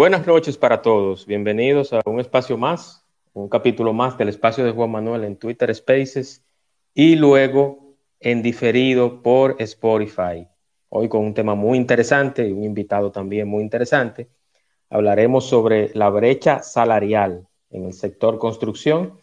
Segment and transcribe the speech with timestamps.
[0.00, 1.26] Buenas noches para todos.
[1.26, 3.04] Bienvenidos a un espacio más,
[3.34, 6.42] un capítulo más del espacio de Juan Manuel en Twitter Spaces
[6.94, 10.48] y luego en diferido por Spotify.
[10.88, 14.30] Hoy con un tema muy interesante y un invitado también muy interesante.
[14.88, 19.20] Hablaremos sobre la brecha salarial en el sector construcción,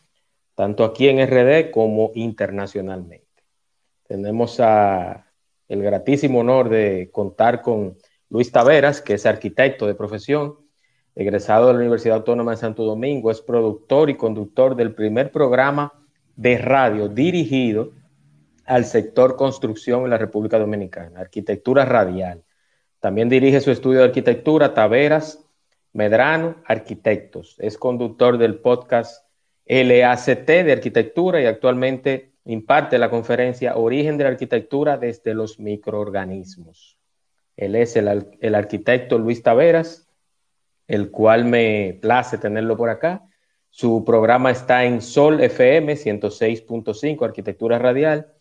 [0.54, 3.26] tanto aquí en RD como internacionalmente.
[4.04, 5.26] Tenemos a
[5.70, 7.98] el gratísimo honor de contar con
[8.30, 10.67] Luis Taveras, que es arquitecto de profesión,
[11.18, 15.92] egresado de la Universidad Autónoma de Santo Domingo, es productor y conductor del primer programa
[16.36, 17.92] de radio dirigido
[18.66, 22.44] al sector construcción en la República Dominicana, arquitectura radial.
[23.00, 25.44] También dirige su estudio de arquitectura, Taveras
[25.92, 27.56] Medrano Arquitectos.
[27.58, 29.26] Es conductor del podcast
[29.66, 37.00] LACT de arquitectura y actualmente imparte la conferencia Origen de la Arquitectura desde los microorganismos.
[37.56, 40.07] Él es el, el arquitecto Luis Taveras,
[40.88, 43.28] el cual me place tenerlo por acá.
[43.70, 48.34] Su programa está en Sol FM 106.5, Arquitectura Radial.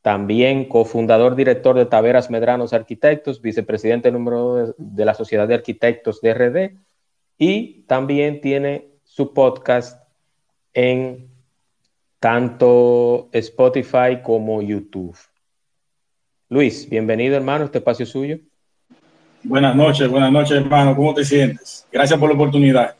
[0.00, 6.34] También cofundador director de Taveras Medranos Arquitectos, vicepresidente número de la Sociedad de Arquitectos de
[6.34, 6.78] RD.
[7.38, 10.00] Y también tiene su podcast
[10.72, 11.30] en
[12.20, 15.16] tanto Spotify como YouTube.
[16.48, 18.38] Luis, bienvenido hermano, este espacio suyo.
[19.48, 20.96] Buenas noches, buenas noches, hermano.
[20.96, 21.86] ¿Cómo te sientes?
[21.92, 22.96] Gracias por la oportunidad.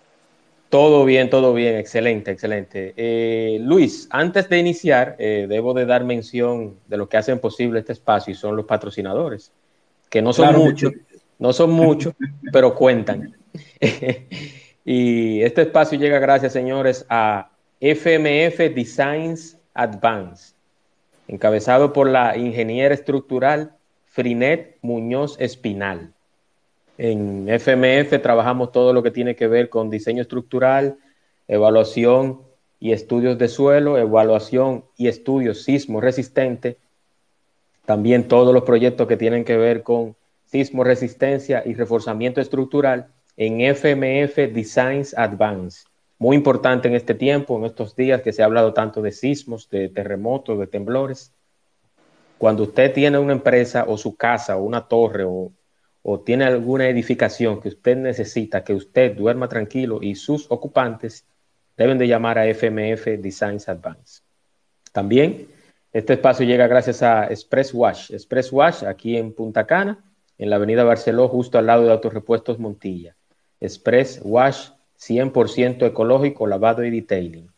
[0.69, 2.95] Todo bien, todo bien, excelente, excelente.
[2.97, 7.81] Eh, Luis, antes de iniciar, eh, debo de dar mención de lo que hacen posible
[7.81, 9.51] este espacio y son los patrocinadores,
[10.09, 10.93] que no son muchos,
[11.41, 12.15] no son muchos,
[12.53, 13.35] pero cuentan.
[14.85, 20.55] y este espacio llega gracias, señores, a FMF Designs Advance,
[21.27, 23.73] encabezado por la ingeniera estructural
[24.05, 26.13] Frinet Muñoz Espinal.
[26.99, 30.99] En FMF trabajamos todo lo que tiene que ver con diseño estructural,
[31.47, 32.41] evaluación
[32.81, 36.79] y estudios de suelo, evaluación y estudios sismo resistente.
[37.85, 43.61] También todos los proyectos que tienen que ver con sismo resistencia y reforzamiento estructural en
[43.61, 45.85] FMF Designs Advance.
[46.19, 49.69] Muy importante en este tiempo, en estos días que se ha hablado tanto de sismos,
[49.69, 51.33] de terremotos, de temblores.
[52.39, 55.53] Cuando usted tiene una empresa o su casa o una torre o
[56.09, 61.27] o tiene alguna edificación que usted necesita que usted duerma tranquilo y sus ocupantes
[61.77, 64.23] deben de llamar a FMF Designs Advance.
[64.93, 65.49] También
[65.93, 68.13] este espacio llega gracias a Express Wash.
[68.13, 69.99] Express Wash aquí en Punta Cana,
[70.39, 73.17] en la avenida Barceló, justo al lado de Autorepuestos Montilla.
[73.59, 74.69] Express Wash
[75.01, 77.51] 100% ecológico, lavado y detailing.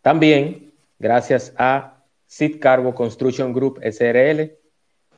[0.00, 4.52] También gracias a Sid Cargo Construction Group SRL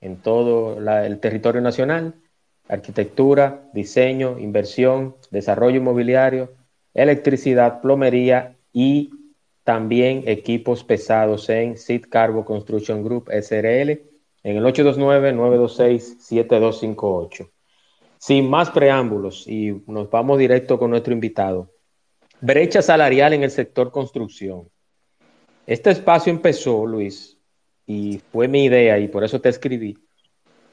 [0.01, 2.17] en todo el territorio nacional
[2.69, 6.53] arquitectura, diseño, inversión, desarrollo inmobiliario,
[6.95, 9.11] electricidad, plomería y
[9.65, 14.01] también equipos pesados en Seed Cargo Construction Group SRL
[14.43, 17.49] en el 829-926-7258.
[18.19, 21.71] Sin más preámbulos y nos vamos directo con nuestro invitado.
[22.41, 24.69] Brecha salarial en el sector construcción.
[25.67, 27.37] Este espacio empezó, Luis,
[27.87, 29.97] y fue mi idea y por eso te escribí,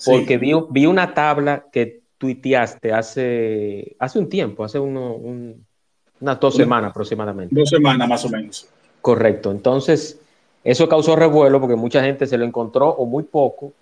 [0.05, 6.55] porque vi, vi, una tabla que tuiteaste hace, hace un tiempo, hace uno, unas dos
[6.55, 7.55] semanas aproximadamente.
[7.55, 8.67] Dos semanas más o menos.
[9.01, 9.51] Correcto.
[9.51, 10.19] Entonces,
[10.63, 13.73] eso causó revuelo porque mucha gente se lo encontró o muy poco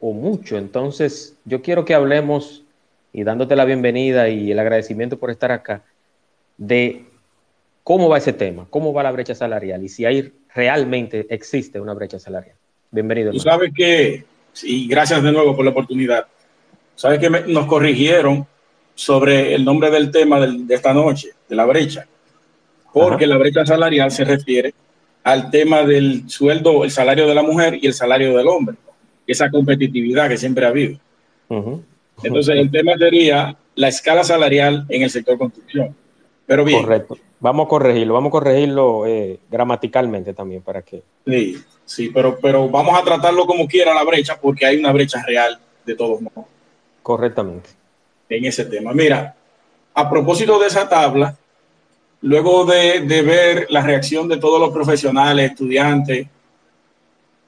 [0.00, 0.56] o mucho.
[0.56, 2.62] Entonces, yo quiero que hablemos
[3.12, 5.82] y dándote la bienvenida y el agradecimiento por estar acá,
[6.56, 7.04] de
[7.84, 11.94] cómo va ese tema, cómo va la brecha salarial y si hay realmente existe una
[11.94, 12.56] brecha salarial.
[12.90, 13.32] Bienvenido.
[13.32, 14.24] Tú sabes que
[14.62, 16.26] y gracias de nuevo por la oportunidad.
[16.94, 18.46] Sabes que nos corrigieron
[18.94, 22.06] sobre el nombre del tema de esta noche, de la brecha,
[22.92, 24.74] porque la brecha salarial se refiere
[25.24, 28.76] al tema del sueldo, el salario de la mujer y el salario del hombre,
[29.26, 30.98] esa competitividad que siempre ha habido.
[32.22, 35.94] Entonces, el tema sería la escala salarial en el sector construcción.
[36.46, 36.82] Pero bien.
[36.82, 37.16] Correcto.
[37.40, 41.02] Vamos a corregirlo, vamos a corregirlo eh, gramaticalmente también para que.
[41.26, 45.22] Sí, sí, pero, pero vamos a tratarlo como quiera la brecha, porque hay una brecha
[45.26, 46.44] real de todos modos.
[47.02, 47.70] Correctamente.
[48.28, 48.92] En ese tema.
[48.92, 49.34] Mira,
[49.94, 51.36] a propósito de esa tabla,
[52.20, 56.28] luego de, de ver la reacción de todos los profesionales, estudiantes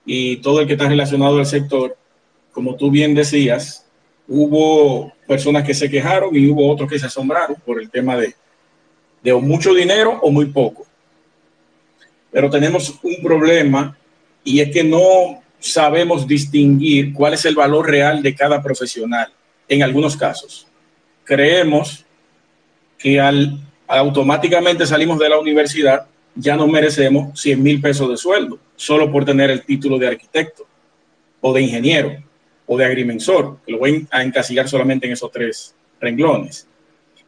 [0.04, 1.96] y todo el que está relacionado al sector,
[2.52, 3.86] como tú bien decías,
[4.26, 8.34] hubo personas que se quejaron y hubo otros que se asombraron por el tema de,
[9.24, 10.86] de mucho dinero o muy poco.
[12.30, 13.96] Pero tenemos un problema
[14.44, 19.32] y es que no sabemos distinguir cuál es el valor real de cada profesional
[19.66, 20.66] en algunos casos.
[21.24, 22.04] Creemos
[22.98, 28.58] que al automáticamente salimos de la universidad ya no merecemos 100 mil pesos de sueldo
[28.76, 30.66] solo por tener el título de arquitecto
[31.40, 32.16] o de ingeniero
[32.66, 36.66] o de agrimensor, que lo voy a encasillar solamente en esos tres renglones.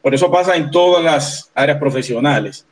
[0.06, 2.64] Por eso pasa en todas las áreas profesionales.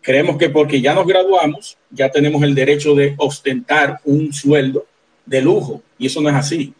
[0.00, 4.86] Creemos que porque ya nos graduamos, ya tenemos el derecho de ostentar un sueldo
[5.26, 6.72] de lujo, y eso no es así.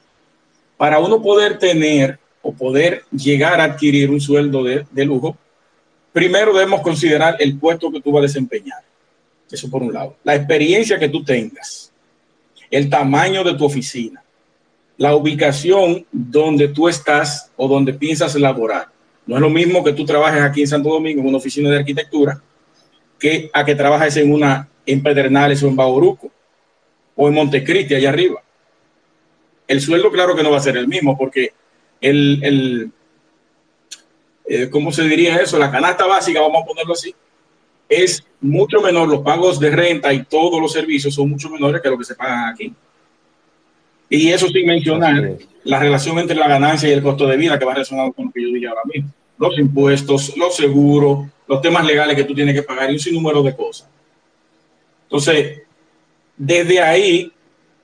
[0.78, 5.36] Para uno poder tener o poder llegar a adquirir un sueldo de, de lujo,
[6.10, 8.82] primero debemos considerar el puesto que tú vas a desempeñar.
[9.50, 10.16] Eso por un lado.
[10.24, 11.92] La experiencia que tú tengas,
[12.70, 14.24] el tamaño de tu oficina,
[14.96, 18.88] la ubicación donde tú estás o donde piensas elaborar.
[19.26, 21.78] No es lo mismo que tú trabajes aquí en Santo Domingo en una oficina de
[21.78, 22.40] arquitectura
[23.18, 26.30] que a que trabajes en una en Pedernales o en Bauruco
[27.14, 28.42] o en Montecristi allá arriba.
[29.68, 31.52] El sueldo claro que no va a ser el mismo porque
[32.00, 32.92] el, el
[34.46, 35.58] eh, ¿cómo se diría eso?
[35.58, 37.14] La canasta básica, vamos a ponerlo así,
[37.88, 39.08] es mucho menor.
[39.08, 42.16] Los pagos de renta y todos los servicios son mucho menores que lo que se
[42.16, 42.74] pagan aquí.
[44.12, 47.64] Y eso sin mencionar la relación entre la ganancia y el costo de vida que
[47.64, 49.08] va relacionado con lo que yo dije ahora mismo.
[49.38, 53.40] Los impuestos, los seguros, los temas legales que tú tienes que pagar y un sinnúmero
[53.40, 53.88] de cosas.
[55.04, 55.60] Entonces,
[56.36, 57.30] desde ahí,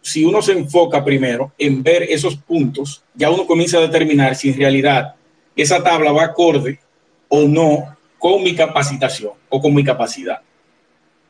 [0.02, 4.48] si uno se enfoca primero en ver esos puntos, ya uno comienza a determinar si
[4.48, 5.14] en realidad
[5.54, 6.80] esa tabla va acorde
[7.28, 10.40] o no con mi capacitación o con mi capacidad.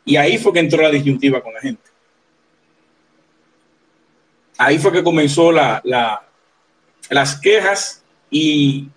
[0.07, 1.96] Y ahí fue que entró la disyuntiva con la gente
[4.59, 5.83] ahí fue que comenzó la,
[7.11, 8.89] las quejas y,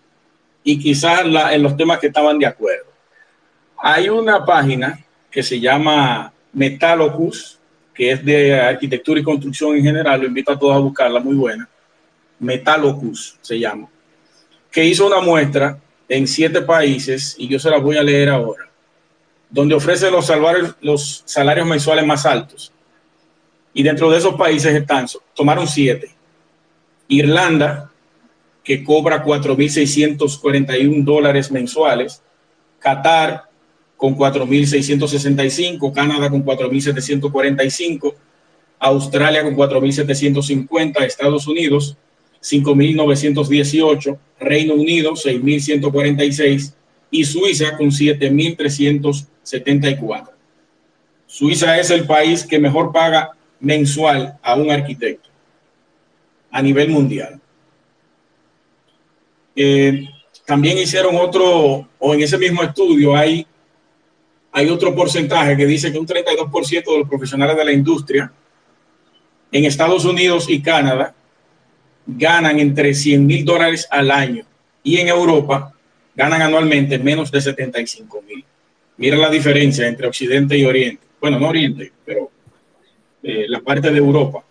[0.64, 2.86] y quizás en los temas que estaban de acuerdo.
[3.78, 5.00] Hay una página
[5.32, 7.60] que se llama Metalocus,
[7.94, 11.36] que es de arquitectura y construcción en general, lo invito a todos a buscarla, muy
[11.36, 11.68] buena.
[12.40, 13.88] Metalocus se llama,
[14.72, 15.78] que hizo una muestra
[16.08, 18.70] en siete países, y yo se las voy a leer ahora,
[19.50, 22.72] donde ofrece los salarios, los salarios mensuales más altos
[23.74, 25.06] y dentro de esos países están,
[25.36, 26.10] tomaron siete.
[27.08, 27.92] Irlanda,
[28.64, 32.24] que cobra 4.641 dólares mensuales.
[32.80, 33.44] Qatar,
[33.98, 35.94] con 4.665.
[35.94, 38.16] Canadá, con 4.745.
[38.80, 41.02] Australia, con 4.750.
[41.02, 41.98] Estados Unidos,
[42.42, 44.18] 5.918.
[44.40, 46.74] Reino Unido, 6.146.
[47.12, 50.30] Y Suiza, con 7.374.
[51.26, 55.30] Suiza es el país que mejor paga mensual a un arquitecto
[56.52, 57.40] a nivel mundial.
[59.56, 60.08] Eh,
[60.46, 63.46] también hicieron otro, o en ese mismo estudio hay,
[64.52, 68.32] hay otro porcentaje que dice que un 32% de los profesionales de la industria
[69.52, 71.14] en Estados Unidos y Canadá
[72.06, 74.44] ganan entre 100 mil dólares al año
[74.84, 75.74] y en Europa
[76.16, 78.44] ganan anualmente menos de 75 mil.
[78.98, 81.04] Mira la diferencia entre Occidente y Oriente.
[81.22, 82.32] Bueno, no Oriente, pero
[83.24, 84.44] eh, la parte de Europa,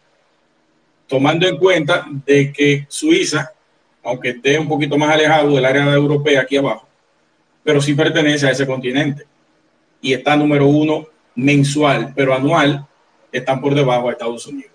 [1.07, 3.53] tomando en cuenta de que Suiza,
[4.05, 6.87] aunque esté un poquito más alejado del área europea aquí abajo,
[7.63, 9.25] pero sí pertenece a ese continente
[10.01, 12.87] y está número uno mensual, pero anual
[13.33, 14.73] están por debajo de Estados Unidos.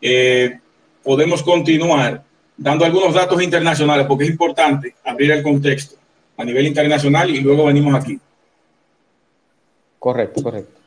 [0.00, 0.58] Eh,
[1.02, 2.22] podemos continuar
[2.56, 5.96] dando algunos datos internacionales porque es importante abrir el contexto
[6.36, 8.18] a nivel internacional y luego venimos aquí.
[10.00, 10.80] Correcto, correcto.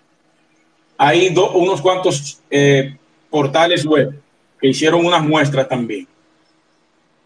[0.98, 2.98] Hay unos cuantos eh,
[3.30, 4.20] portales web
[4.60, 6.08] que hicieron unas muestras también.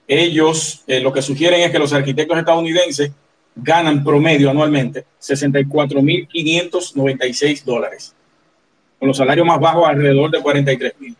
[0.05, 3.13] Ellos eh, lo que sugieren es que los arquitectos estadounidenses
[3.55, 8.13] ganan promedio anualmente 64.596 dólares,
[8.99, 11.15] con los salarios más bajos alrededor de 43.000.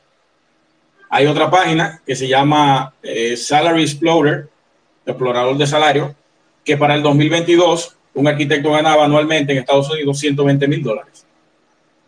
[1.09, 4.49] Hay otra página que se llama eh, Salary Explorer,
[5.05, 6.13] explorador de salario,
[6.65, 11.25] que para el 2022 un arquitecto ganaba anualmente en Estados Unidos 120 mil dólares.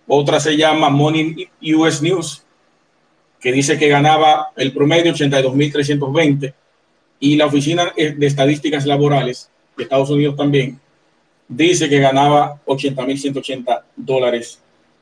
[0.07, 2.43] Otra se llama Money US News,
[3.39, 6.53] que dice que ganaba el promedio 82 mil 320.
[7.19, 10.79] Y la Oficina de Estadísticas Laborales de Estados Unidos también
[11.47, 14.59] dice que ganaba 80 mil 180 dólares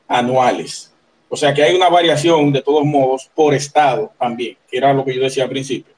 [0.08, 0.92] anuales.
[1.30, 5.06] O sea que hay una variación de todos modos por estado también, que era lo
[5.06, 5.94] que yo decía al principio.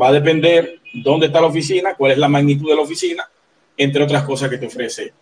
[0.00, 3.30] Va a depender dónde está la oficina, cuál es la magnitud de la oficina,
[3.76, 5.12] entre otras cosas que te ofrece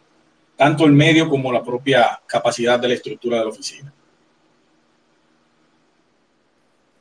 [0.56, 3.92] tanto el medio como la propia capacidad de la estructura de la oficina.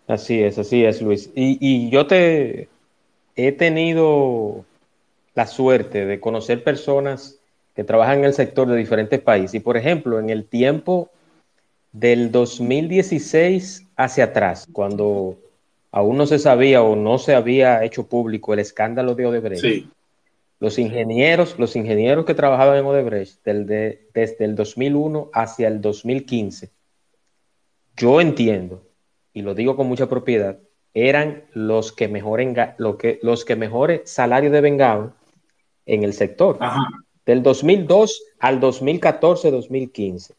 [0.06, 1.32] Así es, así es, Luis.
[1.36, 2.70] Y, y yo te
[3.36, 4.64] he tenido
[5.34, 7.40] la suerte de conocer personas
[7.76, 9.56] que trabajan en el sector de diferentes países.
[9.56, 11.10] Y por ejemplo, en el tiempo
[11.92, 15.38] del 2016 hacia atrás, cuando
[15.92, 19.88] aún no se sabía o no se había hecho público el escándalo de Odebrecht,
[20.60, 26.72] los ingenieros, los ingenieros que trabajaban en Odebrecht desde el 2001 hacia el 2015,
[27.96, 28.84] yo entiendo,
[29.34, 30.60] y lo digo con mucha propiedad,
[30.94, 32.42] eran los que mejor,
[32.78, 35.14] lo que, los que mejores salario devengaban
[35.86, 36.58] en el sector.
[37.26, 40.34] Del 2002 al 2014-2015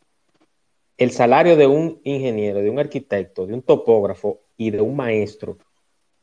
[0.99, 5.57] el salario de un ingeniero, de un arquitecto, de un topógrafo y de un maestro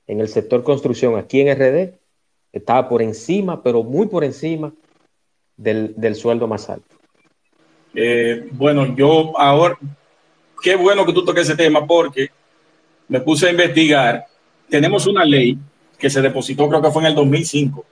[0.05, 1.97] en el sector construcción aquí en RD
[2.57, 4.74] estaba por encima, pero muy por encima
[5.57, 6.95] del, sueldo más alto.
[7.93, 9.77] Eh, bueno, yo ahora,
[10.62, 12.29] qué bueno que tú toques ese tema porque
[13.07, 14.25] me puse a investigar.
[14.69, 15.57] Tenemos una ley
[15.97, 17.85] que se depositó, creo que fue en el 2005,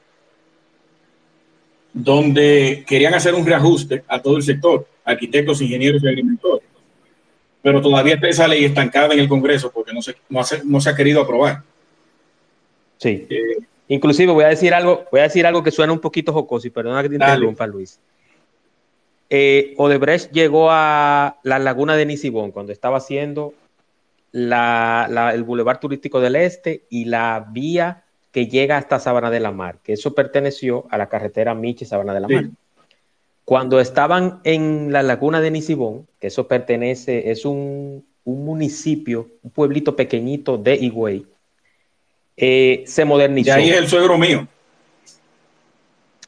[1.93, 6.74] donde querían hacer un reajuste a todo el sector, arquitectos, ingenieros y agricultores
[7.63, 10.96] pero todavía está esa ley estancada en el Congreso porque no se, no, se ha
[10.96, 11.63] querido aprobar.
[12.98, 13.25] Sí.
[13.29, 13.58] Eh,
[13.93, 16.71] Inclusive voy a decir algo, voy a decir algo que suena un poquito jocoso y
[16.71, 18.00] perdona que te interrumpa, Luis.
[19.29, 23.53] Eh, Odebrecht llegó a la laguna de Nisibón cuando estaba haciendo
[24.33, 29.77] el bulevar turístico del este y la vía que llega hasta Sabana de la Mar,
[29.83, 32.45] que eso perteneció a la carretera Michi Sabana de la Mar.
[33.45, 39.95] Cuando estaban en la laguna de Nisibón, que eso pertenece, es un, municipio, un pueblito
[39.95, 41.27] pequeñito de Higüey,
[42.38, 43.50] eh, se modernizó.
[43.50, 44.48] Y ahí es el suegro mío.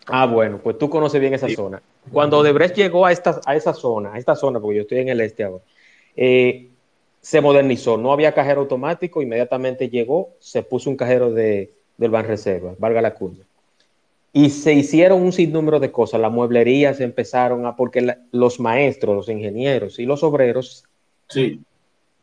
[0.07, 1.81] Ah, bueno, pues tú conoces bien esa zona.
[2.11, 5.09] Cuando Odebrecht llegó a, esta, a esa zona, a esta zona, porque yo estoy en
[5.09, 5.63] el este ahora,
[6.15, 6.67] eh,
[7.21, 7.97] se modernizó.
[7.97, 13.15] No había cajero automático, inmediatamente llegó, se puso un cajero de, del Banreserva, valga la
[13.15, 13.43] curva.
[14.31, 16.19] Y se hicieron un sinnúmero de cosas.
[16.19, 20.83] Las mueblerías empezaron a, porque los maestros, los ingenieros y los obreros,
[21.29, 21.61] sí.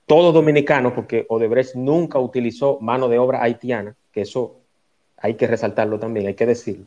[0.06, 4.56] Todos dominicanos, porque Odebrecht nunca utilizó mano de obra haitiana, que eso
[5.16, 6.86] hay que resaltarlo también, hay que decirlo.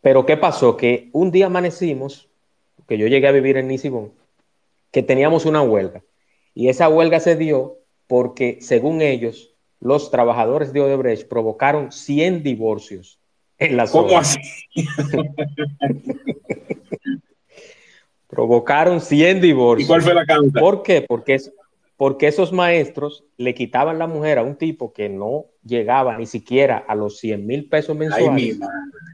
[0.00, 0.76] Pero ¿qué pasó?
[0.76, 2.28] Que un día amanecimos,
[2.88, 4.12] que yo llegué a vivir en Nisibón,
[4.90, 6.02] que teníamos una huelga.
[6.54, 13.18] Y esa huelga se dio porque, según ellos, los trabajadores de Odebrecht provocaron 100 divorcios
[13.90, 14.40] ¿Cómo así?
[18.28, 19.86] Provocaron 100 divorcios.
[19.86, 20.58] ¿Y cuál fue la causa?
[20.58, 21.02] ¿Por qué?
[21.02, 21.38] Porque,
[22.02, 26.78] porque esos maestros le quitaban la mujer a un tipo que no llegaba ni siquiera
[26.88, 28.58] a los 100 mil pesos mensuales.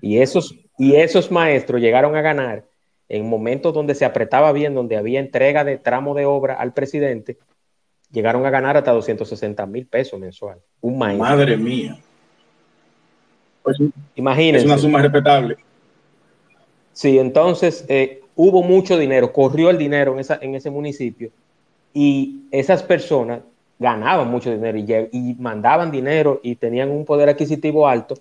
[0.01, 2.65] y, esos, y esos maestros llegaron a ganar
[3.11, 7.37] en momentos donde se apretaba bien, donde había entrega de tramo de obra al presidente,
[8.11, 10.65] llegaron a ganar hasta 260 mil pesos mensuales.
[10.81, 11.29] Un maestro.
[11.29, 11.99] Madre mía.
[13.65, 13.77] Pues,
[14.15, 14.61] Imagínense.
[14.61, 15.59] Es una suma respetable.
[16.95, 21.31] Sí, entonces eh, hubo mucho dinero, corrió el dinero en, esa, en ese municipio
[21.93, 23.41] y esas personas
[23.79, 28.17] ganaban mucho dinero y, mandaban dinero y tenían un poder adquisitivo alto,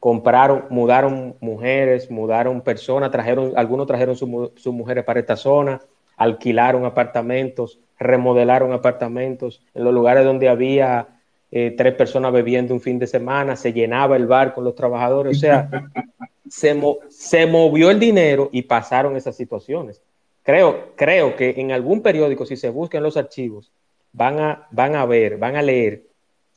[0.00, 5.80] compraron, mudaron mujeres, mudaron personas, trajeron, algunos trajeron sus mujeres para esta zona,
[6.16, 11.08] alquilaron apartamentos, remodelaron apartamentos en los lugares donde había
[11.50, 15.36] eh, tres personas bebiendo un fin de semana, se llenaba el bar con los trabajadores,
[15.38, 15.70] o sea,
[16.48, 20.02] se, se movió el dinero y pasaron esas situaciones.
[20.48, 23.70] Creo, creo que en algún periódico, si se buscan los archivos,
[24.12, 26.06] van a, van a ver, van a leer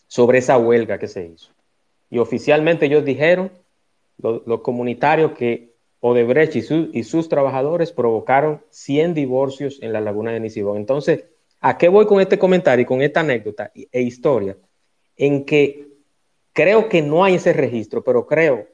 [0.07, 1.51] sobre esa huelga que se hizo.
[2.09, 3.51] Y oficialmente ellos dijeron,
[4.17, 10.39] los, comunitarios, que Odebrecht y, y, sus trabajadores provocaron 100 divorcios en la laguna de
[10.39, 10.77] Nisibón.
[10.77, 11.25] Entonces,
[11.59, 14.55] ¿a qué voy con este comentario y con esta anécdota e historia?
[15.17, 15.87] en que
[16.53, 18.67] creo que no hay ese registro, pero creo,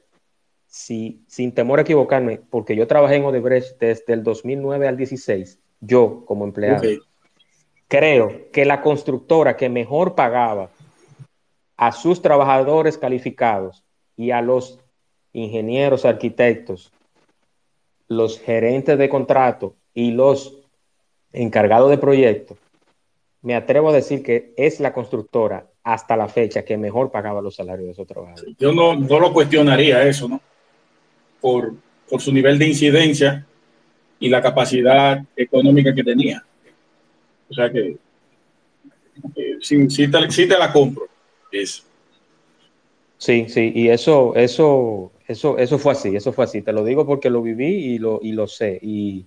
[0.68, 5.58] si, sin temor a equivocarme, porque yo trabajé en Odebrecht desde el 2009 al 16,
[5.80, 6.82] yo como empleado,
[7.88, 10.70] creo que la constructora que mejor pagaba
[11.76, 13.84] a sus trabajadores calificados
[14.16, 14.78] y a los
[15.32, 16.92] ingenieros, arquitectos,
[18.08, 20.58] los gerentes de contrato y los
[21.32, 22.58] encargados de proyectos,
[23.40, 27.54] me atrevo a decir que es la constructora hasta la fecha que mejor pagaba los
[27.54, 28.56] salarios de esos trabajadores.
[28.58, 30.40] Yo no, no lo cuestionaría eso, ¿no?
[31.40, 31.74] Por,
[32.08, 33.46] por su nivel de incidencia
[34.18, 36.44] y la capacidad económica que tenía.
[37.48, 37.96] O sea que
[39.60, 41.06] sí, sí, te, la compro.
[43.16, 46.62] Sí, sí, y eso, eso, eso, eso fue así, eso fue así.
[46.62, 48.78] Te lo digo porque lo viví y lo, y lo sé.
[48.80, 49.26] Y,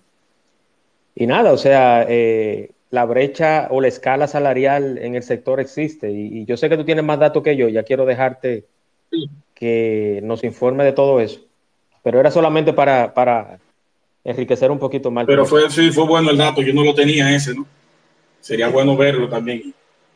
[1.15, 6.11] y nada, o sea, eh, la brecha o la escala salarial en el sector existe.
[6.11, 8.65] Y, yo sé que tú tienes más datos que yo, ya quiero dejarte
[9.53, 11.41] que nos informe de todo eso.
[12.03, 13.59] Pero era solamente para, para
[14.23, 15.25] enriquecer un poquito más.
[15.25, 17.65] Pero fue, sí, fue bueno el dato, yo no lo tenía ese, ¿no?
[18.39, 19.73] Sería bueno verlo también,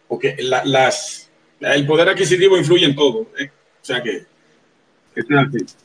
[0.08, 3.50] porque las, el poder adquisitivo influye en todo, ¿eh?
[3.82, 4.25] O sea que...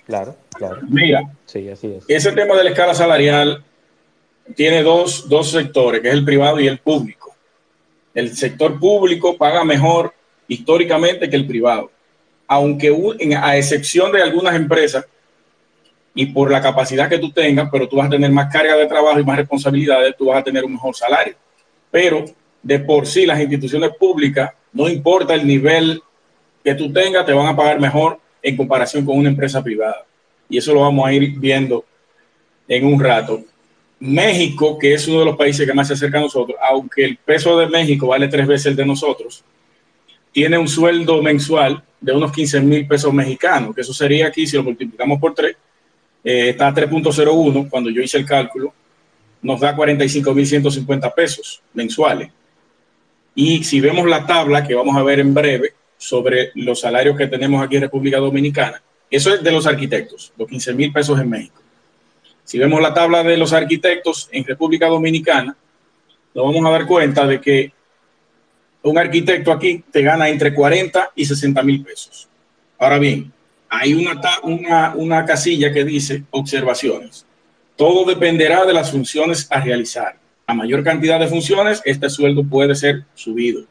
[0.06, 0.80] Claro, claro.
[0.88, 2.04] Mira, sí, así es.
[2.08, 3.62] ese tema de la escala salarial
[4.56, 7.36] tiene dos, dos sectores, que es el privado y el público.
[8.12, 10.12] El sector público paga mejor
[10.48, 11.92] históricamente que el privado,
[12.48, 12.92] aunque
[13.40, 15.06] a excepción de algunas empresas
[16.14, 18.86] y por la capacidad que tú tengas, pero tú vas a tener más carga de
[18.86, 21.34] trabajo y más responsabilidades, tú vas a tener un mejor salario.
[21.90, 22.24] Pero
[22.62, 26.02] de por sí las instituciones públicas, no importa el nivel
[26.64, 30.04] que tú tengas, te van a pagar mejor en comparación con una empresa privada.
[30.48, 31.84] Y eso lo vamos a ir viendo
[32.66, 33.42] en un rato.
[34.00, 37.16] México, que es uno de los países que más se acerca a nosotros, aunque el
[37.18, 39.44] peso de México vale tres veces el de nosotros,
[40.32, 44.56] tiene un sueldo mensual de unos 15 mil pesos mexicanos, que eso sería aquí, si
[44.56, 45.56] lo multiplicamos por tres,
[46.22, 48.72] eh, está a 3.01, cuando yo hice el cálculo,
[49.42, 52.30] nos da 45 mil 150 pesos mensuales.
[53.34, 57.26] Y si vemos la tabla que vamos a ver en breve sobre los salarios que
[57.26, 61.28] tenemos aquí en República Dominicana, eso es de los arquitectos, los 15 mil pesos en
[61.28, 61.60] México.
[62.44, 65.56] Si vemos la tabla de los arquitectos en República Dominicana,
[66.34, 67.72] nos vamos a dar cuenta de que
[68.82, 72.28] un arquitecto aquí te gana entre 40 y 60 mil pesos.
[72.78, 73.32] Ahora bien,
[73.70, 77.24] hay una, una, una casilla que dice observaciones.
[77.76, 80.18] Todo dependerá de las funciones a realizar.
[80.46, 83.62] A mayor cantidad de funciones, este sueldo puede ser subido.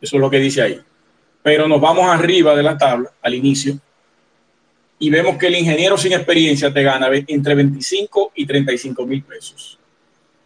[0.00, 0.80] Eso es lo que dice ahí.
[1.42, 3.78] Pero nos vamos arriba de la tabla, al inicio,
[4.98, 9.78] y vemos que el ingeniero sin experiencia te gana entre 25 y 35 mil pesos.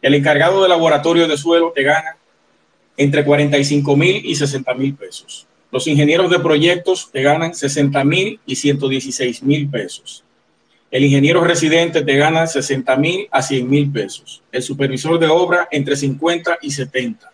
[0.00, 2.16] El encargado de laboratorio de suelo te gana
[2.96, 5.46] entre 45 mil y 60 mil pesos.
[5.70, 10.24] Los ingenieros de proyectos te ganan 60 mil y 116 mil pesos.
[10.90, 14.42] El ingeniero residente te gana 60 mil a 100 mil pesos.
[14.50, 17.30] El supervisor de obra entre 50 y 70.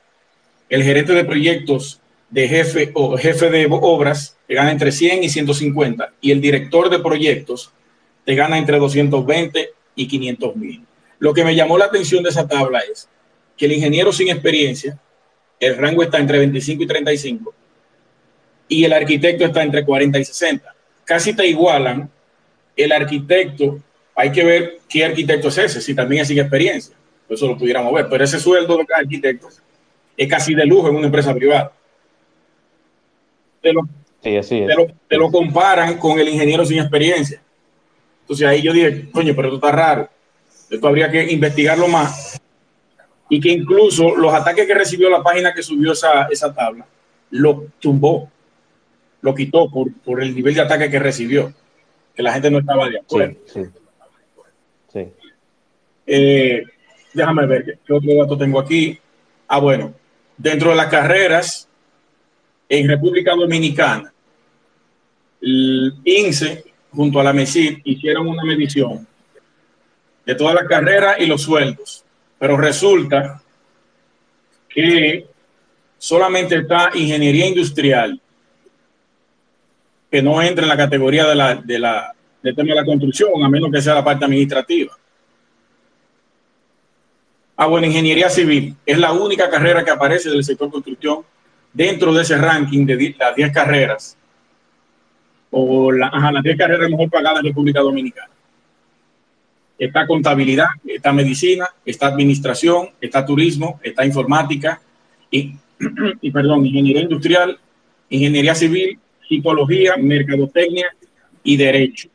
[0.69, 5.29] El gerente de proyectos de jefe o jefe de obras te gana entre 100 y
[5.29, 6.15] 150.
[6.21, 7.71] Y el director de proyectos
[8.25, 10.85] te gana entre 220 y 500 mil.
[11.21, 13.09] Lo que me llamó la atención de esa tabla es
[13.57, 14.99] que el ingeniero sin experiencia,
[15.61, 17.55] el rango está entre 25 y 35,
[18.69, 20.75] y el arquitecto está entre 40 y 60.
[21.05, 22.11] Casi te igualan.
[22.77, 23.79] El arquitecto,
[24.17, 26.95] hay que ver qué arquitecto es ese, si también es sin experiencia.
[27.29, 29.49] Eso lo pudiéramos ver, pero ese sueldo de cada arquitecto
[30.17, 31.73] es casi de lujo en una empresa privada.
[33.61, 33.83] Te lo,
[34.23, 37.41] te lo, comparan con el ingeniero sin experiencia.
[38.23, 40.09] Entonces ahí yo dije, coño, pero esto está raro.
[40.71, 42.41] Esto habría que investigarlo más.
[43.29, 46.87] Y que incluso los ataques que recibió la página que subió esa, esa tabla,
[47.31, 48.31] lo tumbó
[49.25, 51.51] lo quitó por, por el nivel de ataque que recibió,
[52.15, 53.35] que la gente no estaba de acuerdo.
[53.47, 55.09] Sí,
[56.07, 56.63] eh,
[57.15, 58.99] déjame ver qué otro dato tengo aquí.
[59.49, 59.95] Ah, bueno,
[60.37, 61.67] dentro de las carreras
[62.69, 64.13] en República Dominicana,
[65.41, 69.09] el INSE junto a la MESID hicieron una medición
[70.27, 72.05] de todas las carreras y los sueldos,
[72.39, 73.43] pero resulta
[74.69, 75.27] que
[75.97, 78.21] solamente está ingeniería industrial
[80.15, 83.31] que no entra en la categoría de la, de la, del tema de la construcción,
[83.43, 84.97] a menos que sea la parte administrativa.
[87.57, 91.23] Ah, bueno, ingeniería civil es la única carrera que aparece del sector construcción
[91.73, 94.17] dentro de ese ranking de las 10 carreras
[95.51, 98.31] o la, las 10 carreras mejor pagadas en República Dominicana.
[99.77, 104.81] Está contabilidad, está medicina, está administración, está turismo, está informática
[105.29, 105.57] y,
[106.21, 107.59] y perdón, ingeniería industrial,
[108.09, 110.95] ingeniería civil, psicología, mercadotecnia
[111.43, 112.09] y derecho.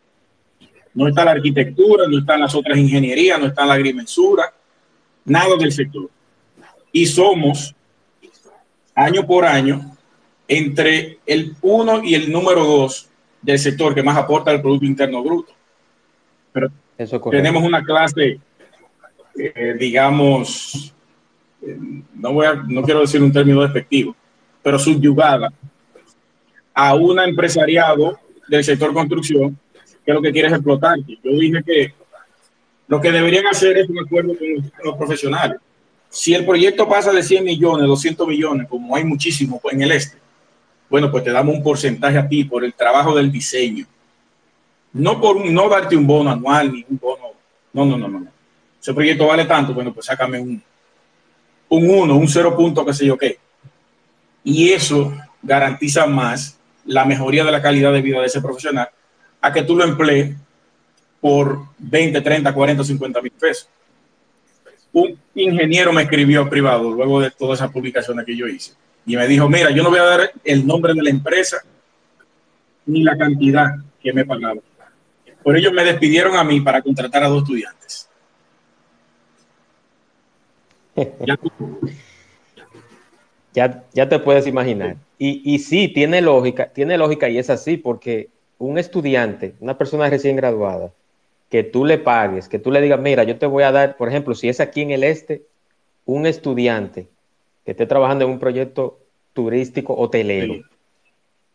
[0.93, 4.54] No está la arquitectura, no están las otras ingenierías, no está la agrimensura,
[5.26, 6.10] nada del sector.
[6.91, 7.76] Y somos,
[8.95, 9.95] año por año,
[10.48, 13.10] entre el 1 y el número 2
[13.41, 15.54] del sector que más aporta al Producto Interno Bruto.
[16.52, 16.72] Pero
[17.30, 18.39] tenemos una clase,
[19.38, 20.93] eh, digamos,
[21.62, 21.78] eh,
[22.15, 24.15] no, voy a, no quiero decir un término despectivo,
[24.63, 25.54] pero subyugada
[26.73, 29.58] a un empresariado del sector construcción
[30.05, 30.97] que lo que quiere es explotar.
[31.05, 31.93] Yo dije que
[32.88, 35.60] lo que deberían hacer es un acuerdo con los, profesionales
[36.10, 40.17] Si el proyecto pasa de 100 millones, 200 millones, como hay muchísimo en el este,
[40.89, 43.86] bueno, pues te damos un porcentaje a ti por el trabajo del diseño.
[44.93, 47.25] No por no darte un bono anual ni un bono.
[47.71, 48.27] No, no, no, no.
[48.82, 50.63] Ese proyecto vale tanto, bueno, pues sácame un,
[51.69, 53.38] un 1, un 0 punto, qué sé yo qué.
[54.43, 56.59] Y eso garantiza más
[56.89, 58.89] la mejoría de la calidad de vida de ese profesional
[59.41, 60.36] a que tú lo emplees
[61.21, 63.69] por 20, 30, 40, 50 mil pesos.
[64.91, 68.73] Un ingeniero me escribió privado luego de todas esas publicaciones que yo hice
[69.06, 71.58] y me dijo, mira, yo no voy a dar el nombre de la empresa
[72.88, 74.63] ni la cantidad que me pagaron.
[75.43, 78.10] Por ello me despidieron a mí para contratar a dos estudiantes.
[83.53, 84.95] ya te puedes imaginar.
[85.17, 90.09] Y, y sí, tiene lógica, tiene lógica y es así, porque un estudiante, una persona
[90.09, 90.91] recién graduada,
[91.49, 94.07] que tú le pagues, que tú le digas, mira, yo te voy a dar, por
[94.07, 95.43] ejemplo, si es aquí en el este,
[96.05, 97.07] un estudiante
[97.65, 98.99] que esté trabajando en un proyecto
[99.33, 100.55] turístico hotelero,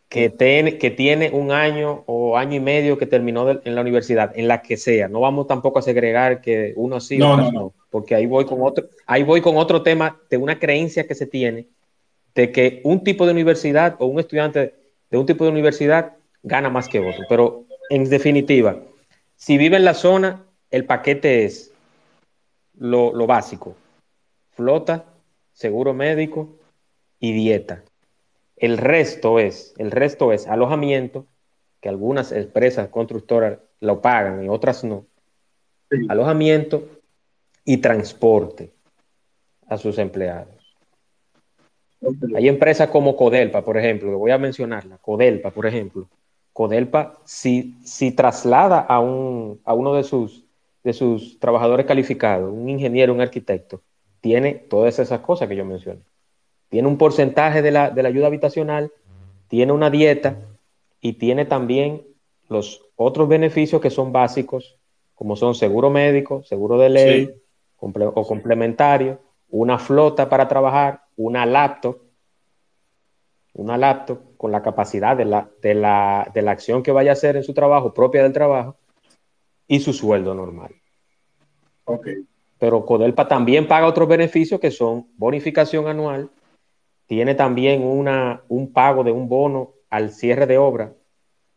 [0.09, 4.33] que, tiene, que tiene un año o año y medio que terminó en la universidad,
[4.37, 5.09] en la que sea.
[5.09, 8.63] No vamos tampoco a segregar que uno sí o no, no, porque ahí voy con
[8.63, 11.67] otro, ahí voy con otro tema de una creencia que se tiene
[12.35, 14.75] de que un tipo de universidad o un estudiante
[15.11, 17.25] de un tipo de universidad gana más que otro.
[17.29, 18.83] Pero en definitiva,
[19.37, 21.73] si vive en la zona, el paquete es
[22.77, 23.77] lo, lo básico.
[24.51, 25.05] Flota,
[25.53, 26.57] seguro médico
[27.21, 27.83] y dieta.
[28.57, 31.27] El resto es, el resto es alojamiento,
[31.81, 35.07] que algunas empresas constructoras lo pagan y otras no.
[36.09, 36.89] Alojamiento
[37.65, 38.73] y transporte
[39.69, 40.54] a sus empleados.
[42.35, 46.07] Hay empresas como Codelpa, por ejemplo, que voy a mencionarla, Codelpa, por ejemplo.
[46.53, 50.45] Codelpa, si, si traslada a, un, a uno de sus,
[50.85, 53.81] de sus trabajadores calificados, un ingeniero, un arquitecto,
[54.21, 56.01] tiene todas esas cosas que yo mencioné.
[56.69, 58.91] Tiene un porcentaje de la, ayuda habitacional,
[59.49, 60.39] tiene una dieta
[61.01, 62.03] y tiene también
[62.49, 64.77] los otros beneficios que son básicos,
[65.15, 67.35] como son seguro médico, seguro de ley
[67.79, 69.19] o complementario,
[69.57, 71.99] una flota para trabajar, una laptop,
[73.55, 77.15] una laptop con la capacidad de la, de la, de la acción que vaya a
[77.15, 78.77] hacer en su trabajo, propia del trabajo,
[79.67, 80.75] y su sueldo normal.
[81.85, 82.27] Okay
[82.65, 86.31] pero Codelpa también paga otros beneficios que son bonificación anual,
[87.07, 90.95] tiene también una, un pago de un bono al cierre de obra,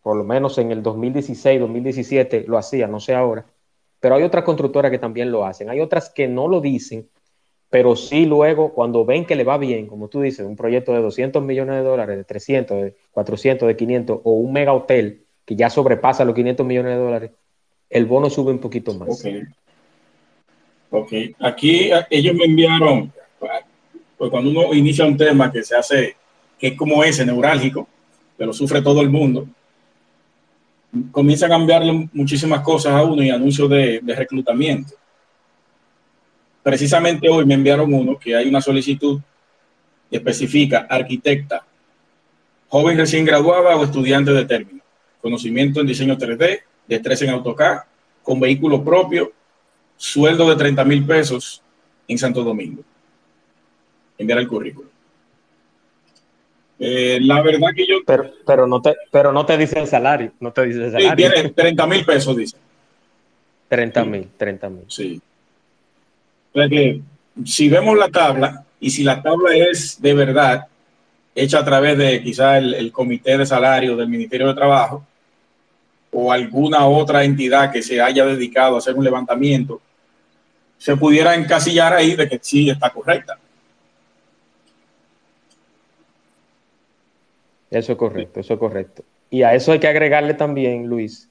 [0.01, 3.45] por lo menos en el 2016, 2017 lo hacía, no sé ahora,
[4.01, 7.09] pero hay otras constructoras que también lo hacen, hay otras que no lo dicen,
[7.69, 11.01] pero sí luego cuando ven que le va bien, como tú dices, un proyecto de
[11.01, 15.55] 200 millones de dólares, de 300, de 400, de 500 o un mega hotel que
[15.55, 17.31] ya sobrepasa los 500 millones de dólares,
[17.89, 19.25] el bono sube un poquito más.
[20.89, 23.11] Ok, aquí ellos me enviaron,
[24.17, 26.15] pues cuando uno inicia un tema que se hace,
[26.57, 27.87] que es como ese, neurálgico,
[28.37, 29.47] que lo sufre todo el mundo,
[31.11, 34.93] comienza a cambiarle muchísimas cosas a uno y anuncios de, de reclutamiento.
[36.67, 39.21] Precisamente hoy me enviaron uno que hay una solicitud
[40.11, 41.65] que especifica arquitecta,
[42.67, 44.81] joven recién graduada o estudiante de término,
[45.21, 47.83] conocimiento en diseño 3D, destreza en AutoCAD,
[48.21, 49.31] con vehículo propio
[49.95, 51.63] sueldo de 30 mil pesos
[52.05, 52.83] en Santo Domingo.
[54.17, 54.91] Enviar el currículum.
[56.79, 57.99] Eh, la verdad que yo...
[58.05, 61.27] Pero, pero, no te, pero no te dice el salario, no te dice el salario.
[61.29, 62.57] Sí, tiene 30 mil pesos, dice.
[63.69, 64.83] 30 mil, 30 mil.
[64.89, 65.21] Sí.
[66.69, 67.01] Que
[67.45, 70.67] si vemos la tabla y si la tabla es de verdad
[71.35, 75.05] hecha a través de quizá el, el comité de salario del Ministerio de Trabajo
[76.11, 79.81] o alguna otra entidad que se haya dedicado a hacer un levantamiento
[80.77, 83.37] se pudiera encasillar ahí de que sí está correcta.
[87.69, 89.03] Eso es correcto, eso es correcto.
[89.29, 91.29] Y a eso hay que agregarle también, Luis,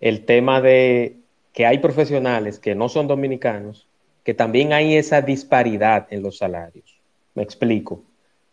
[0.00, 1.16] el tema de
[1.52, 3.88] que hay profesionales que no son dominicanos,
[4.26, 6.98] que también hay esa disparidad en los salarios.
[7.36, 8.02] Me explico.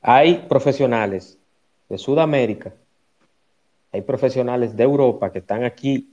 [0.04, 1.40] Hay profesionales
[1.90, 2.72] de Sudamérica,
[3.92, 6.12] hay profesionales de Europa que están aquí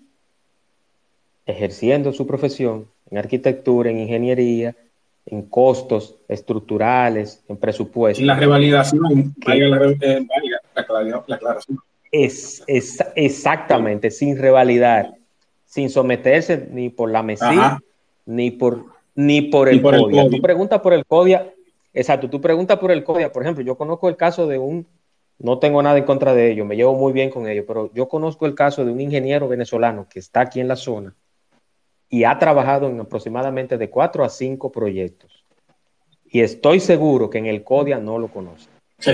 [1.44, 4.74] ejerciendo su profesión en arquitectura, en ingeniería,
[5.26, 8.16] en costos estructurales, en presupuestos.
[8.16, 10.26] Sin la revalidación, vaya la, eh,
[10.74, 11.78] aclaración.
[12.10, 15.12] Es, exactamente, sin revalidar,
[15.66, 17.44] sin someterse ni por la MESI,
[18.24, 20.28] ni por, ni por el CODIA.
[20.28, 21.52] Tú preguntas por el CODIA,
[21.92, 23.32] exacto, tú preguntas por el CODIA.
[23.32, 24.86] Por ejemplo, yo conozco el caso de un,
[25.38, 28.08] no tengo nada en contra de ellos, me llevo muy bien con ellos, pero yo
[28.08, 31.14] conozco el caso de un ingeniero venezolano que está aquí en la zona,
[32.10, 35.44] y ha trabajado en aproximadamente de cuatro a cinco proyectos.
[36.26, 38.68] Y estoy seguro que en el CODIA no lo conoce.
[38.98, 39.12] Sí.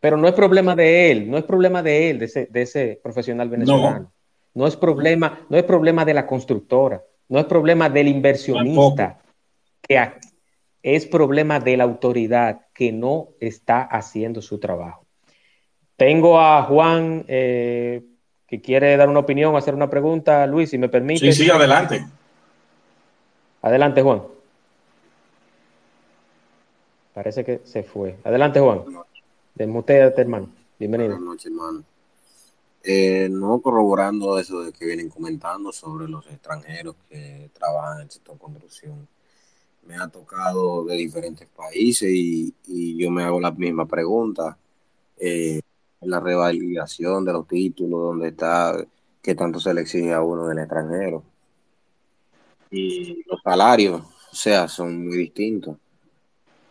[0.00, 3.00] Pero no es problema de él, no es problema de él, de ese, de ese
[3.00, 4.12] profesional venezolano.
[4.54, 4.66] No.
[4.66, 9.20] es problema, no es problema de la constructora, no es problema del inversionista,
[9.82, 10.12] que
[10.82, 15.06] es problema de la autoridad que no está haciendo su trabajo.
[15.96, 18.02] Tengo a Juan eh,
[18.46, 20.46] que quiere dar una opinión, hacer una pregunta.
[20.46, 21.32] Luis, si me permite.
[21.32, 22.04] Sí, sí, adelante.
[23.62, 24.22] Adelante, Juan.
[27.14, 28.18] Parece que se fue.
[28.24, 28.82] Adelante, Juan.
[29.54, 30.48] Desmuteate, hermano.
[30.78, 31.10] Bienvenido.
[31.10, 31.84] Buenas noches, hermano.
[32.84, 38.10] Eh, no corroborando eso de que vienen comentando sobre los extranjeros que trabajan en el
[38.10, 39.06] sector construcción.
[39.86, 42.54] Me ha tocado de diferentes países y,
[42.96, 44.56] yo me hago la misma pregunta.
[45.16, 45.60] Eh,
[46.02, 48.76] la revalidación de los títulos, donde está,
[49.22, 51.22] que tanto se le exige a uno del extranjero.
[52.70, 55.76] Y los salarios, o sea, son muy distintos.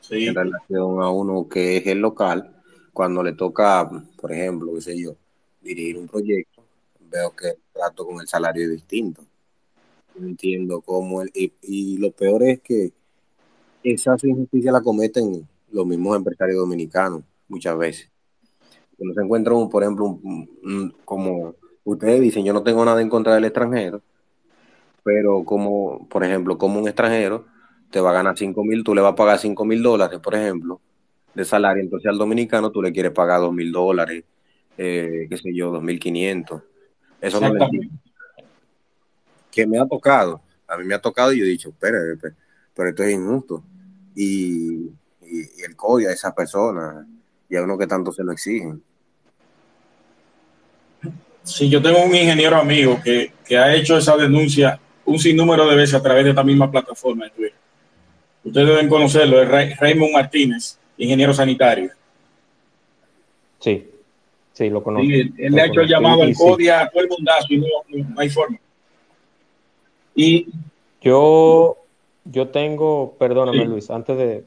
[0.09, 4.99] En relación a uno que es el local, cuando le toca, por ejemplo, qué sé
[4.99, 5.15] yo,
[5.61, 6.63] dirigir un proyecto,
[6.99, 9.23] veo que el trato con el salario es distinto.
[10.15, 12.91] No entiendo cómo, el, y, y lo peor es que
[13.83, 18.11] esa injusticia la cometen los mismos empresarios dominicanos muchas veces
[19.01, 20.19] cuando se encuentra, un, por ejemplo,
[21.05, 24.03] como ustedes dicen, yo no tengo nada en contra del extranjero,
[25.01, 27.45] pero como, por ejemplo, como un extranjero
[27.89, 30.35] te va a ganar 5 mil, tú le vas a pagar 5 mil dólares, por
[30.35, 30.79] ejemplo,
[31.33, 34.23] de salario, entonces al dominicano tú le quieres pagar 2 mil dólares,
[34.77, 36.61] eh, qué sé yo, 2 mil 500.
[37.19, 37.53] Eso no
[39.49, 41.97] Que me ha tocado, a mí me ha tocado y yo he dicho, espera,
[42.75, 43.63] pero esto es injusto.
[44.15, 44.89] Y,
[45.21, 47.07] y, el código a esa persona
[47.49, 48.81] y a uno que tanto se lo exigen.
[51.43, 55.95] Sí, yo tengo un ingeniero amigo que, ha hecho esa denuncia un sinnúmero de veces
[55.95, 57.59] a través de esta misma plataforma de Twitter.
[58.43, 61.91] Ustedes deben conocerlo, es Raymond Martínez, ingeniero sanitario.
[63.59, 63.87] Sí,
[64.53, 65.07] sí, lo conozco.
[65.11, 67.67] él le ha hecho el llamado al CODIA a todo el mundazo y no,
[68.17, 68.57] hay forma.
[70.15, 70.47] Y
[71.01, 71.77] yo,
[72.25, 74.43] yo tengo, perdóname Luis, antes de,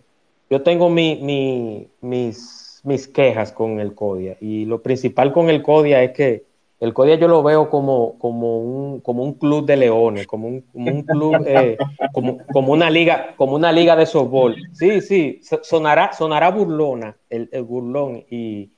[0.51, 6.03] yo tengo mi, mis, mis quejas con el CODIA y lo principal con el CODIA
[6.03, 6.45] es que
[6.81, 10.65] el CODIA yo lo veo como, como, un, como un club de leones, como un,
[10.75, 11.79] un club, eh,
[12.13, 14.57] como, como, una liga, como una liga de softball.
[14.73, 18.71] Sí, sí, sonará, sonará burlona, el, burlón y,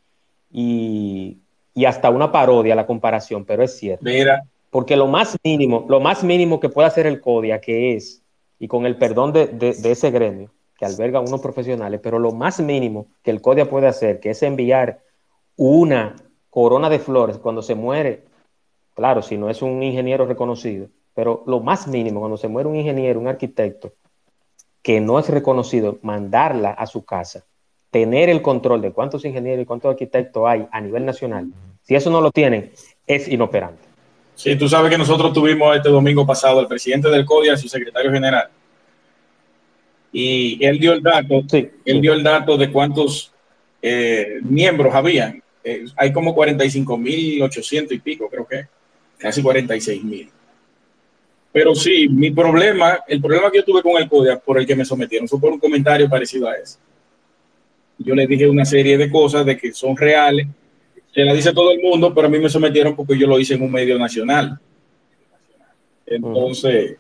[0.53, 4.05] y, hasta una parodia la comparación, pero es cierto.
[4.05, 4.45] Mira.
[4.71, 8.23] Porque lo más mínimo, lo más mínimo que puede hacer el CODIA, que es,
[8.59, 13.07] y con el perdón de, ese gremio, que alberga unos profesionales, pero lo más mínimo
[13.23, 15.01] que el CODIA puede hacer, que es enviar
[15.57, 16.17] una
[16.51, 18.25] corona de flores cuando se muere,
[18.95, 22.77] claro, si no es un ingeniero reconocido, pero lo más mínimo cuando se muere un
[22.77, 23.93] ingeniero, un arquitecto,
[24.83, 27.45] que no es reconocido, mandarla a su casa,
[27.91, 31.51] tener el control de cuántos ingenieros y cuántos arquitectos hay a nivel nacional,
[31.83, 32.73] si eso no lo tienen,
[33.07, 33.86] es inoperante.
[34.37, 37.69] Sí, tú sabes que nosotros tuvimos este domingo pasado al presidente del CODIA y su
[37.69, 38.49] secretario general.
[40.13, 41.43] Y él dio el dato,
[41.85, 43.33] él dio el dato de cuántos
[43.83, 48.69] eh, miembros habían eh, hay como 45 mil 800 y pico, creo que,
[49.19, 50.31] casi 46 mil.
[51.51, 54.77] Pero sí, mi problema, el problema que yo tuve con el CODIA por el que
[54.77, 56.79] me sometieron fue por un comentario parecido a ese.
[57.99, 60.47] Yo les dije una serie de cosas de que son reales,
[61.17, 63.55] se la dice todo el mundo, pero a mí me sometieron porque yo lo hice
[63.55, 64.61] en un medio nacional.
[66.05, 66.99] Entonces,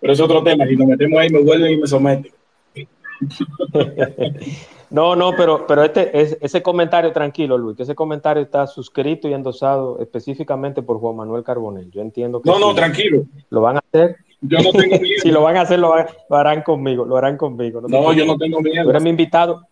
[0.00, 2.32] pero es otro tema, si nos metemos ahí me vuelven y me someten.
[4.90, 6.10] No, no, pero, pero este,
[6.44, 11.44] ese comentario, tranquilo, Luis, que ese comentario está suscrito y endosado específicamente por Juan Manuel
[11.44, 11.92] Carbonell.
[11.92, 12.50] Yo entiendo que.
[12.50, 13.22] No, no, tranquilo.
[13.50, 14.16] Lo van a hacer.
[14.40, 15.14] Yo no tengo miedo.
[15.22, 15.94] si lo van a hacer, lo,
[16.30, 17.80] harán conmigo, lo harán conmigo.
[17.82, 18.82] No, yo no tengo miedo.
[18.82, 19.64] Tú eres mi invitado,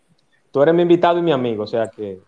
[0.53, 2.21] tú eres mi invitado y mi amigo, o sea que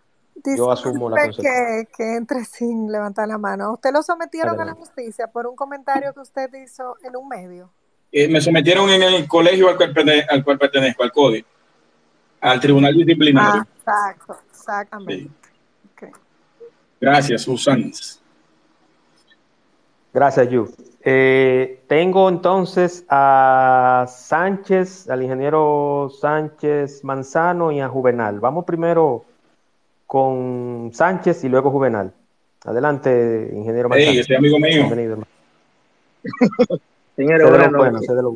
[0.57, 1.29] yo asumo la.
[1.29, 3.75] Que, que entre sin levantar la mano.
[3.75, 7.71] ¿Usted lo sometieron a la justicia por un comentario que usted hizo en un medio?
[8.13, 9.95] Eh, me sometieron en el colegio al cual,
[10.29, 11.45] al cual pertenezco, al CODI
[12.41, 13.67] al Tribunal Disciplinario.
[13.87, 15.31] Ah, exacto, exactamente.
[17.01, 17.93] Gracias, Susan.
[20.13, 20.71] Gracias, Yu.
[21.03, 28.39] Eh, tengo entonces a Sánchez, al ingeniero Sánchez Manzano y a Juvenal.
[28.39, 29.25] Vamos primero
[30.11, 32.13] con Sánchez y luego Juvenal.
[32.65, 34.11] Adelante, ingeniero Manzano.
[34.11, 34.89] Hey, amigo mío.
[34.89, 35.23] Bienvenido,
[37.15, 37.47] Señores,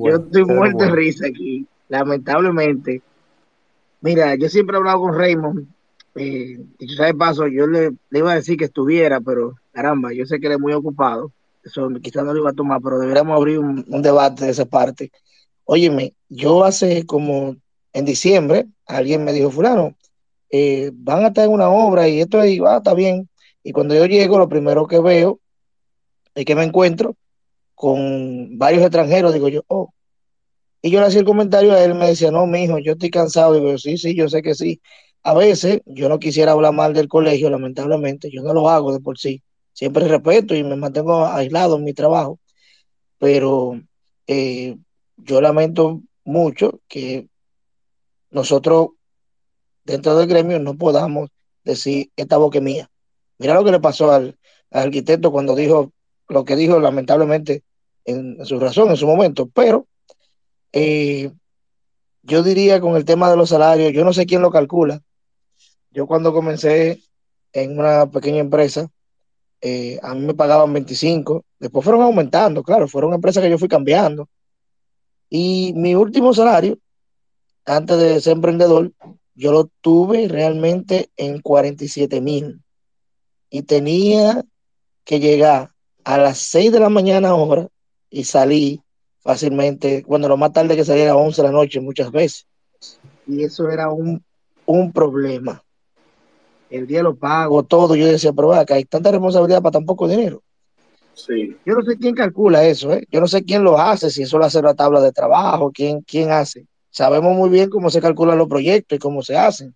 [0.04, 1.66] yo estoy muerto de risa aquí.
[1.88, 3.02] Lamentablemente,
[4.02, 5.66] Mira, yo siempre he hablado con Raymond.
[6.14, 10.38] Eh, y sabes paso, yo le, iba a decir que estuviera, pero caramba, yo sé
[10.38, 11.32] que él es muy ocupado.
[11.64, 15.10] Eso quizás no lo iba a tomar, pero deberíamos abrir un, debate de esa parte.
[15.64, 17.56] Óyeme, yo hace como
[17.92, 19.96] en diciembre, alguien me dijo, fulano,
[20.50, 23.28] eh, van a estar en una obra y esto ahí, va, está bien.
[23.62, 25.40] Y cuando yo llego, lo primero que veo
[26.34, 27.16] es que me encuentro
[27.74, 29.92] con varios extranjeros, digo yo, oh.
[30.82, 33.10] Y yo le hacía el comentario a él, me decía, no, mi hijo, yo estoy
[33.10, 33.54] cansado.
[33.54, 34.82] Digo, sí, sí, yo sé que sí.
[35.22, 39.00] A veces yo no quisiera hablar mal del colegio, lamentablemente, yo no lo hago de
[39.00, 39.42] por sí.
[39.72, 42.38] Siempre respeto y me mantengo aislado en mi trabajo,
[43.18, 43.80] pero
[44.26, 44.76] eh,
[45.16, 47.28] yo lamento mucho que
[48.30, 48.88] nosotros
[49.84, 51.30] dentro del gremio no podamos
[51.62, 52.90] decir esta boca es mía.
[53.38, 54.38] Mira lo que le pasó al,
[54.70, 55.92] arquitecto cuando dijo
[56.28, 57.62] lo que dijo lamentablemente
[58.04, 59.86] en, su razón, en su momento, pero
[60.72, 61.30] eh,
[62.22, 65.00] yo diría con el tema de los salarios, yo no sé quién lo calcula.
[65.90, 67.02] Yo cuando comencé
[67.52, 68.90] en una pequeña empresa,
[69.60, 73.68] eh, a mí me pagaban 25, después fueron aumentando, claro, fueron empresas que yo fui
[73.68, 74.28] cambiando.
[75.30, 76.78] Y mi último salario,
[77.64, 78.92] antes de ser emprendedor,
[79.34, 82.60] yo lo tuve realmente en 47 mil.
[83.50, 84.44] Y tenía
[85.04, 85.70] que llegar
[86.04, 87.68] a las 6 de la mañana ahora
[88.10, 88.80] y salí
[89.20, 92.46] fácilmente, bueno, lo más tarde que salía a 11 de la noche muchas veces.
[93.26, 94.22] Y eso era un,
[94.66, 95.62] un problema.
[96.68, 97.94] El día lo pago, todo.
[97.94, 100.42] Yo decía, pero acá hay tanta responsabilidad para tan poco dinero.
[101.14, 101.56] Sí.
[101.64, 103.06] Yo no sé quién calcula eso, ¿eh?
[103.10, 106.02] Yo no sé quién lo hace, si eso lo hace la tabla de trabajo, quién,
[106.02, 106.66] quién hace.
[106.94, 109.74] Sabemos muy bien cómo se calculan los proyectos y cómo se hacen.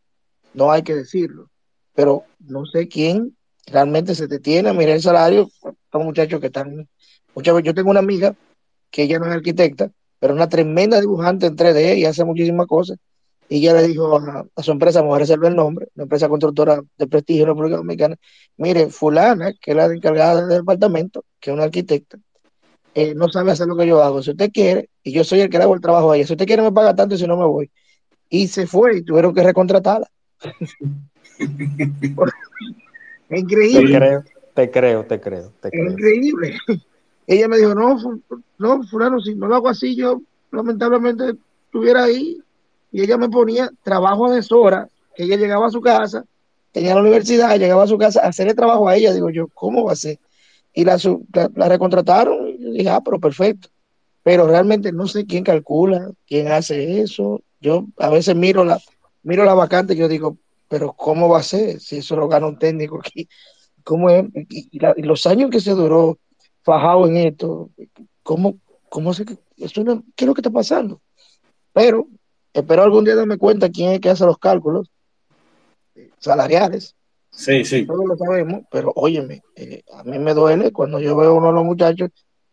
[0.55, 1.51] No hay que decirlo.
[1.93, 5.51] Pero no sé quién realmente se detiene a mirar el salario.
[5.91, 6.89] Son muchachos que están.
[7.35, 8.37] Muchas yo tengo una amiga
[8.93, 12.99] que ella no es arquitecta, pero una tremenda dibujante en 3D y hace muchísimas cosas.
[13.49, 16.81] Y ella le dijo a, su empresa, vamos a reservar el nombre, una empresa constructora
[16.99, 18.17] de prestigio en la República Dominicana,
[18.59, 22.19] mire, fulana, que es la encargada del departamento, que es una arquitecta,
[22.99, 24.25] eh, no sabe hacer lo que yo hago.
[24.25, 26.33] Si usted quiere, y yo soy el que le hago el trabajo a ella, si
[26.33, 27.71] usted quiere me paga tanto y si no me voy.
[28.29, 30.11] Y se fue y tuvieron que recontratarla.
[33.31, 34.25] increíble.
[34.53, 35.87] Te creo, te creo, te creo.
[35.87, 36.59] Es increíble.
[37.29, 38.21] Ella me dijo, no,
[38.59, 41.35] no, fulano, si no lo hago así, yo lamentablemente
[41.67, 42.43] estuviera ahí.
[42.91, 46.25] Y ella me ponía trabajo de horas, que ella llegaba a su casa,
[46.73, 49.13] tenía la universidad, llegaba a su casa a hacerle trabajo a ella.
[49.13, 50.19] Digo yo, ¿cómo va a ser?
[50.73, 50.99] Y la,
[51.55, 53.69] la recontrataron yo dije, ah, pero perfecto.
[54.23, 57.43] Pero realmente no sé quién calcula, quién hace eso.
[57.61, 58.81] Yo a veces miro la,
[59.23, 60.37] miro la vacante y yo digo,
[60.69, 63.29] pero ¿cómo va a ser si eso lo gana un técnico aquí?
[63.85, 64.27] ¿Cómo es?
[64.51, 66.19] Y, los años que se duró
[66.63, 67.71] fajado en esto,
[68.23, 69.25] ¿cómo, cómo se,
[69.57, 71.01] esto ¿qué es lo que está pasando?
[71.73, 72.07] Pero
[72.53, 74.91] espero algún día darme cuenta quién es que hace los cálculos
[76.19, 76.95] salariales.
[77.31, 77.87] Sí, sí.
[77.87, 81.49] Todos lo sabemos, pero óyeme, eh, a mí me duele cuando yo veo a uno
[81.49, 82.11] de los muchachos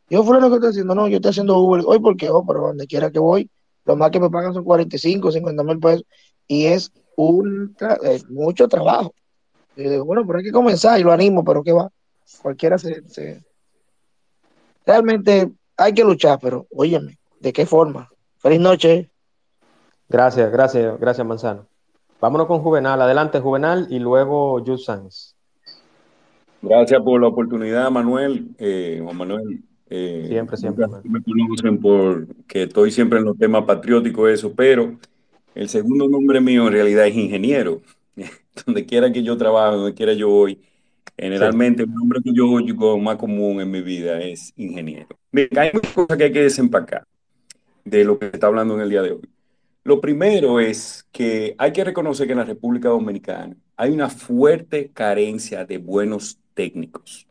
[0.09, 2.87] yo, lo que estoy haciendo, no, yo estoy haciendo Uber hoy porque, oh, pero donde
[2.87, 3.49] quiera que voy,
[3.85, 6.05] lo más que me pagan son 45, 50 mil pesos
[6.47, 7.75] y es un
[8.29, 9.13] mucho trabajo.
[9.75, 11.89] Y digo, bueno, pero hay que comenzar y lo animo, pero ¿qué va?
[12.41, 13.43] Cualquiera se,
[14.85, 18.09] Realmente hay que luchar, pero óyeme, ¿de qué forma?
[18.37, 19.09] Feliz noche.
[20.07, 21.67] Gracias, gracias, gracias, Manzano.
[22.21, 23.01] Vámonos con Juvenal.
[23.01, 24.87] Adelante, Juvenal, y luego Jus
[26.61, 28.55] Gracias por la oportunidad, Manuel.
[28.57, 30.86] Eh, Juan Manuel, eh, siempre, siempre.
[31.04, 34.98] Me conocen por que estoy siempre en los temas patrióticos, eso, pero
[35.54, 37.82] el segundo nombre mío en realidad es ingeniero.
[38.65, 40.62] donde quiera que yo trabaje, donde quiera yo voy,
[41.17, 45.08] generalmente el nombre que yo oigo más común en mi vida es ingeniero.
[45.32, 47.06] Mira, hay muchas cosas que hay que desempacar
[47.84, 49.30] de lo que está hablando en el día de hoy.
[49.84, 54.89] Lo primero es que hay que reconocer que en la República Dominicana hay una fuerte
[54.91, 57.28] carencia de buenos técnicos.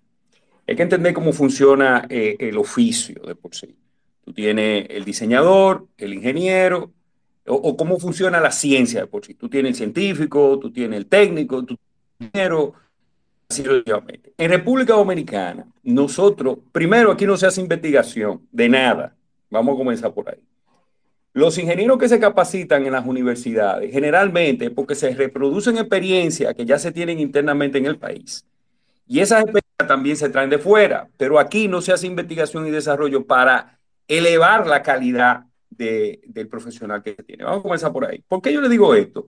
[0.67, 3.77] Hay que entender cómo funciona eh, el oficio de por sí.
[4.25, 6.93] Tú tienes el diseñador, el ingeniero,
[7.47, 9.35] o, cómo funciona la ciencia de por sí.
[9.35, 11.83] Tú tienes el científico, tú tienes el técnico, tú tienes
[12.19, 12.75] el ingeniero,
[14.39, 19.15] En República Dominicana, nosotros, primero aquí no se hace investigación de nada.
[19.51, 20.43] Vamos a comenzar por ahí.
[21.35, 26.79] Los ingenieros que se capacitan en las universidades, generalmente porque se reproducen experiencias que ya
[26.79, 28.47] se tienen internamente en el país.
[29.07, 32.71] Y esas experiencias también se traen de fuera, pero aquí no se hace investigación y
[32.71, 33.79] desarrollo para
[34.09, 37.45] elevar la calidad del profesional que tiene.
[37.45, 38.23] Vamos a comenzar por ahí.
[38.27, 39.27] ¿Por qué yo le digo esto?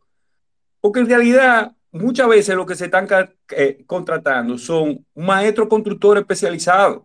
[0.81, 3.07] Porque en realidad muchas veces lo que se están
[3.51, 7.03] eh, contratando son maestros constructores especializados.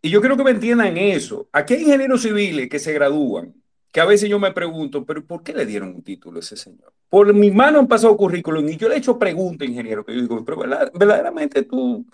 [0.00, 1.48] Y yo quiero que me entiendan eso.
[1.52, 3.54] Aquí hay ingenieros civiles que se gradúan
[3.92, 6.56] que a veces yo me pregunto, pero ¿por qué le dieron un título a ese
[6.56, 6.92] señor?
[7.08, 10.20] Por mi mano han pasado currículum y yo le he hecho preguntas, ingeniero, que yo
[10.20, 10.58] digo, pero
[10.92, 12.04] verdaderamente tú,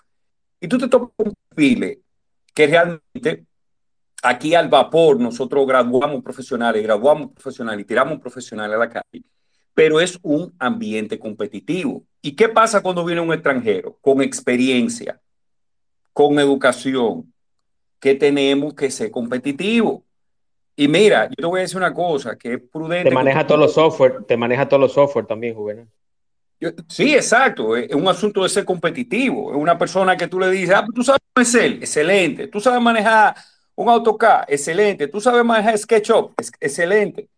[0.59, 2.01] y tú te topas un perfil
[2.53, 3.45] que realmente
[4.23, 9.23] aquí al vapor nosotros graduamos profesionales, graduamos profesionales y tiramos profesionales a la calle,
[9.73, 12.03] pero es un ambiente competitivo.
[12.21, 15.19] ¿Y qué pasa cuando viene un extranjero con experiencia,
[16.13, 17.31] con educación?
[17.99, 20.04] Que tenemos que ser competitivos.
[20.75, 23.09] Y mira, yo te voy a decir una cosa que es prudente.
[23.09, 25.87] Te maneja todos los software, te maneja todos los software también, Juvenal.
[26.87, 27.75] Sí, exacto.
[27.75, 29.51] Es un asunto de ser competitivo.
[29.51, 32.47] Es una persona que tú le dices, ah, tú sabes Excel, excelente.
[32.47, 33.35] Tú sabes manejar
[33.75, 35.07] un AutoCAD, excelente.
[35.07, 37.29] Tú sabes manejar SketchUp, excelente.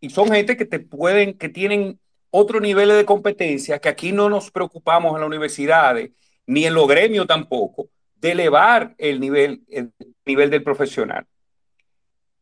[0.00, 1.98] Y son gente que te pueden, que tienen
[2.30, 6.10] otro nivel de competencia que aquí no nos preocupamos en las universidades,
[6.46, 9.92] ni en los gremios tampoco, de elevar el nivel, el
[10.24, 11.26] nivel del profesional.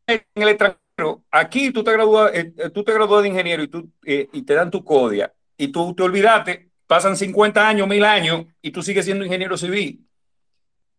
[0.06, 3.90] En el extranjero, aquí tú te gradúas, eh, tú te gradúas de ingeniero y, tú,
[4.04, 8.46] eh, y te dan tu CODIA y tú te olvidaste, pasan 50 años, mil años
[8.60, 10.06] y tú sigues siendo ingeniero civil.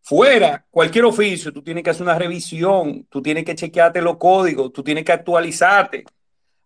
[0.01, 4.71] Fuera, cualquier oficio, tú tienes que hacer una revisión, tú tienes que chequearte los códigos,
[4.71, 6.03] tú tienes que actualizarte.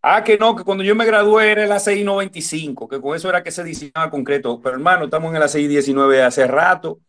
[0.01, 3.29] Ah, que no, que cuando yo me gradué era el ACI 95, que con eso
[3.29, 4.61] era que se diseñaba concreto.
[4.61, 6.99] Pero hermano, estamos en el ACI 19 hace rato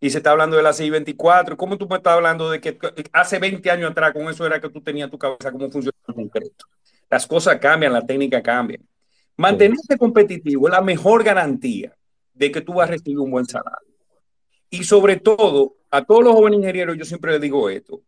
[0.00, 1.56] y se está hablando del ACI 24.
[1.56, 2.78] ¿Cómo tú me estás hablando de que
[3.12, 6.14] hace 20 años atrás con eso era que tú tenías tu cabeza cómo funciona el
[6.14, 6.64] concreto?
[7.10, 8.80] Las cosas cambian, la técnica cambia.
[9.36, 11.94] Mantenerse competitivo es la mejor garantía
[12.32, 13.94] de que tú vas a recibir un buen salario.
[14.70, 18.00] Y sobre todo, a todos los jóvenes ingenieros, yo siempre les digo esto,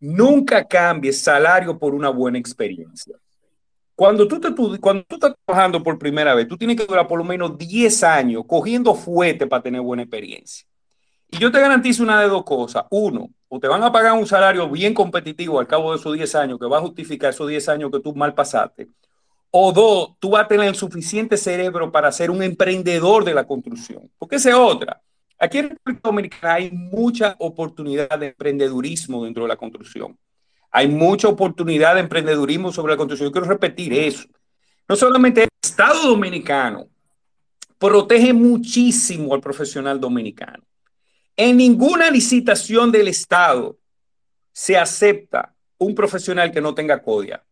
[0.00, 3.16] nunca cambies salario por una buena experiencia.
[3.94, 7.18] Cuando tú, te, cuando tú estás trabajando por primera vez, tú tienes que durar por
[7.18, 10.66] lo menos 10 años cogiendo fuerte para tener buena experiencia.
[11.32, 12.84] Y yo te garantizo una de dos cosas.
[12.90, 16.34] Uno, o te van a pagar un salario bien competitivo al cabo de esos 10
[16.34, 18.88] años, que va a justificar esos 10 años que tú mal pasaste,
[19.50, 23.46] o dos, tú vas a tener el suficiente cerebro para ser un emprendedor de la
[23.46, 24.10] construcción.
[24.18, 25.00] Porque esa es otra.
[25.38, 30.18] Aquí en República Dominicana hay mucha oportunidad de emprendedurismo dentro de la construcción.
[30.70, 33.28] Hay mucha oportunidad de emprendedurismo sobre la construcción.
[33.28, 34.28] Yo quiero repetir eso.
[34.86, 36.88] No solamente el Estado dominicano
[37.78, 40.62] protege muchísimo al profesional dominicano.
[41.44, 43.76] En ninguna licitación del Estado
[44.52, 47.42] se acepta un profesional que no tenga CODIA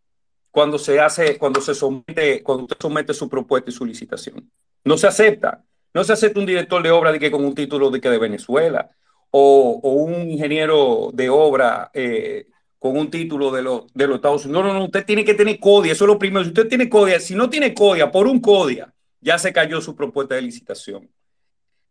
[0.52, 4.48] cuando se hace, cuando se somete, cuando usted somete su propuesta y su licitación.
[4.84, 5.64] No se acepta.
[5.92, 8.18] No se acepta un director de obra de que con un título de que de
[8.18, 8.88] Venezuela
[9.32, 12.46] o, un ingeniero de obra eh,
[12.78, 13.62] con un título de,
[13.92, 14.62] de los Estados Unidos.
[14.62, 16.44] No, no, no, usted tiene que tener CODIA, eso es lo primero.
[16.44, 19.96] Si usted tiene CODIA, si no tiene CODIA, por un CODIA, ya se cayó su
[19.96, 21.10] propuesta de licitación.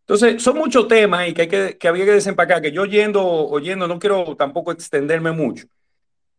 [0.10, 3.24] Entonces, son muchos temas y que, hay que, que había que desempacar, que yo oyendo,
[3.24, 5.68] oyendo, no quiero tampoco extenderme mucho,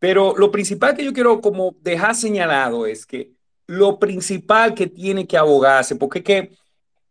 [0.01, 3.31] pero lo principal que yo quiero como dejar señalado es que
[3.68, 6.51] lo principal que tiene que abogarse, porque que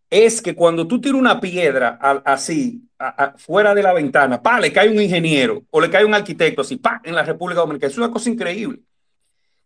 [0.09, 2.81] es que cuando tú tiras una piedra así,
[3.37, 6.75] fuera de la ventana, pa, le cae un ingeniero o le cae un arquitecto así,
[6.75, 7.89] pa, en la República Dominicana.
[7.89, 8.79] Es una cosa increíble.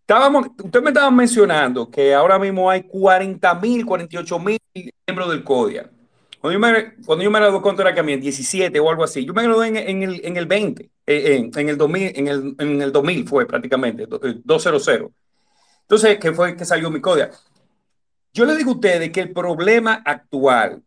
[0.01, 4.59] Estábamos, usted me estaba mencionando que ahora mismo hay 40 mil, 48 mil
[5.07, 5.89] miembros del CODIA.
[6.43, 8.17] Cuando yo me, cuando yo me gradué, ¿cuánto era que a mí?
[8.17, 9.23] 17 o algo así.
[9.23, 12.81] Yo me gradué en, el, en el 20, eh, en, el 2000, en, el, en
[12.81, 14.87] el 2000 fue prácticamente, 200.
[14.89, 15.07] Eh,
[15.83, 17.31] Entonces, ¿qué fue que salió mi CODIA?
[18.33, 20.83] Yo le digo a ustedes que el problema actual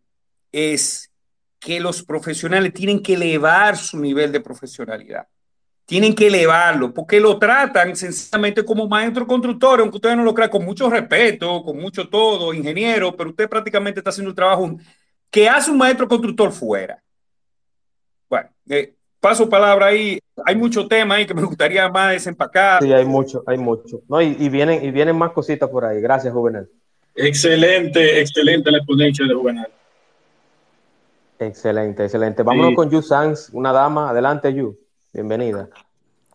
[0.53, 1.11] es
[1.59, 5.27] que los profesionales tienen que elevar su nivel de profesionalidad.
[5.87, 10.51] Tienen que elevarlo, porque lo tratan sencillamente como maestro constructor, aunque ustedes no lo crean,
[10.51, 14.77] con mucho respeto, con mucho todo, ingeniero, pero usted prácticamente está haciendo el trabajo
[15.37, 16.99] que hace un maestro constructor fuera.
[18.27, 20.19] Bueno, eh, paso palabra ahí.
[20.47, 22.83] Hay mucho tema ahí que me gustaría más desempacar.
[22.83, 24.01] Sí, hay mucho, hay mucho.
[24.09, 26.01] No, y, vienen, y vienen más cositas por ahí.
[26.01, 26.71] Gracias, Juvenal.
[27.15, 29.69] Excelente, excelente la ponencia de Juvenal.
[31.39, 32.43] Excelente, excelente.
[32.43, 34.09] Vámonos con Yu Sanz, una dama.
[34.09, 34.75] Adelante, Yu.
[35.13, 35.69] Bienvenida.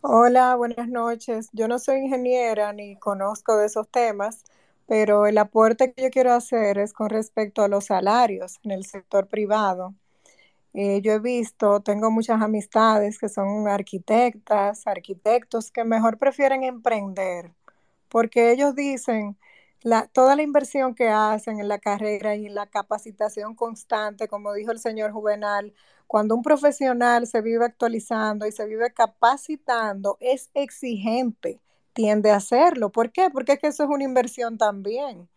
[0.01, 1.49] Hola, buenas noches.
[1.53, 4.43] Yo no soy ingeniera ni conozco de esos temas,
[4.91, 8.83] pero el aporte que yo quiero hacer es con respecto a los salarios en el
[8.85, 9.95] sector privado.
[10.73, 17.53] Eh, yo he visto, tengo muchas amistades que son arquitectas, arquitectos que mejor prefieren emprender,
[18.09, 19.37] porque ellos dicen,
[19.81, 24.71] la, toda la inversión que hacen en la carrera y la capacitación constante, como dijo
[24.73, 25.73] el señor Juvenal,
[26.05, 31.61] cuando un profesional se vive actualizando y se vive capacitando, es exigente
[31.93, 32.91] tiende a hacerlo.
[32.91, 33.29] ¿Por qué?
[33.31, 35.29] Porque es que eso es una inversión también.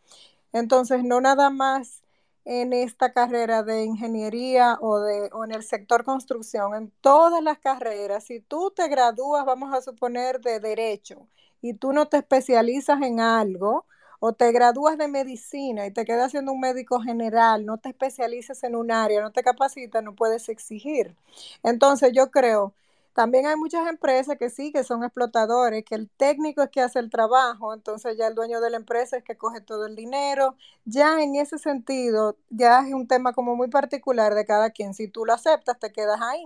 [0.53, 2.03] Entonces, no nada más
[2.45, 7.59] en esta carrera de ingeniería o, de, o en el sector construcción, en todas las
[7.59, 11.29] carreras, si tú te gradúas, vamos a suponer, de derecho
[11.63, 13.87] y tú no te especializas en algo,
[14.21, 18.63] o te gradúas de medicina y te quedas siendo un médico general, no te especializas
[18.65, 21.15] en un área, no te capacitas, no puedes exigir.
[21.63, 22.73] Entonces yo creo
[23.15, 26.99] También hay muchas empresas que sí, que son explotadores, que el técnico es que hace
[26.99, 30.57] el trabajo, entonces ya el dueño de la empresa es que coge todo el dinero.
[30.85, 34.95] Ya en ese sentido, ya es un tema como muy particular de cada quien.
[34.95, 36.45] Si tú lo aceptas, te quedas ahí.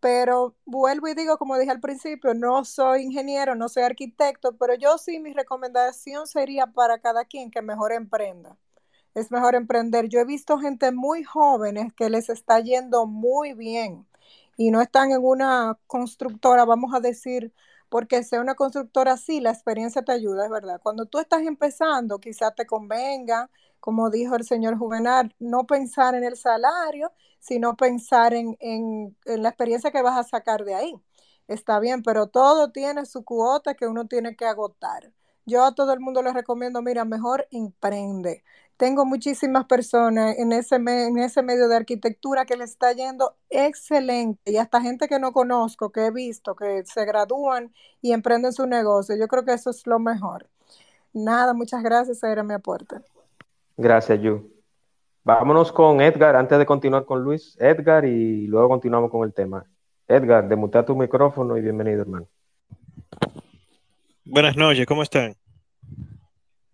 [0.00, 4.74] Pero vuelvo y digo, como dije al principio, no soy ingeniero, no soy arquitecto, pero
[4.74, 8.56] yo sí, mi recomendación sería para cada quien que mejor emprenda.
[9.14, 10.08] Es mejor emprender.
[10.08, 14.06] Yo he visto gente muy jóvenes que les está yendo muy bien
[14.58, 17.54] y no están en una constructora, vamos a decir,
[17.88, 20.80] porque sea una constructora así, la experiencia te ayuda, es verdad.
[20.82, 23.50] Cuando tú estás empezando, quizás te convenga,
[23.80, 29.42] como dijo el señor Juvenal, no pensar en el salario, sino pensar en, en, en
[29.42, 30.94] la experiencia que vas a sacar de ahí.
[31.48, 35.12] Está bien, pero todo tiene su cuota que uno tiene que agotar.
[35.46, 38.44] Yo a todo el mundo les recomiendo, mira, mejor emprende
[38.78, 44.52] tengo muchísimas personas en ese, en ese medio de arquitectura que le está yendo excelente
[44.52, 48.66] y hasta gente que no conozco, que he visto, que se gradúan y emprenden su
[48.66, 49.16] negocio.
[49.16, 50.48] Yo creo que eso es lo mejor.
[51.12, 52.96] Nada, muchas gracias, era mi aporte.
[53.76, 54.48] Gracias, Yu.
[55.24, 57.56] Vámonos con Edgar antes de continuar con Luis.
[57.58, 59.64] Edgar y luego continuamos con el tema.
[60.06, 62.28] Edgar, demutea tu micrófono y bienvenido, hermano.
[64.24, 65.34] Buenas noches, ¿cómo están?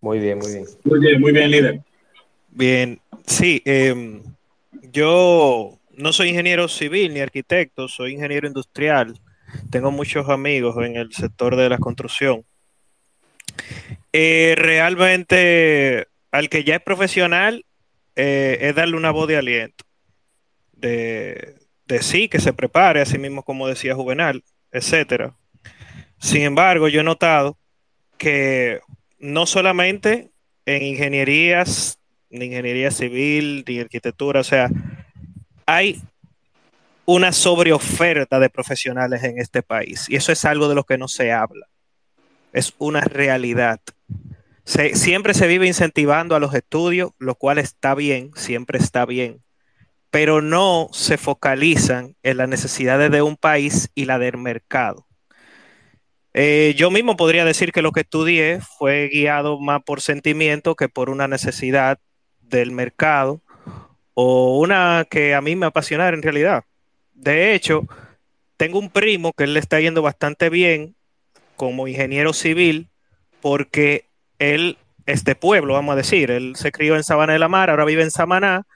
[0.02, 0.64] Muy bien, muy bien.
[0.84, 1.93] Muy bien, muy bien, líder.
[2.56, 4.22] Bien, sí, em,
[4.92, 9.18] yo no soy ingeniero civil ni arquitecto, soy ingeniero industrial.
[9.72, 12.44] Tengo muchos amigos en el sector de la construcción.
[14.12, 17.66] Eh, realmente, al que ya es profesional,
[18.14, 19.84] eh, es darle una voz de aliento.
[20.74, 25.34] De, de sí, que se prepare, así mismo como decía Juvenal, etcétera.
[26.20, 27.58] Sin embargo, yo he notado
[28.16, 28.78] que
[29.18, 30.30] no solamente
[30.66, 31.98] en ingenierías
[32.34, 34.68] ni ingeniería civil, ni arquitectura, o sea,
[35.66, 36.02] hay
[37.06, 41.08] una sobreoferta de profesionales en este país y eso es algo de lo que no
[41.08, 41.66] se habla.
[42.52, 43.80] Es una realidad.
[44.64, 49.42] siempre se vive incentivando a los estudios, lo cual está bien, siempre está bien,
[50.10, 55.06] pero no se focalizan en las necesidades de un país y la del mercado.
[56.36, 60.88] Eh, yo mismo podría decir que lo que estudié fue guiado más por sentimiento que
[60.88, 61.98] por una necesidad
[62.48, 63.40] del mercado
[64.14, 66.64] o una que a mí me apasiona en realidad.
[67.14, 67.86] De hecho,
[68.56, 70.94] tengo un primo que él le está yendo bastante bien
[71.56, 72.88] como ingeniero civil
[73.40, 74.06] porque
[74.38, 76.30] él es de pueblo, vamos a decir.
[76.30, 78.66] Él se crió en Sabana de la Mar, ahora vive en Samaná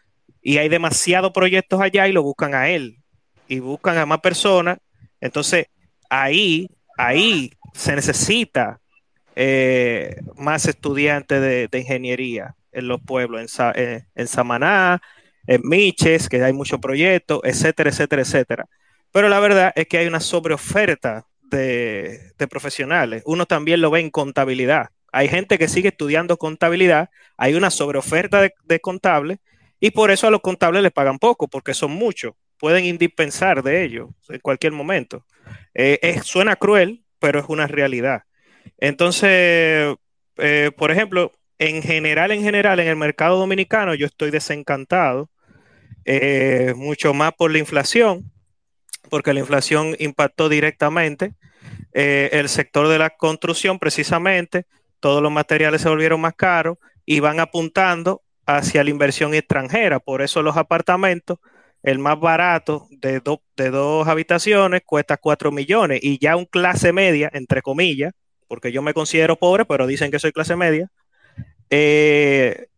[0.43, 2.99] y hay demasiados proyectos allá y lo buscan a él
[3.47, 4.79] y buscan a más personas.
[5.21, 5.66] Entonces,
[6.11, 8.81] ahí, ahí se necesita
[9.37, 15.01] eh, más estudiantes de ingeniería en los pueblos, en, eh, en Samaná,
[15.47, 18.66] en Miches, que hay muchos proyectos, etcétera, etcétera, etcétera.
[19.12, 23.22] Pero la verdad es que hay una sobreoferta de, de profesionales.
[23.24, 24.91] Uno también lo ve en contabilidad.
[25.12, 29.39] Hay gente que sigue estudiando contabilidad, hay una sobreoferta de, de contables
[29.81, 32.35] y por eso a los contables les pagan poco, porque son muchos.
[32.59, 35.24] Pueden indispensar de ellos en cualquier momento.
[35.74, 38.24] Eh, suena cruel, pero es una realidad.
[38.79, 39.95] Entonces,
[40.37, 45.30] eh, por ejemplo, en general, en general, en el mercado dominicano yo estoy desencantado,
[46.04, 48.30] eh, mucho más por la inflación,
[49.11, 51.34] porque la inflación impactó directamente
[51.92, 54.66] eh, el sector de la construcción precisamente,
[55.00, 60.22] todos los materiales se volvieron más caros y van apuntando hacia la inversión extranjera, por
[60.22, 61.38] eso los apartamentos,
[61.82, 67.62] el más barato de, dos habitaciones cuesta 4 millones y ya un clase media, entre
[67.62, 68.12] comillas,
[68.48, 70.90] porque yo me considero pobre, pero dicen que soy clase media,
[71.71, 72.69] eh,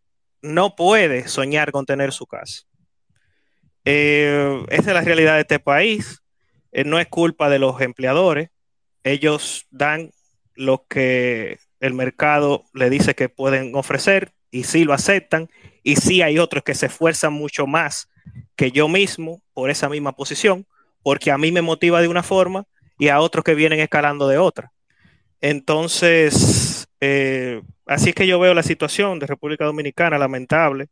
[0.42, 2.64] no puede soñar con tener su casa.
[3.84, 6.22] Eh, esa es la realidad de este país.
[6.72, 8.50] Eh, no es culpa de los empleadores.
[9.04, 10.10] Ellos dan
[10.54, 15.48] lo que el mercado le dice que pueden ofrecer y sí lo aceptan.
[15.82, 18.08] Y sí hay otros que se esfuerzan mucho más
[18.56, 20.66] que yo mismo por esa misma posición,
[21.02, 22.66] porque a mí me motiva de una forma
[22.98, 24.72] y a otros que vienen escalando de otra.
[25.40, 26.86] Entonces,
[27.90, 30.86] así es que yo veo la situación de República Dominicana, lamentable.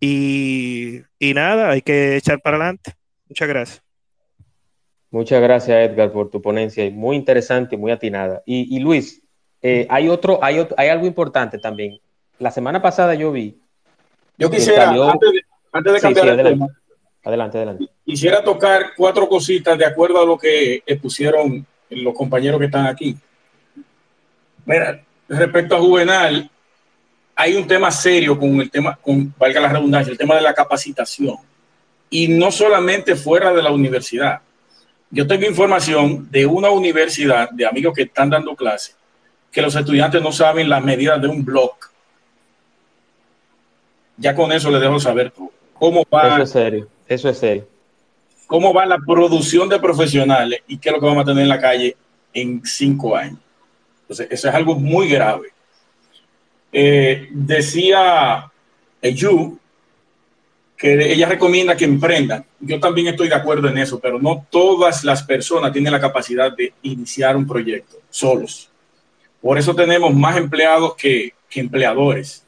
[0.00, 2.94] Y, nada, hay que echar para adelante.
[3.28, 3.82] Muchas gracias.
[5.10, 6.88] Muchas gracias, Edgar, por tu ponencia.
[6.90, 8.42] Muy interesante y muy atinada.
[8.46, 9.22] Y, Luis,
[9.60, 11.98] eh, hay, otro, hay hay algo importante también.
[12.38, 13.60] La semana pasada yo vi.
[14.38, 16.66] Yo quisiera, antes de, cambiar el tema,
[17.22, 17.86] adelante, adelante.
[18.04, 23.16] Quisiera tocar cuatro cositas de acuerdo a lo que expusieron los compañeros que están aquí.
[24.64, 25.04] Mira,
[25.38, 26.50] respecto a Juvenal,
[27.34, 30.54] hay un tema serio con el tema, con, valga la redundancia, el tema de la
[30.54, 31.36] capacitación.
[32.10, 34.40] Y no solamente fuera de la universidad.
[35.10, 38.96] yo tengo información de una universidad, de amigos que están dando clases,
[39.50, 41.74] que los estudiantes no saben las medidas de un blog.
[44.16, 45.32] Ya con eso les dejo saber
[45.74, 46.34] cómo va.
[46.34, 47.66] Eso es serio, eso es serio.
[48.46, 51.48] Cómo va la producción de profesionales y qué es lo que vamos a tener en
[51.48, 51.96] la calle
[52.32, 53.41] en cinco años.
[54.12, 55.48] Entonces, eso es algo muy grave.
[56.70, 58.50] Eh, decía
[59.02, 59.58] Yu
[60.76, 62.44] que ella recomienda que emprendan.
[62.60, 66.54] Yo también estoy de acuerdo en eso, pero no todas las personas tienen la capacidad
[66.54, 68.68] de iniciar un proyecto solos.
[69.40, 72.44] Por eso tenemos más empleados que, empleadores.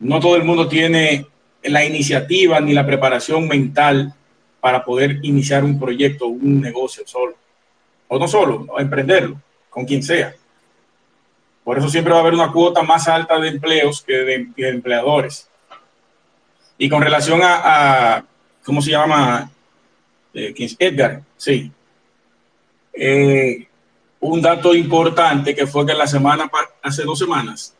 [0.00, 1.26] No todo el mundo tiene
[1.62, 4.14] la iniciativa ni la preparación mental
[4.60, 7.36] para poder iniciar un proyecto, un negocio solo.
[8.08, 9.40] O no solo, emprenderlo,
[9.78, 10.34] con quien sea.
[11.62, 15.48] Por eso siempre va a haber una cuota más alta de empleos que de, empleadores.
[16.76, 18.24] Y con relación a,
[18.64, 19.48] ¿cómo se llama?
[20.34, 21.70] Eh, Edgar, sí.
[22.92, 23.68] Eh,
[24.18, 26.50] un dato importante que fue que la semana,
[26.82, 27.72] hace dos semanas,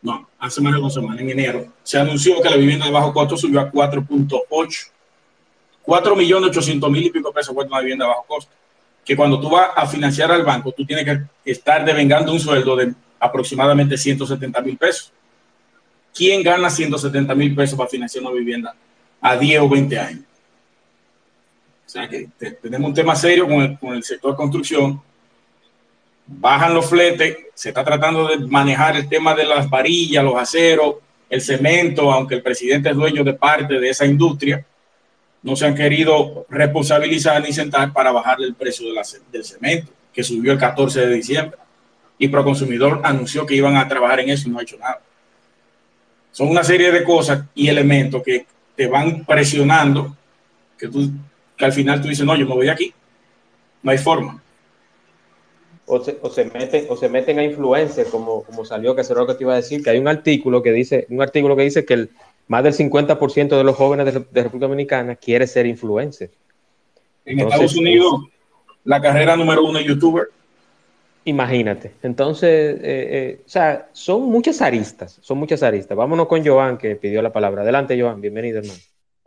[0.00, 3.12] no, hace más de dos semanas, en enero, se anunció que la vivienda de bajo
[3.12, 4.90] costo subió a 4.8.
[5.82, 8.61] 4 millones 800 mil y pico pesos cuesta una vivienda de bajo costo.
[9.04, 12.76] Que cuando tú vas a financiar al banco, tú tienes que estar devengando un sueldo
[12.76, 15.12] de aproximadamente 170 mil pesos.
[16.14, 18.74] ¿quién gana 170 mil pesos para financiar una vivienda
[19.20, 20.24] a 10 o 20 años?
[21.86, 22.28] O sea que
[22.60, 25.00] tenemos un tema serio con el, con el sector construcción.
[26.26, 30.96] Bajan los fletes, se está tratando de manejar el tema de las varillas, los aceros,
[31.28, 34.64] el cemento, aunque el presidente es dueño de parte de esa industria,
[35.42, 39.00] no se han querido responsabilizar ni sentar para bajar el precio de
[39.32, 41.58] del cemento, que subió el 14 de diciembre.
[42.18, 45.00] Y Proconsumidor anunció que iban a trabajar en eso y no ha hecho nada.
[46.30, 50.16] Son una serie de cosas y elementos que te van presionando,
[50.78, 51.10] que, tú,
[51.56, 52.94] que al final tú dices, no, yo me voy aquí.
[53.82, 54.40] No hay forma.
[55.86, 59.10] O se, o se, meten, o se meten a influencers, como, como salió, que es
[59.10, 61.64] lo que te iba a decir, que hay un artículo que dice, un artículo que
[61.64, 62.10] dice que el,
[62.48, 66.30] más del 50% de los jóvenes de, de, República Dominicana quiere ser influencer.
[67.24, 68.28] En Entonces, Estados Unidos,
[68.84, 70.28] la carrera número uno es youtuber.
[71.24, 71.94] Imagínate.
[72.02, 75.96] Entonces, eh, eh, o sea, son muchas aristas, son muchas aristas.
[75.96, 77.62] Vámonos con Joan, que pidió la palabra.
[77.62, 78.80] Adelante, Joan, bienvenido, hermano.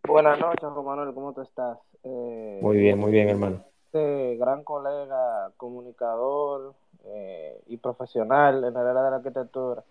[0.05, 1.77] Buenas noches, Manuel, ¿cómo tú estás?
[2.03, 3.63] Eh, muy bien, muy bien, hermano.
[3.85, 6.73] Este gran colega, comunicador
[7.05, 9.83] eh, y profesional en el área de la arquitectura,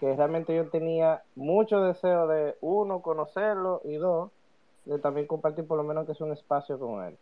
[0.00, 4.30] que realmente yo tenía mucho deseo de, uno, conocerlo y dos,
[4.84, 7.16] de también compartir por lo menos que es un espacio con él.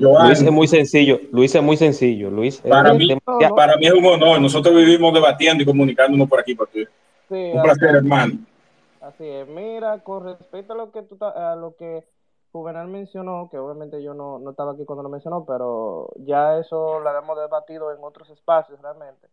[0.00, 2.60] Joan, Luis es muy sencillo, Luis es muy sencillo, Luis.
[2.60, 3.54] Para, mí, demasiado...
[3.54, 6.56] para mí es un honor, nosotros vivimos debatiendo y comunicándonos por aquí.
[7.28, 8.34] Sí, un placer, así, hermano.
[9.00, 12.04] Así es, mira, con respecto a lo que tú, a lo que
[12.52, 17.00] Juvenal mencionó, que obviamente yo no, no estaba aquí cuando lo mencionó, pero ya eso
[17.00, 19.28] lo habíamos debatido en otros espacios realmente,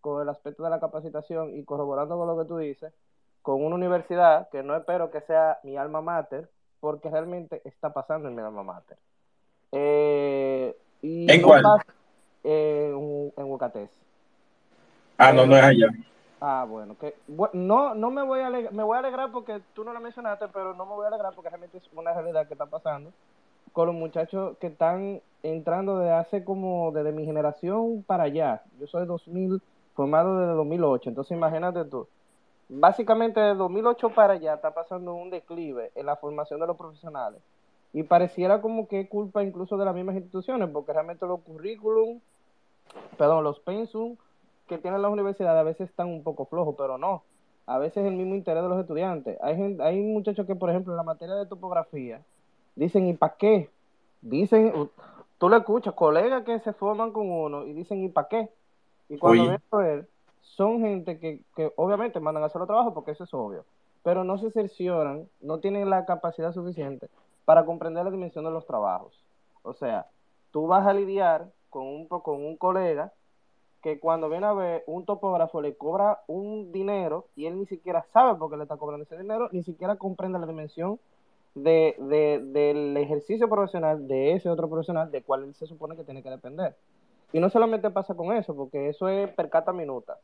[0.00, 2.92] con el aspecto de la capacitación y corroborando con lo que tú dices,
[3.42, 6.48] con una universidad que no espero que sea mi alma mater,
[6.80, 8.96] porque realmente está pasando en mi alma mater.
[9.72, 11.62] Eh, y ¿En no cuál?
[11.62, 11.86] Pasa,
[12.44, 13.90] eh, en, en Huacatés.
[15.18, 15.88] Ah, no, no es allá.
[16.40, 19.60] Ah, bueno, que bueno, no, no me voy a alegrar, me voy a alegrar porque
[19.74, 22.46] tú no lo mencionaste, pero no me voy a alegrar porque realmente es una realidad
[22.48, 23.12] que está pasando
[23.72, 28.62] con los muchachos que están entrando desde hace como desde mi generación para allá.
[28.80, 29.60] Yo soy 2000,
[30.00, 32.08] formado desde 2008, entonces imagínate tú.
[32.70, 37.42] Básicamente de 2008 para allá está pasando un declive en la formación de los profesionales
[37.92, 42.18] y pareciera como que es culpa incluso de las mismas instituciones, porque realmente los currículum,
[43.18, 44.16] perdón, los pensum
[44.66, 47.22] que tienen las universidades a veces están un poco flojos, pero no.
[47.66, 49.36] A veces es el mismo interés de los estudiantes.
[49.42, 52.22] Hay, gente, hay muchachos que, por ejemplo, en la materia de topografía,
[52.74, 53.68] dicen, ¿y para qué?
[54.22, 54.72] Dicen,
[55.36, 58.48] tú lo escuchas, colegas que se forman con uno y dicen, ¿y para qué?
[59.10, 60.08] Y cuando ven a ver,
[60.40, 63.64] son gente que, que obviamente mandan a hacer los trabajos porque eso es obvio,
[64.02, 67.08] pero no se cercioran, no tienen la capacidad suficiente
[67.44, 69.22] para comprender la dimensión de los trabajos.
[69.62, 70.06] O sea,
[70.52, 73.12] tú vas a lidiar con un, con un colega
[73.82, 78.04] que cuando viene a ver un topógrafo le cobra un dinero y él ni siquiera
[78.12, 81.00] sabe por qué le está cobrando ese dinero, ni siquiera comprende la dimensión
[81.54, 86.04] de, de, del ejercicio profesional de ese otro profesional de cual él se supone que
[86.04, 86.76] tiene que depender.
[87.32, 90.18] Y no solamente pasa con eso, porque eso es per cata minuta.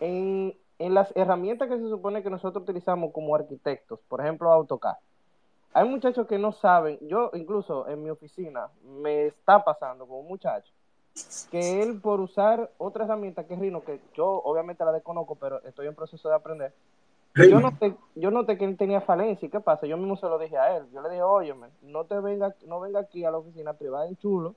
[0.00, 4.96] En, en las herramientas que se supone que nosotros utilizamos como arquitectos, por ejemplo AutoCAD,
[5.74, 10.28] hay muchachos que no saben, yo incluso en mi oficina me está pasando con un
[10.28, 10.70] muchacho
[11.50, 15.62] que él por usar otra herramienta que es Rhino, que yo obviamente la desconozco, pero
[15.64, 16.72] estoy en proceso de aprender,
[17.34, 19.46] yo noté, yo noté que él tenía falencia.
[19.46, 19.86] ¿Y qué pasa?
[19.86, 20.84] Yo mismo se lo dije a él.
[20.92, 24.16] Yo le dije, oye, no te venga, no venga aquí a la oficina privada en
[24.16, 24.54] chulo.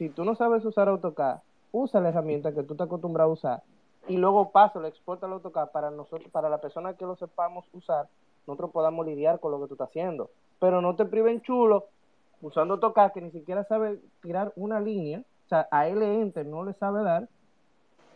[0.00, 1.40] Si tú no sabes usar AutoCAD,
[1.72, 3.62] usa la herramienta que tú te acostumbras a usar
[4.08, 7.66] y luego pasa, lo exporta al AutoCAD para nosotros, para la persona que lo sepamos
[7.74, 8.08] usar,
[8.46, 10.30] nosotros podamos lidiar con lo que tú estás haciendo.
[10.58, 11.88] Pero no te priven chulo
[12.40, 16.64] usando AutoCAD que ni siquiera sabe tirar una línea, o sea, a él enter no
[16.64, 17.28] le sabe dar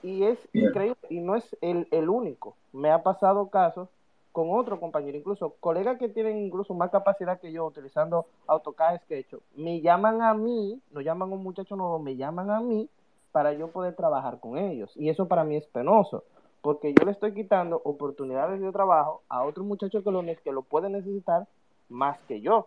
[0.02, 2.56] y es increíble y no es el, el único.
[2.72, 3.90] Me ha pasado casos
[4.34, 9.36] con otro compañero, incluso colegas que tienen incluso más capacidad que yo utilizando AutoCAD Sketch,
[9.54, 12.88] me llaman a mí, no llaman a un muchacho nuevo, me llaman a mí
[13.30, 14.90] para yo poder trabajar con ellos.
[14.96, 16.24] Y eso para mí es penoso,
[16.62, 20.62] porque yo le estoy quitando oportunidades de trabajo a otros muchachos que lo, que lo
[20.62, 21.46] pueden necesitar
[21.88, 22.66] más que yo.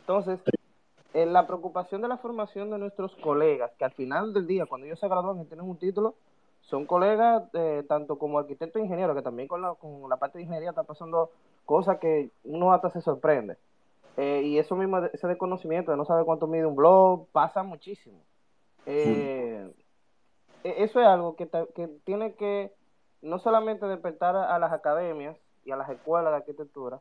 [0.00, 0.40] Entonces,
[1.12, 4.86] en la preocupación de la formación de nuestros colegas, que al final del día, cuando
[4.86, 6.14] ellos se gradúan y tienen un título,
[6.62, 10.38] son colegas eh, tanto como arquitecto e ingeniero, que también con la, con la parte
[10.38, 11.30] de ingeniería está pasando
[11.66, 13.56] cosas que uno hasta se sorprende.
[14.16, 18.18] Eh, y eso mismo, ese desconocimiento de no saber cuánto mide un blog, pasa muchísimo.
[18.86, 19.70] Eh,
[20.64, 22.72] e, eso es algo que, que, tiene que
[23.22, 27.00] no solamente despertar a, las academias y a las escuelas de arquitectura,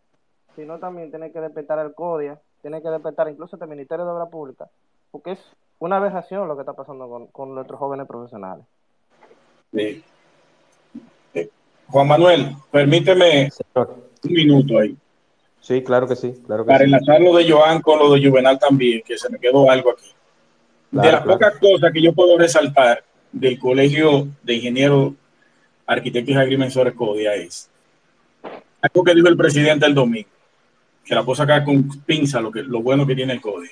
[0.56, 4.28] sino también tiene que despertar al CODIA, tiene que despertar incluso al Ministerio de Obra
[4.28, 4.70] Pública,
[5.12, 8.66] porque es una aberración lo que está pasando con, con nuestros jóvenes profesionales.
[9.74, 10.02] Eh,
[11.88, 14.96] Juan Manuel, permíteme un minuto ahí.
[15.60, 16.34] Sí, claro que sí.
[16.46, 19.70] Claro Para enlazar lo de Joan con lo de Juvenal también, que se me quedó
[19.70, 20.10] algo aquí.
[20.92, 25.14] de las pocas cosas que yo puedo resaltar del Colegio de Ingenieros,
[25.86, 27.70] Arquitectos y Agrimensores CODIA es
[28.82, 30.30] algo que dijo el presidente el domingo,
[31.06, 33.72] que la puedo sacar con pinza lo, que, lo bueno que tiene el CODIA.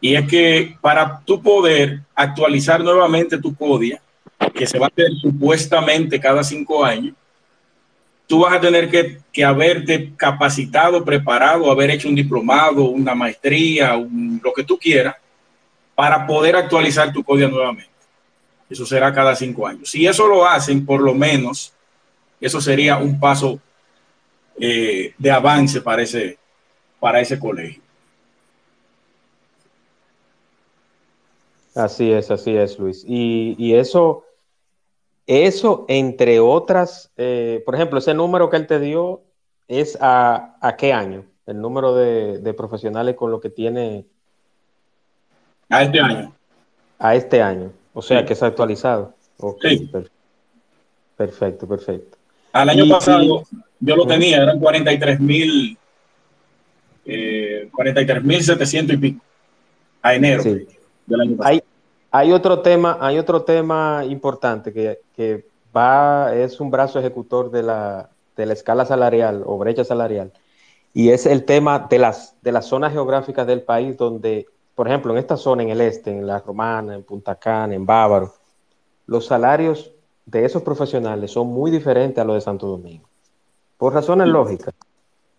[0.00, 4.02] Y es que para tú poder actualizar nuevamente tu CODIA,
[4.54, 7.14] que se va a hacer supuestamente cada cinco años,
[8.26, 13.96] tú vas a tener que, que, haberte capacitado, preparado, haber hecho un diplomado, una maestría,
[13.96, 15.16] lo que tú quieras,
[15.94, 17.90] para poder actualizar tu código nuevamente.
[18.70, 19.90] Eso será cada cinco años.
[19.90, 21.72] Si eso lo hacen, por lo menos,
[22.40, 23.60] eso sería un paso
[24.58, 26.38] eh, de avance para ese,
[26.98, 27.82] para ese colegio.
[31.74, 33.04] Así es, así es, Luis.
[33.06, 34.24] Y, y eso,
[35.26, 39.22] eso, entre otras, eh, por ejemplo, ese número que él te dio
[39.68, 44.04] es a, a qué año, el número de, de profesionales con lo que tiene
[45.68, 46.32] a este año.
[46.98, 47.72] A este año.
[47.92, 49.14] O sea que es actualizado.
[49.62, 49.90] sí.
[51.16, 52.18] Perfecto, perfecto.
[52.52, 53.44] Al año pasado
[53.78, 55.78] yo lo tenía, eran 43 mil,
[57.04, 59.24] eh, 43 mil 700 y pico.
[60.02, 61.54] A enero del año pasado.
[61.54, 61.62] Hay,
[62.14, 65.46] hay, otro tema, hay otro tema importante que,
[65.76, 70.32] va, es un brazo ejecutor de la, de la escala salarial o brecha salarial.
[70.92, 75.12] Y es el tema de las, de las zonas geográficas del país donde por ejemplo,
[75.12, 78.34] en esta zona, en el este, en La Romana, en Punta Cana, en Bávaro,
[79.06, 79.92] los salarios
[80.26, 83.08] de esos profesionales son muy diferentes a los de Santo Domingo.
[83.76, 84.74] Por razones lógicas,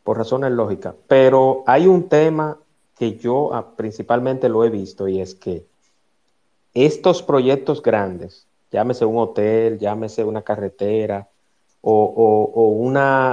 [0.03, 0.95] por razones lógicas.
[1.07, 2.57] Pero hay un tema
[2.97, 5.65] que yo ah, principalmente lo he visto y es que
[6.76, 11.28] estos proyectos grandes, llámese un hotel, llámese una carretera
[11.82, 12.88] o,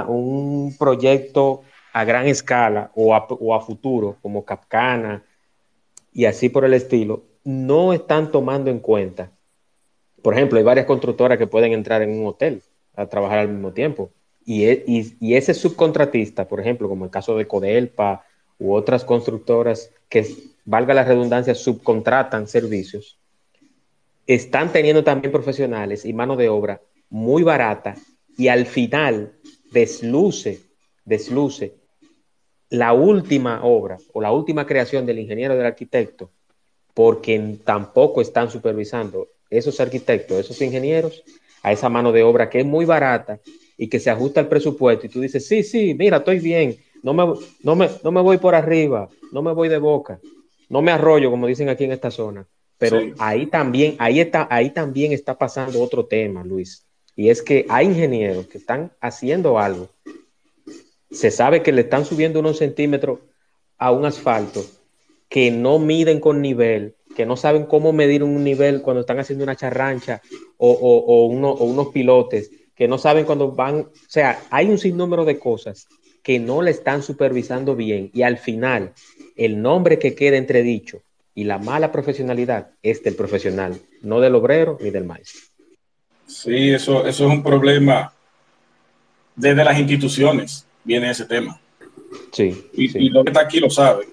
[0.07, 5.23] un proyecto a gran escala o a, o a futuro, como Capcana,
[6.11, 9.31] y así por el estilo, no están tomando en cuenta.
[10.21, 12.63] Por ejemplo, hay varias constructoras que pueden entrar en un hotel
[12.95, 14.09] a trabajar al mismo tiempo.
[14.45, 18.25] Y, e, y, ese subcontratista, por ejemplo, como el caso de Codelpa
[18.59, 20.25] u otras constructoras que,
[20.65, 23.17] valga la redundancia, subcontratan servicios,
[24.27, 27.95] están teniendo también profesionales y mano de obra muy barata
[28.37, 29.33] y al final
[29.71, 30.61] desluce,
[31.05, 31.75] desluce
[32.69, 36.31] la última obra o la última creación del ingeniero del arquitecto,
[36.93, 41.23] porque tampoco están supervisando esos arquitectos, esos ingenieros,
[41.61, 43.39] a esa mano de obra que es muy barata
[43.77, 45.05] y que se ajusta al presupuesto.
[45.05, 47.23] Y tú dices, sí, sí, mira, estoy bien, no me,
[47.63, 50.19] no me, no me voy por arriba, no me voy de boca,
[50.69, 52.45] no me arroyo, como dicen aquí en esta zona.
[52.89, 56.85] Pero ahí también, ahí está, ahí también está pasando otro tema, Luis.
[57.15, 59.87] Y es que hay ingenieros que están haciendo algo.
[61.09, 63.19] Se sabe que le están subiendo unos centímetros
[63.77, 64.65] a un asfalto
[65.29, 69.45] que no miden con nivel, que no saben cómo medir un nivel cuando están haciendo
[69.45, 70.21] una charrancha
[70.57, 75.87] o, unos pilotes, que no saben cuando van, o sea, hay un sinnúmero de cosas
[76.21, 78.11] que no le están supervisando bien.
[78.13, 78.91] Y al final
[79.37, 81.01] el nombre que queda entredicho
[81.35, 85.41] y la mala profesionalidad es del profesional, no del obrero ni del maestro.
[86.25, 88.13] Sí, eso, eso es un problema
[89.35, 91.59] desde las instituciones viene ese tema.
[92.31, 92.69] Sí.
[92.73, 94.07] Y, lo que está aquí lo sabe.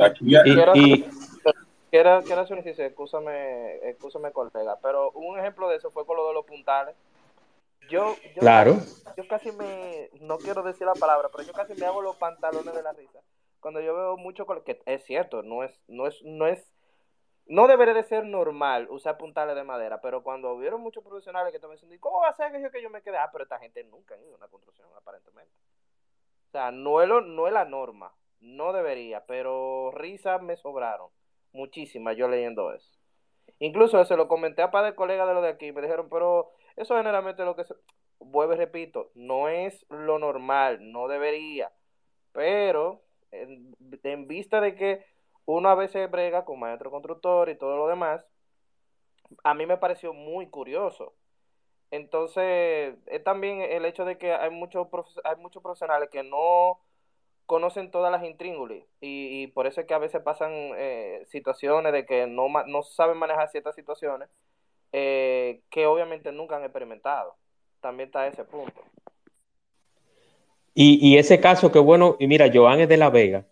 [0.00, 0.42] Aquí ya,
[0.74, 1.04] y,
[1.90, 6.34] quiero, hacer un ejercicio, escúchame, colega, pero un ejemplo de eso fue con lo de
[6.34, 6.94] los puntales.
[7.90, 8.78] Yo, claro.
[9.16, 12.72] yo casi me, no quiero decir la palabra, pero yo casi me hago los pantalones
[12.72, 13.18] de la risa.
[13.62, 16.74] Cuando yo veo mucho, que es cierto, no es, no es, no es,
[17.46, 21.58] no debería de ser normal usar puntales de madera, pero cuando vieron muchos profesionales que
[21.58, 23.18] estaban diciendo, ¿cómo va a ser que yo, que yo me quede?
[23.18, 25.54] Ah, pero esta gente nunca ha ido a una construcción, aparentemente.
[26.48, 31.10] O sea, no es, no es la norma, no debería, pero risas me sobraron,
[31.52, 32.98] muchísimas yo leyendo eso.
[33.60, 36.50] Incluso se lo comenté a par de colegas de lo de aquí, me dijeron, pero
[36.74, 37.74] eso generalmente lo que se...
[38.18, 41.72] Vuelvo y repito, no es lo normal, no debería.
[42.32, 43.02] Pero
[43.32, 45.04] en, vista de que
[45.46, 48.24] uno a veces brega con maestro constructor y todo lo demás,
[49.44, 51.14] a mí me pareció muy curioso.
[51.90, 54.88] Entonces, es también el hecho de que hay muchos
[55.24, 56.80] hay muchos profesionales que no
[57.46, 62.06] conocen todas las intríngulis y, por eso es que a veces pasan eh, situaciones de
[62.06, 64.30] que no, no saben manejar ciertas situaciones
[64.92, 67.36] eh, que obviamente nunca han experimentado.
[67.80, 68.82] También está ese punto.
[70.74, 73.46] Y, ese caso que bueno, y mira, Joan es de La Vega,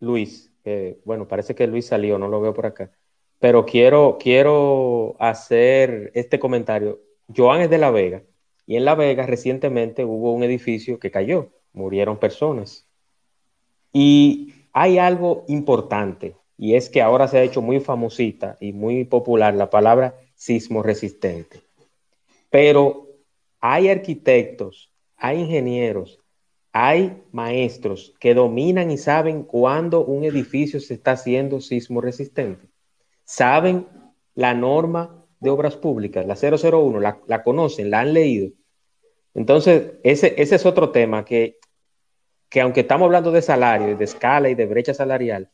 [0.00, 0.50] Luis,
[1.04, 2.90] bueno, parece que Luis salió, no lo veo por acá,
[3.38, 7.00] pero quiero, quiero hacer este comentario.
[7.34, 8.22] Joan es de La Vega
[8.66, 12.86] y en La Vega recientemente hubo un edificio que cayó, murieron personas.
[13.92, 19.04] Y hay algo importante y es que ahora se ha hecho muy famosita y muy
[19.04, 21.60] popular la palabra sismo resistente.
[22.50, 23.06] Pero
[23.60, 26.17] hay arquitectos, hay ingenieros,
[26.80, 32.68] hay maestros que dominan y saben cuándo un edificio se está haciendo sismo resistente.
[33.24, 33.88] Saben
[34.36, 38.52] la norma de obras públicas, la 001, la, conocen, la han leído.
[39.34, 41.58] Entonces, ese, ese es otro tema que,
[42.48, 45.50] que aunque estamos hablando de salario, de escala y de brecha salarial,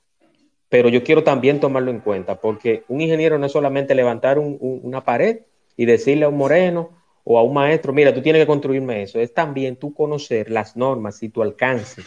[0.68, 5.04] pero yo quiero también tomarlo en cuenta, porque un ingeniero no es solamente levantar una
[5.04, 5.40] pared
[5.74, 6.90] y decirle a un moreno
[7.24, 10.76] o a un maestro, mira, tú tienes que construirme eso, es también tú conocer las
[10.76, 12.02] normas y tu alcance,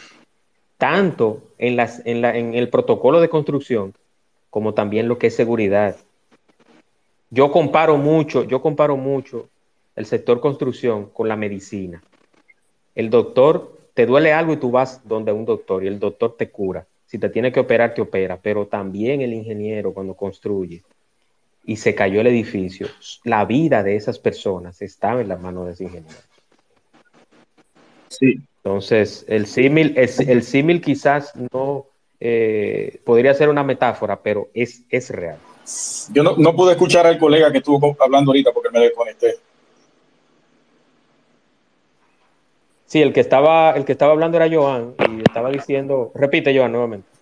[0.76, 3.94] tanto en, las, en, la, en el protocolo de construcción
[4.50, 5.96] como también lo que es seguridad.
[7.30, 9.48] Yo comparo mucho, yo comparo mucho
[9.96, 12.02] el sector construcción con la medicina.
[12.94, 16.50] El doctor, te duele algo y tú vas donde un doctor y el doctor te
[16.50, 20.82] cura si te tiene que operar, te opera, pero también el ingeniero cuando construye
[21.68, 22.88] y se cayó el edificio,
[23.24, 26.16] la vida de esas personas estaba en las manos de ese ingeniero.
[28.08, 28.40] Sí.
[28.64, 31.84] Entonces, el símil, el, símil quizás no
[32.20, 35.36] eh, podría ser una metáfora, pero es, es real.
[36.14, 39.34] Yo no, no pude escuchar al colega que estuvo hablando ahorita porque me desconecté.
[42.86, 46.72] Sí, el que estaba, el que estaba hablando era Joan y estaba diciendo, repite Joan
[46.72, 47.17] nuevamente.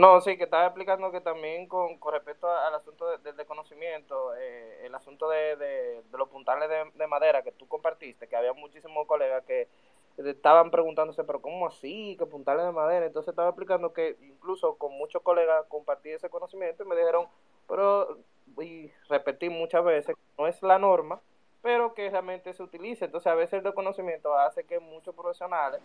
[0.00, 4.94] No, sí, que estaba explicando que también con, respecto al asunto del desconocimiento, eh, el
[4.94, 9.68] asunto de, de, los puntales de, madera que tú compartiste, que había muchísimos colegas que
[10.16, 12.16] estaban preguntándose, pero ¿cómo así?
[12.18, 13.04] ¿Qué puntales de madera?
[13.04, 17.26] Entonces estaba explicando que incluso con muchos colegas compartí ese conocimiento y me dijeron,
[17.68, 18.16] pero,
[18.58, 21.20] y repetí muchas veces, no es la norma,
[21.60, 23.04] pero que realmente se utilice.
[23.04, 25.82] Entonces, a veces el desconocimiento hace que muchos profesionales,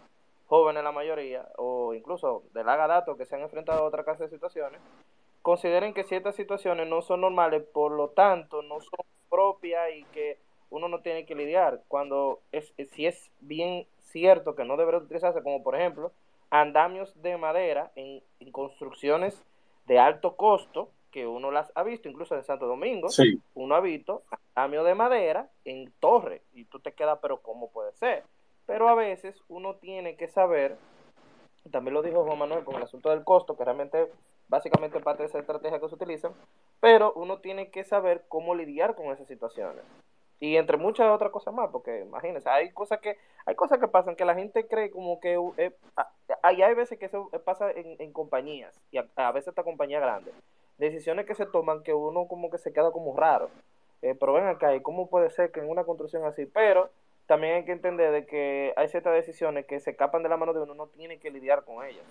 [0.48, 4.24] jóvenes la mayoría, o incluso de larga datos que se han enfrentado a otra clase
[4.24, 4.82] de situaciones,
[5.42, 10.40] consideren que ciertas situaciones no son normales, por lo tanto, no son propias y que
[10.70, 11.82] uno no tiene que lidiar.
[11.88, 16.12] Cuando es, si es bien cierto que no debería utilizarse, como por ejemplo,
[16.50, 19.44] andamios de madera en, en construcciones
[19.86, 23.08] de alto costo, que uno las ha visto, incluso en Santo Domingo,
[23.54, 24.24] uno ha visto
[24.54, 28.24] cambio de madera en torre, y tú te quedas, pero ¿cómo puede ser?
[28.66, 30.78] Pero a veces uno tiene que saber,
[31.72, 34.12] también lo dijo Juan Manuel con el asunto del costo, que realmente
[34.48, 36.32] básicamente parte de esa estrategia que se utiliza,
[36.80, 39.84] pero uno tiene que saber cómo lidiar con esas situaciones.
[40.40, 44.16] Y entre muchas otras cosas más, porque imagínense, hay cosas que hay cosas que pasan
[44.16, 45.76] que la gente cree como que eh,
[46.42, 50.32] hay, veces que eso pasa en, compañías, y a, veces esta compañía grande
[50.78, 53.50] decisiones que se toman que uno como que se queda como raro.
[54.02, 56.46] Eh, pero ven acá, ¿y cómo puede ser que en una construcción así?
[56.46, 56.90] Pero
[57.28, 60.54] también hay que entender de que hay ciertas decisiones que se escapan de la mano
[60.54, 62.04] de uno, no tiene que lidiar con ellas.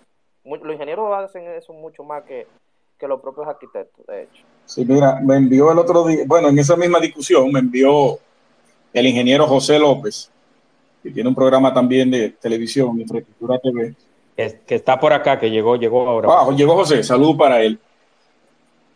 [0.43, 2.47] Los ingenieros hacen eso mucho más que,
[2.99, 4.43] que los propios arquitectos, de hecho.
[4.65, 8.19] Sí, mira, me envió el otro día, bueno, en esa misma discusión me envió
[8.93, 10.31] el ingeniero José López,
[11.01, 13.95] que tiene un programa también de televisión, Infraestructura TV.
[14.35, 16.29] Que, está por acá, que llegó, llegó ahora.
[16.31, 17.79] Ah, llegó José, salud para él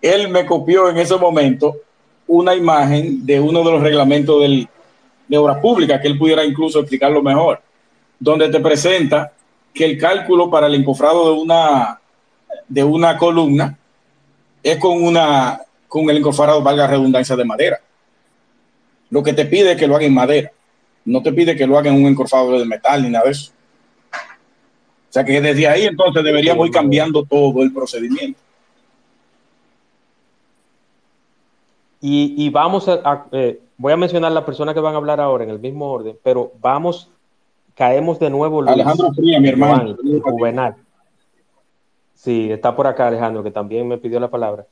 [0.01, 1.77] él me copió en ese momento
[2.27, 4.67] una imagen de uno de los reglamentos del,
[5.29, 7.61] de Obras Públicas, que él pudiera incluso explicarlo mejor,
[8.19, 9.31] donde te presenta
[9.73, 12.01] que el cálculo para el encofrado de una,
[12.67, 13.77] de una columna
[14.63, 17.79] es con, una, con el encofrado, valga redundancia, de madera.
[19.11, 20.51] Lo que te pide es que lo haga en madera.
[21.05, 23.51] No te pide que lo haga en un encofrado de metal ni nada de eso.
[24.11, 28.39] O sea que desde ahí entonces deberíamos ir cambiando todo el procedimiento.
[32.01, 35.49] Y, vamos a, eh, voy a mencionar las personas que van a hablar ahora en
[35.49, 37.09] el mismo orden, pero vamos,
[37.73, 38.61] caemos de nuevo.
[38.61, 39.97] Alejandro Fría, mi hermano.
[40.21, 40.75] Juvenal.
[42.13, 44.67] Sí, está por acá Alejandro, que también me pidió la palabra.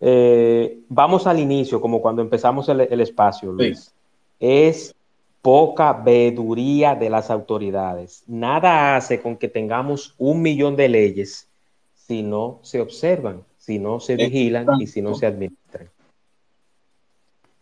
[0.00, 3.92] Eh, vamos al inicio, como cuando empezamos el, espacio, Luis.
[4.38, 4.94] Es
[5.42, 8.22] poca veeduría de las autoridades.
[8.28, 11.48] Nada hace con que tengamos un millón de leyes
[11.94, 15.88] si no se observan, si no se vigilan y si no se administran.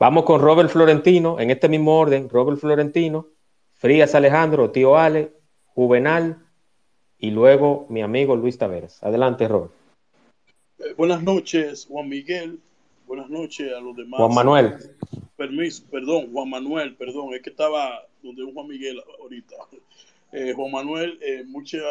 [0.00, 3.26] Vamos con Robert Florentino, en este mismo orden, Robert Florentino,
[3.74, 5.34] Frías Alejandro, Tío Ale,
[5.74, 6.38] Juvenal
[7.18, 9.02] y luego mi amigo Luis Taveras.
[9.02, 9.74] Adelante, Robert.
[10.78, 12.60] Eh, buenas noches, Juan Miguel.
[13.06, 14.16] Buenas noches a los demás.
[14.16, 14.78] Juan Manuel.
[15.36, 19.56] Permiso, perdón, Juan Manuel, perdón, es que estaba donde un Juan Miguel ahorita.
[20.32, 21.82] Eh, Juan Manuel, eh, muchas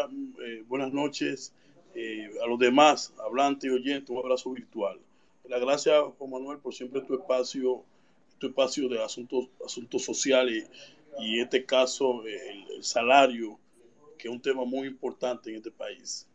[0.70, 1.54] buenas noches
[2.42, 4.98] a los demás hablantes y oyentes, un abrazo virtual.
[5.50, 7.84] La gracias, Juan Manuel, por siempre tu espacio
[8.48, 10.70] espacio de asuntos, asuntos sociales
[11.20, 13.60] y en este caso el, salario,
[14.18, 16.28] que es un tema muy importante en este país.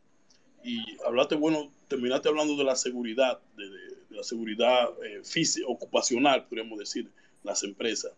[0.62, 3.64] Y hablaste, bueno, terminaste hablando de la seguridad, de,
[4.10, 7.10] la seguridad eh, física, ocupacional, podríamos decir,
[7.42, 8.12] las empresas.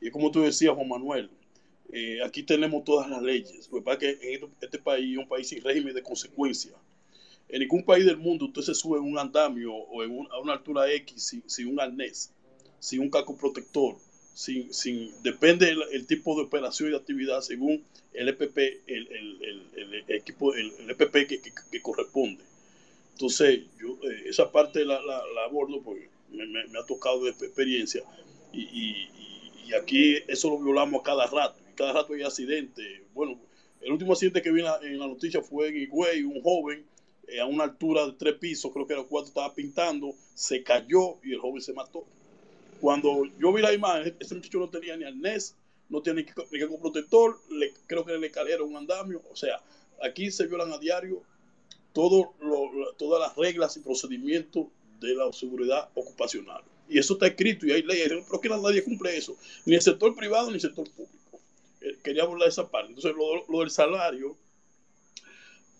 [0.00, 1.30] Y como tú decías, Juan Manuel,
[1.92, 3.68] eh, aquí tenemos todas las leyes.
[3.70, 6.72] Lo que pasa es que en este, país es un país sin régimen de consecuencia.
[7.48, 10.54] En ningún país del mundo usted se sube en un andamio o en a una
[10.54, 12.32] altura X sin, sin un arnés
[12.86, 13.96] sin un casco protector,
[14.32, 17.82] sin, sin, depende el, tipo de operación y de actividad según
[18.12, 19.08] el EPP, el,
[19.76, 21.40] el, equipo, el, EPP que,
[21.72, 22.44] que, corresponde.
[23.14, 28.04] Entonces, yo eh, esa parte la, la, abordo porque me, me, ha tocado de experiencia
[28.52, 29.10] y, y,
[29.66, 31.60] y, aquí eso lo violamos a cada rato.
[31.68, 32.86] Y cada rato hay accidentes.
[33.14, 33.36] Bueno,
[33.80, 36.86] el último accidente que vi en la, noticia fue en Higüey, un joven
[37.26, 41.16] eh, a una altura de tres pisos, creo que era cuatro, estaba pintando, se cayó
[41.24, 42.06] y el joven se mató.
[42.80, 45.54] Cuando yo vi la imagen, ese muchacho no tenía ni arnés,
[45.88, 49.22] no tenía ni, ni protector, le, creo que le escalera un andamio.
[49.30, 49.60] O sea,
[50.02, 51.22] aquí se violan a diario
[51.92, 52.34] todo
[52.98, 54.66] todas las reglas y procedimientos
[55.00, 56.62] de la seguridad ocupacional.
[56.88, 60.14] Y eso está escrito y hay leyes, pero que nadie cumple eso, ni el sector
[60.14, 61.40] privado ni el sector público.
[61.80, 62.88] Eh, quería hablar de esa parte.
[62.88, 63.12] Entonces,
[63.48, 64.36] lo, del salario,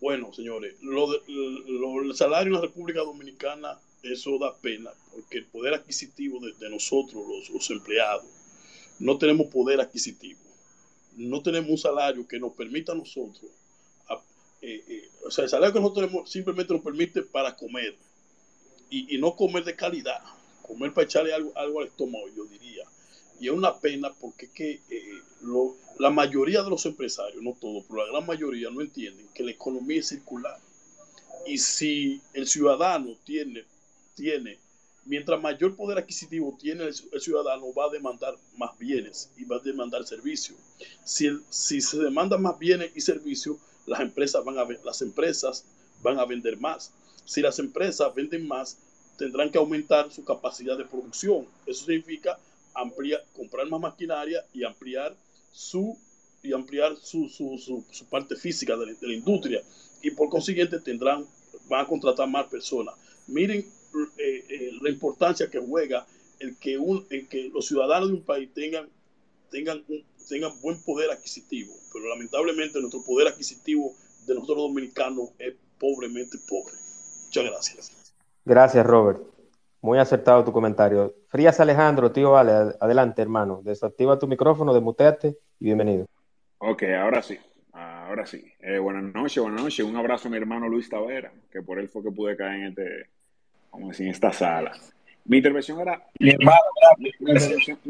[0.01, 3.79] bueno, señores, lo, lo del salario en la República Dominicana
[4.13, 8.27] eso da pena, porque el poder adquisitivo de, nosotros, los, empleados,
[8.99, 10.41] no tenemos poder adquisitivo,
[11.17, 13.51] no tenemos un salario que nos permita a nosotros,
[14.63, 17.95] eh, eh, o sea, el salario que nosotros tenemos simplemente nos permite para comer,
[18.91, 20.23] y, no comer de calidad,
[20.63, 22.85] comer para echarle algo, algo al estómago, yo diría.
[23.41, 25.23] Y es una pena porque que, eh,
[25.99, 29.51] la mayoría de los empresarios, no todos, pero la gran mayoría no entienden que la
[29.51, 30.59] economía es circular.
[31.47, 33.65] Y si el ciudadano tiene
[34.17, 34.59] tiene,
[35.05, 39.61] mientras mayor poder adquisitivo tiene el, ciudadano, va a demandar más bienes y va a
[39.61, 40.59] demandar servicios.
[41.05, 41.31] Si,
[41.81, 45.65] se demandan más bienes y servicios, las empresas, van a, las empresas
[46.03, 46.93] van a vender más.
[47.25, 48.79] Si las empresas venden más,
[49.17, 51.47] tendrán que aumentar su capacidad de producción.
[51.67, 52.39] Eso significa
[52.75, 55.15] ampliar, comprar más maquinaria y ampliar
[55.53, 55.97] su
[56.43, 57.59] y ampliar su, su,
[57.91, 59.63] su, parte física de la, de la, industria
[60.01, 61.27] y por consiguiente tendrán
[61.69, 62.95] van a contratar más personas.
[63.27, 63.67] Miren
[64.19, 66.07] eh, eh, la importancia que juega
[66.39, 68.89] el que, un, que los ciudadanos de un país tengan,
[69.51, 69.83] tengan,
[70.29, 71.73] tengan buen poder adquisitivo.
[71.93, 73.95] Pero lamentablemente nuestro poder adquisitivo
[74.27, 76.75] de nosotros dominicanos es pobremente pobre.
[77.27, 78.15] Muchas gracias.
[78.45, 79.21] Gracias, Robert.
[79.81, 81.15] Muy acertado tu comentario.
[81.29, 83.61] Frías Alejandro, tío Vale, adelante, hermano.
[83.63, 86.07] Desactiva tu micrófono, demuteate y bienvenido.
[86.59, 87.39] Ok, ahora sí.
[87.73, 88.45] Ahora sí.
[88.61, 89.85] Eh, buenas noches, buenas noches.
[89.85, 92.67] Un abrazo a mi hermano Luis Tavera, que por él fue que pude caer en
[92.69, 93.11] este,
[93.71, 94.73] como decir, en esta sala.
[95.29, 96.03] Mi intervención era.
[96.21, 96.31] Mi,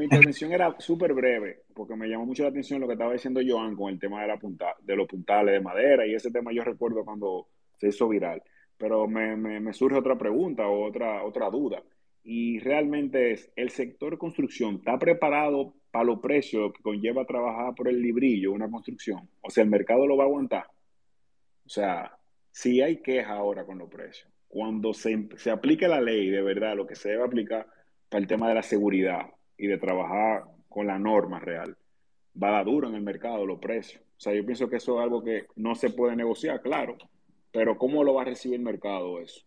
[0.04, 3.76] intervención, era súper breve, porque me llamó mucho la atención lo que estaba diciendo Joan
[3.76, 6.64] con el tema de, la punta, de los puntales de madera, y ese tema yo
[6.64, 8.42] recuerdo cuando se hizo viral.
[8.78, 11.82] Pero me, me, surge otra pregunta o otra, otra duda.
[12.24, 17.88] Y realmente es: ¿el sector construcción está preparado para los precios que conlleva trabajar por
[17.88, 19.28] el librillo, una construcción?
[19.42, 20.66] O sea, ¿el mercado lo va a aguantar?
[21.64, 22.16] O sea,
[22.50, 26.74] si hay queja ahora con los precios cuando se, se aplique la ley de verdad,
[26.74, 27.66] lo que se debe aplicar
[28.09, 29.26] para el tema de la seguridad
[29.59, 31.76] y de trabajar con la norma real.
[32.42, 34.02] Va a dar duro en el mercado los precios.
[34.02, 36.96] O sea, yo pienso que eso es algo que no se puede negociar, claro,
[37.52, 39.42] pero ¿cómo lo va a recibir el mercado eso?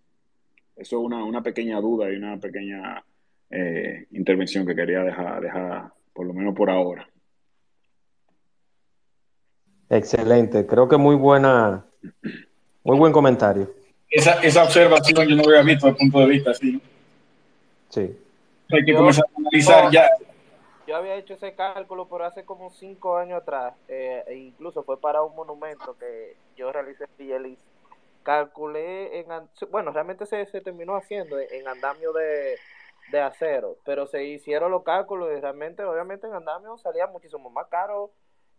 [0.75, 3.03] Eso es una, una pequeña duda y una pequeña
[3.49, 7.09] eh, intervención que quería dejar, dejar, por lo menos por ahora.
[9.89, 11.83] Excelente, creo que muy buena,
[12.83, 13.78] muy buen comentario.
[14.09, 16.81] Esa, esa observación yo no había visto desde el punto de vista así.
[17.89, 18.19] Sí.
[18.71, 20.09] Hay que comenzar a analizar ya.
[20.87, 24.99] Yo había hecho ese cálculo, pero hace como cinco años atrás, eh, e incluso fue
[24.99, 27.57] para un monumento que yo realicé en.
[28.23, 29.27] Calculé en,
[29.71, 32.57] bueno, realmente se, se terminó haciendo en andamio de,
[33.11, 37.67] de acero, pero se hicieron los cálculos y realmente, obviamente en andamio salía muchísimo más
[37.67, 38.11] caro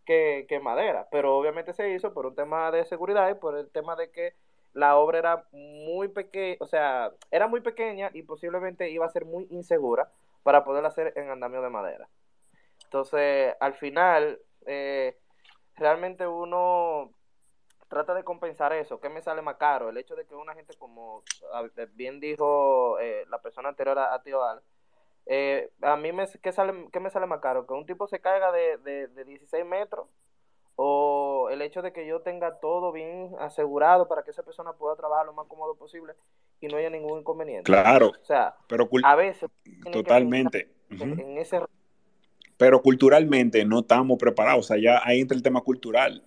[0.05, 3.69] que, que madera, pero obviamente se hizo por un tema de seguridad y por el
[3.71, 4.35] tema de que
[4.73, 9.25] la obra era muy pequeña, o sea, era muy pequeña y posiblemente iba a ser
[9.25, 10.11] muy insegura
[10.43, 12.09] para poderla hacer en andamio de madera.
[12.85, 15.17] Entonces, al final, eh,
[15.77, 17.13] realmente uno
[17.89, 19.01] trata de compensar eso.
[19.01, 19.89] ¿Qué me sale más caro?
[19.91, 21.23] El hecho de que una gente, como
[21.95, 24.63] bien dijo eh, la persona anterior a, Tío Al,
[25.27, 27.67] eh, a mí me, ¿qué, sale, ¿qué me sale más caro?
[27.67, 30.09] ¿Que un tipo se caiga de, de, de 16 metros?
[30.77, 34.97] ¿O el hecho de que yo tenga todo bien asegurado para que esa persona pueda
[34.97, 36.15] trabajar lo más cómodo posible
[36.61, 37.65] y no haya ningún inconveniente?
[37.65, 38.13] Claro.
[38.21, 39.51] O sea, pero a veces...
[39.93, 40.71] Totalmente.
[40.91, 41.61] En ese
[42.61, 44.67] pero culturalmente no estamos preparados.
[44.67, 46.23] O sea, ya ahí entra el tema cultural,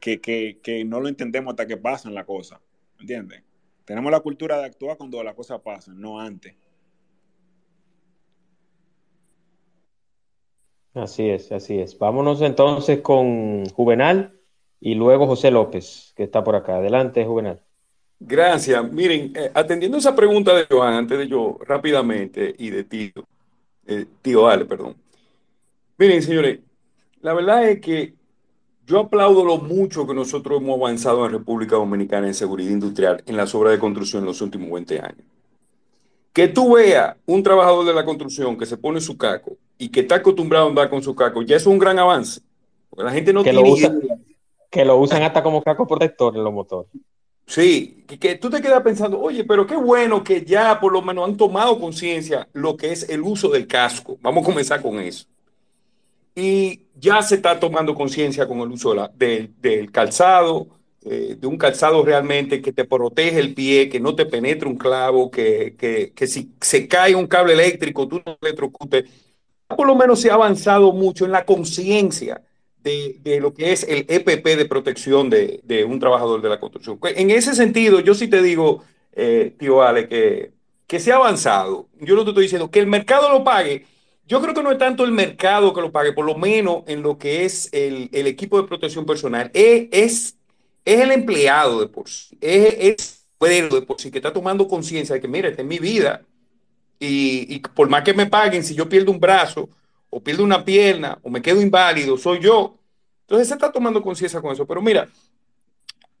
[0.00, 2.60] que, que, que no lo entendemos hasta que pasan la cosa.
[3.00, 3.42] ¿Entiendes?
[3.84, 6.54] Tenemos la cultura de actuar cuando las cosas pasan, no antes.
[10.94, 11.98] Así es, así es.
[11.98, 14.35] Vámonos entonces con Juvenal
[14.80, 16.76] y luego José López, que está por acá.
[16.76, 17.60] Adelante, Juvenal.
[18.18, 18.90] Gracias.
[18.92, 23.12] Miren, eh, atendiendo esa pregunta de Joan, antes de yo rápidamente, y de tío,
[23.86, 24.96] eh, tío Ale, perdón.
[25.98, 26.60] Miren, señores,
[27.20, 28.14] la verdad es que
[28.86, 33.36] yo aplaudo lo mucho que nosotros hemos avanzado en República Dominicana en seguridad industrial en
[33.36, 35.26] las obras de construcción en los últimos 20 años.
[36.32, 40.00] Que tú veas un trabajador de la construcción que se pone su caco y que
[40.00, 42.40] está acostumbrado a andar con su caco, ya es un gran avance.
[42.88, 43.92] Porque la gente no que tiene lo usa,
[44.70, 46.90] Que lo usan hasta como caco protector en los motores.
[47.46, 51.00] Sí, que, que, tú te quedas pensando, oye, pero qué bueno que ya por lo
[51.00, 54.18] menos han tomado conciencia lo que es el uso del casco.
[54.20, 55.26] Vamos a comenzar con eso
[56.36, 60.68] y ya se está tomando conciencia con el uso del calzado,
[61.02, 64.76] eh, de un calzado realmente que te protege el pie, que no te penetre un
[64.76, 69.10] clavo, que, que, que si se cae un cable eléctrico, tú no electrocutes.
[69.66, 72.42] Por lo menos se ha avanzado mucho en la conciencia
[72.86, 76.98] de, lo que es el EPP de protección de, de, un trabajador de la construcción.
[77.02, 80.52] En ese sentido, yo sí te digo, eh, tío Ale, que,
[80.86, 81.88] que se ha avanzado.
[82.00, 83.86] Yo no te estoy diciendo que el mercado lo pague,
[84.26, 87.02] yo creo que no es tanto el mercado que lo pague, por lo menos en
[87.02, 90.36] lo que es el, el equipo de protección personal, es, es,
[90.84, 95.14] es, el empleado de por sí, es, el de por sí que está tomando conciencia
[95.14, 96.22] de que, mira, esta es mi vida
[96.98, 99.68] y, y, por más que me paguen, si yo pierdo un brazo
[100.10, 102.75] o pierdo una pierna o me quedo inválido, soy yo.
[103.26, 104.66] Entonces se está tomando conciencia con eso.
[104.66, 105.08] Pero mira,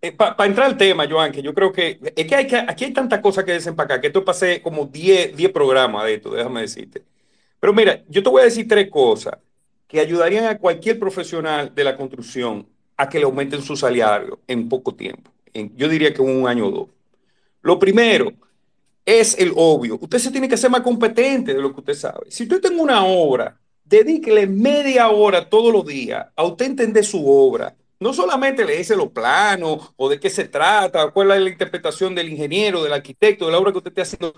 [0.02, 2.92] eh, para pa entrar al tema, Joan, que yo creo que es que, aquí hay
[2.92, 7.02] tantas cosas que desempacar, que esto pasé como 10 programas de esto, déjame decirte.
[7.60, 9.38] Pero mira, yo te voy a decir tres cosas
[9.88, 14.68] que ayudarían a cualquier profesional de la construcción a que le aumenten su salario en
[14.68, 15.30] poco tiempo.
[15.74, 16.88] Yo diría que un año o dos.
[17.62, 18.32] Lo primero
[19.04, 19.98] es el obvio.
[20.00, 22.30] Usted se tiene que ser más competente de lo que usted sabe.
[22.30, 23.58] Si usted tiene una obra,
[23.88, 27.74] dedíquele media hora todos los días a usted entender su obra.
[27.98, 32.14] No solamente le dice los planos o de qué se trata, cuál es la interpretación
[32.14, 34.34] del ingeniero, del arquitecto, de la obra que usted esté haciendo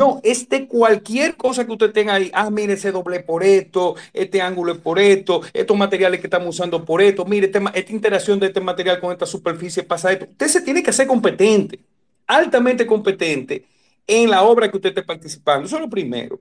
[0.00, 2.30] no, es de cualquier cosa que usted tenga ahí.
[2.32, 6.48] Ah, mire, ese doble por esto, este ángulo es por esto, estos materiales que estamos
[6.56, 10.24] usando por esto, mire, este esta interacción de este material con esta superficie pasa esto.
[10.30, 11.80] Usted se tiene que hacer competente,
[12.26, 13.66] altamente competente
[14.06, 15.66] en la obra que usted esté participando.
[15.66, 16.40] Eso es lo primero.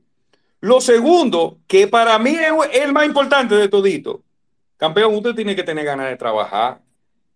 [0.61, 4.23] Lo segundo, que para mí es el más importante de todito.
[4.77, 6.81] Campeón, usted tiene que tener ganas de trabajar.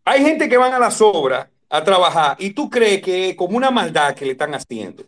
[0.06, 3.72] Hay gente que van a las obras a trabajar y tú crees que como una
[3.72, 5.06] maldad que le están haciendo.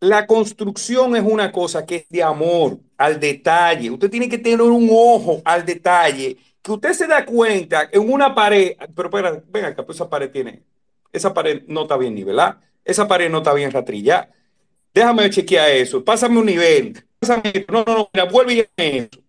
[0.00, 3.90] La construcción es una cosa que es de amor, al detalle.
[3.90, 8.34] Usted tiene que tener un ojo al detalle, que usted se da cuenta en una
[8.34, 10.62] pared, pero espera, venga pues esa pared tiene,
[11.12, 14.30] esa pared no está bien nivelada, esa pared no está bien ratrillada.
[14.94, 19.20] Déjame chequear eso, pásame un nivel, pásame, no, no, no, mira, vuelve y eso.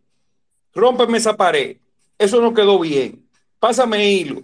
[0.74, 1.78] Rómpeme esa pared,
[2.18, 3.28] eso no quedó bien,
[3.60, 4.44] pásame hilo,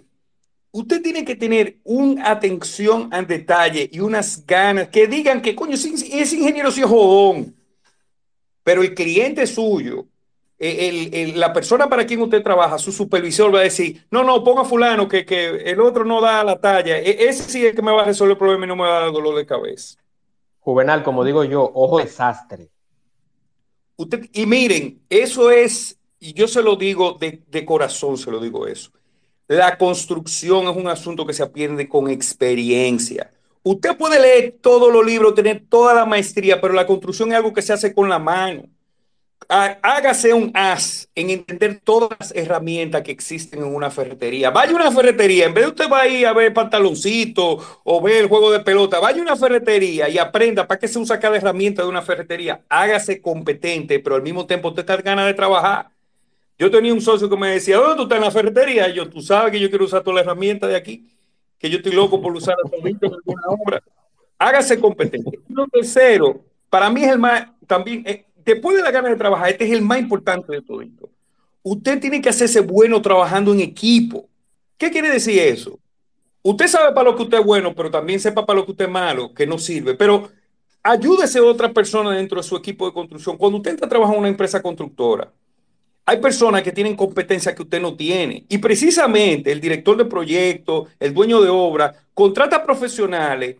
[0.70, 5.74] usted tiene que tener una atención al detalle y unas ganas que digan que, coño,
[5.74, 7.54] ese ingeniero sí es jodón,
[8.62, 10.06] pero el cliente suyo
[10.58, 14.64] eh, la persona para quien usted trabaja, su supervisor va a decir, no, no, ponga
[14.64, 16.98] fulano, que, que el otro no da la talla.
[16.98, 18.82] E, ese sí es el que me va a resolver el problema y no me
[18.84, 19.98] va a dar dolor de cabeza.
[20.66, 22.68] Juvenal, como digo yo, ojo desastre.
[23.94, 28.40] Usted, y miren, eso es, y yo se lo digo de, de corazón, se lo
[28.40, 28.90] digo eso.
[29.46, 33.30] La construcción es un asunto que se aprende con experiencia.
[33.62, 37.52] Usted puede leer todos los libros, tener toda la maestría, pero la construcción es algo
[37.52, 38.64] que se hace con la mano.
[39.48, 44.50] Hágase un as en entender todas las herramientas que existen en una ferretería.
[44.50, 48.22] Vaya a una ferretería, en vez de usted va a a ver pantaloncito o ver
[48.22, 51.36] el juego de pelota, vaya a una ferretería y aprenda para qué se usa cada
[51.36, 52.64] herramienta de una ferretería.
[52.68, 55.90] Hágase competente, pero al mismo tiempo usted está ganas de trabajar.
[56.58, 58.88] Yo tenía un socio que me decía, ¿dónde tú estás en la ferretería?
[58.88, 61.06] Y yo, tú sabes que yo quiero usar toda la herramienta de aquí,
[61.58, 63.82] que yo estoy loco por usar en alguna obra.
[64.38, 65.38] Hágase competente.
[65.48, 69.50] Lo tercero, para mí es el más, también, eh, después de la gana de trabajar,
[69.50, 71.10] este es el más importante de todo esto.
[71.62, 74.28] Usted tiene que hacerse bueno trabajando en equipo.
[74.78, 75.78] ¿Qué quiere decir eso?
[76.42, 78.84] Usted sabe para lo que usted es bueno, pero también sepa para lo que usted
[78.84, 79.94] es malo, que no sirve.
[79.94, 80.30] Pero
[80.80, 83.36] ayúdese a otra persona dentro de su equipo de construcción.
[83.36, 85.32] Cuando usted entra a trabajar en una empresa constructora,
[86.04, 88.46] hay personas que tienen competencia que usted no tiene.
[88.48, 93.56] Y precisamente el director de proyecto, el dueño de obra, contrata profesionales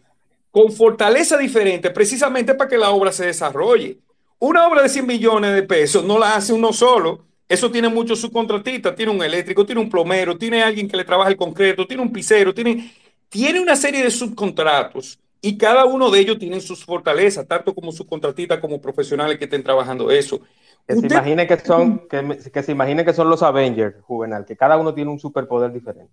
[0.52, 3.98] con fortaleza diferente precisamente para que la obra se desarrolle.
[4.38, 7.24] Una obra de 100 millones de pesos no la hace uno solo.
[7.48, 8.94] Eso tiene muchos subcontratistas.
[8.94, 12.12] Tiene un eléctrico, tiene un plomero, tiene alguien que le trabaja el concreto, tiene un
[12.12, 12.92] pisero, tiene,
[13.28, 17.92] tiene una serie de subcontratos y cada uno de ellos tiene sus fortalezas, tanto como
[17.92, 20.40] subcontratistas como profesionales que estén trabajando eso.
[20.86, 24.76] Que se, imagine que, son, que, se imagine que son los Avengers, Juvenal, que cada
[24.76, 26.12] uno tiene un superpoder diferente.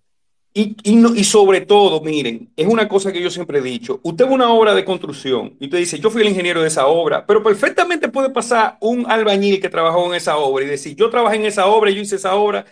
[0.56, 4.32] Y, y, sobre todo, miren, es una cosa que yo siempre he dicho, usted ve
[4.34, 7.42] una obra de construcción y usted dice, yo fui el ingeniero de esa obra, pero
[7.42, 11.46] perfectamente puede pasar un albañil que trabajó en esa obra y decir, yo trabajé en
[11.46, 12.66] esa obra, yo hice esa obra,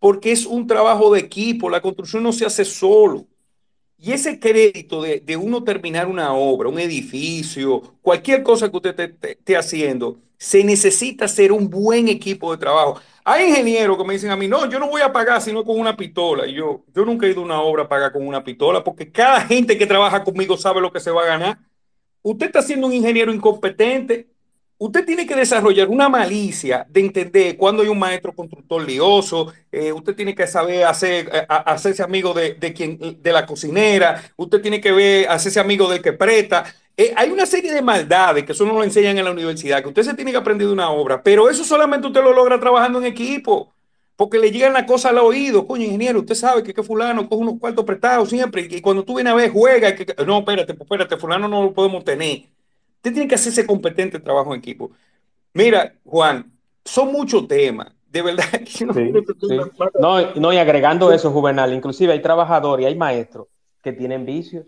[0.00, 3.26] porque es un trabajo de equipo, la construcción no se hace solo.
[3.98, 9.16] Y ese crédito de, de uno terminar una obra, un edificio, cualquier cosa que usted
[9.22, 13.00] esté haciendo, se necesita ser un buen equipo de trabajo.
[13.28, 15.80] Hay ingenieros que me dicen a mí, no, yo no voy a pagar sino con
[15.80, 16.46] una pistola.
[16.46, 19.10] Y yo, yo nunca he ido a una obra a pagar con una pistola porque
[19.10, 21.58] cada gente que trabaja conmigo sabe lo que se va a ganar.
[22.22, 24.28] Usted está siendo un ingeniero incompetente.
[24.78, 29.52] Usted tiene que desarrollar una malicia de entender cuando hay un maestro constructor lioso.
[29.72, 34.22] Eh, usted tiene que saber hacer, eh, hacerse amigo de, de, quien, de la cocinera.
[34.36, 36.64] Usted tiene que ver, hacerse amigo del que presta.
[36.96, 39.88] Eh, hay una serie de maldades que eso no lo enseñan en la universidad, que
[39.88, 42.98] usted se tiene que aprender de una obra, pero eso solamente usted lo logra trabajando
[42.98, 43.74] en equipo,
[44.16, 45.66] porque le llegan las cosas al oído.
[45.66, 49.16] Coño, ingeniero, usted sabe que, que fulano coge unos cuartos prestados siempre, y cuando tú
[49.16, 52.44] vienes a ver, juega, que, no, espérate, pues, espérate, fulano no lo podemos tener.
[52.96, 54.90] Usted tiene que hacerse competente el trabajo en equipo.
[55.52, 56.50] Mira, Juan,
[56.82, 57.92] son muchos temas.
[58.08, 58.44] De verdad
[60.00, 63.48] no, no, y agregando eso, Juvenal, inclusive hay trabajadores y hay maestros
[63.82, 64.64] que tienen vicios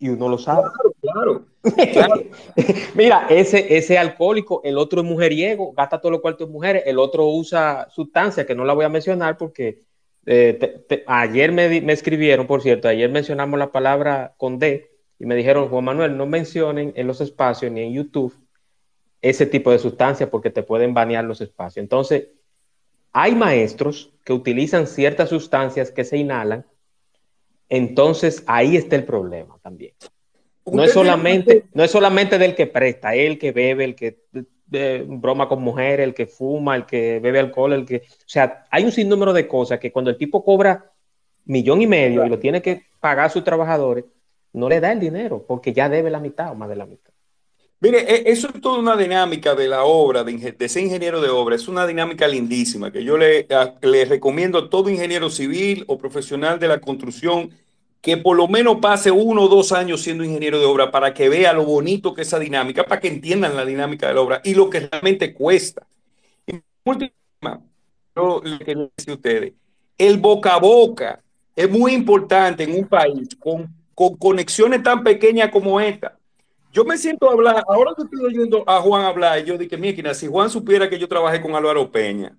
[0.00, 0.62] y uno lo sabe.
[0.62, 1.44] Claro, claro.
[2.94, 6.98] Mira, ese, ese alcohólico, el otro es mujeriego, gasta todo lo cuartos de mujeres, el
[6.98, 9.82] otro usa sustancias que no la voy a mencionar porque
[10.26, 15.34] eh, ayer me, me, escribieron, por cierto, ayer mencionamos la palabra con D y me
[15.34, 18.34] dijeron, Juan Manuel, no mencionen en los espacios ni en YouTube
[19.20, 21.82] ese tipo de sustancias porque te pueden banear los espacios.
[21.82, 22.28] Entonces,
[23.12, 26.64] hay maestros que utilizan ciertas sustancias que se inhalan
[27.68, 29.92] entonces ahí está el problema también.
[30.72, 34.24] No es, solamente, no es solamente del que presta, el que bebe, el que
[35.06, 37.96] broma con mujeres, el que fuma, el que bebe alcohol, el que...
[37.96, 40.92] O sea, hay un sinnúmero de cosas que cuando el tipo cobra
[41.44, 44.04] millón y medio y lo tiene que pagar a sus trabajadores,
[44.52, 47.12] no le da el dinero porque ya debe la mitad o más de la mitad.
[47.80, 51.28] Mire, e, eso es toda una dinámica de la obra, de, de, ser ingeniero de
[51.28, 51.54] obra.
[51.54, 53.46] Es una dinámica lindísima que yo le,
[53.82, 57.50] le recomiendo a todo ingeniero civil o profesional de la construcción
[58.00, 61.28] que por lo menos pase uno o dos años siendo ingeniero de obra para que
[61.28, 64.40] vea lo bonito que es esa dinámica, para que entiendan la dinámica de la obra
[64.44, 65.86] y lo que realmente cuesta.
[66.46, 67.60] Y última,
[68.14, 69.52] yo le quiero decir a ustedes,
[69.96, 71.20] el boca a boca
[71.56, 76.16] es muy importante en un país con, con conexiones tan pequeñas como esta.
[76.72, 80.14] Yo me siento a hablar, ahora que estoy oyendo a Juan hablar, yo dije, mira,
[80.14, 82.36] si Juan supiera que yo trabajé con Álvaro Peña,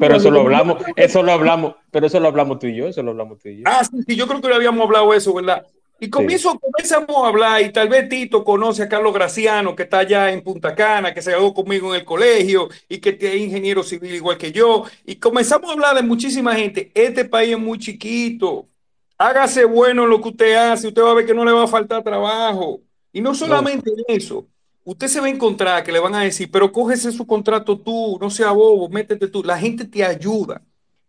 [0.00, 3.02] pero eso lo hablamos, eso lo hablamos, pero eso lo hablamos tú y yo, eso
[3.02, 3.62] lo hablamos tú y yo.
[3.66, 5.64] Ah, sí, sí yo creo que le habíamos hablado eso, ¿verdad?
[6.00, 10.00] Y comienzo, comenzamos a hablar y tal vez Tito conoce a Carlos Graciano, que está
[10.00, 13.82] allá en Punta Cana, que se graduó conmigo en el colegio y que es ingeniero
[13.82, 14.84] civil igual que yo.
[15.06, 16.90] Y comenzamos a hablar de muchísima gente.
[16.94, 18.68] Este país es muy chiquito.
[19.16, 21.68] Hágase bueno lo que usted hace, usted va a ver que no le va a
[21.68, 22.80] faltar trabajo.
[23.12, 24.48] Y no solamente eso,
[24.84, 28.18] usted se va a encontrar que le van a decir, pero cógese su contrato tú,
[28.20, 29.42] no sea bobo, métete tú.
[29.42, 30.62] La gente te ayuda.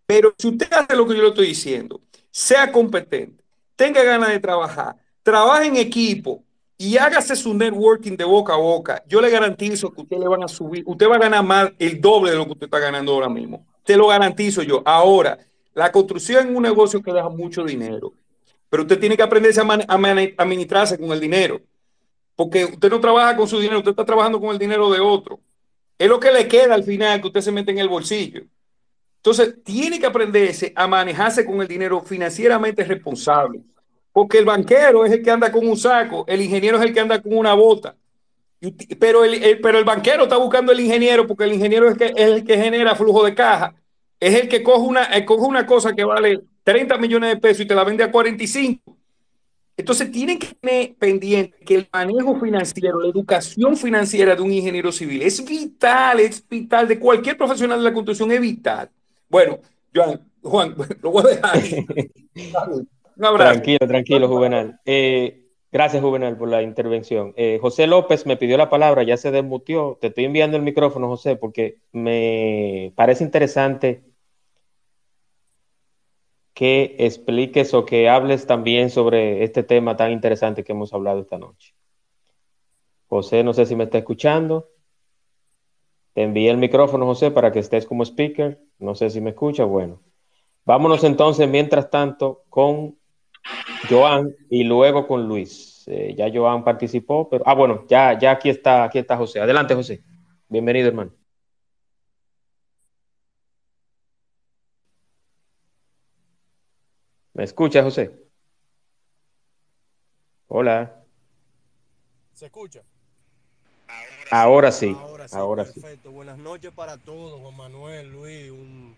[0.05, 3.43] Pero si usted hace lo que yo le estoy diciendo, sea competente,
[3.75, 6.43] tenga ganas de trabajar, trabaje en equipo
[6.77, 10.43] y hágase su networking de boca a boca, yo le garantizo que usted le van
[10.43, 13.13] a subir, usted va a ganar más el doble de lo que usted está ganando
[13.13, 13.65] ahora mismo.
[13.83, 14.83] Te lo garantizo yo.
[14.85, 15.39] Ahora,
[15.73, 18.13] la construcción es un negocio que deja mucho dinero,
[18.69, 21.61] pero usted tiene que aprenderse a, administrarse con el dinero,
[22.35, 25.39] porque usted no trabaja con su dinero, usted está trabajando con el dinero de otro.
[25.97, 28.43] Es lo que le queda al final que usted se mete en el bolsillo.
[29.17, 33.61] Entonces, tiene que aprenderse a manejarse con el dinero financieramente responsable.
[34.11, 36.99] Porque el banquero es el que anda con un saco, el ingeniero es el que
[36.99, 37.95] anda con una bota.
[38.99, 43.25] Pero el, banquero está buscando el ingeniero porque el ingeniero es, el que genera flujo
[43.25, 43.75] de caja.
[44.19, 47.61] Es el que coge una, eh, coge una cosa que vale 30 millones de pesos
[47.61, 48.84] y te la vende a 45.
[49.77, 54.91] Entonces tienen que tener pendiente que el manejo financiero, la educación financiera de un ingeniero
[54.91, 58.89] civil es vital, es vital, de cualquier profesional de la construcción es vital.
[59.29, 59.59] Bueno,
[59.93, 61.59] Juan, Juan, lo voy a dejar.
[63.17, 63.51] Un abrazo.
[63.51, 64.79] Tranquilo, tranquilo, Juvenal.
[64.85, 67.33] Eh, gracias, Juvenal, por la intervención.
[67.37, 69.97] Eh, José López me pidió la palabra, ya se desmutió.
[70.01, 74.03] Te estoy enviando el micrófono, José, porque me parece interesante
[76.55, 81.37] que expliques o que hables también sobre este tema tan interesante que hemos hablado esta
[81.37, 81.75] noche.
[83.07, 84.69] José, no sé si me está escuchando.
[86.13, 88.57] Te envié el micrófono, José, para que estés como speaker.
[88.79, 89.65] No sé si me escucha.
[89.65, 90.01] Bueno,
[90.63, 92.97] vámonos entonces, mientras tanto, con
[93.89, 95.83] Joan y luego con Luis.
[95.87, 97.43] Eh, ya Joan participó, pero.
[97.45, 99.41] Ah, bueno, ya, ya aquí está, aquí está José.
[99.41, 100.01] Adelante, José.
[100.47, 101.11] Bienvenido, hermano.
[107.35, 108.17] ¿Me escucha, José?
[110.47, 111.03] Hola.
[112.33, 112.81] ¿Se escucha?
[114.31, 114.95] Ahora sí.
[115.33, 115.81] Ahora sí.
[115.81, 116.11] perfecto.
[116.11, 118.51] Buenas noches para todos, Juan Manuel, Luis.
[118.51, 118.95] Un,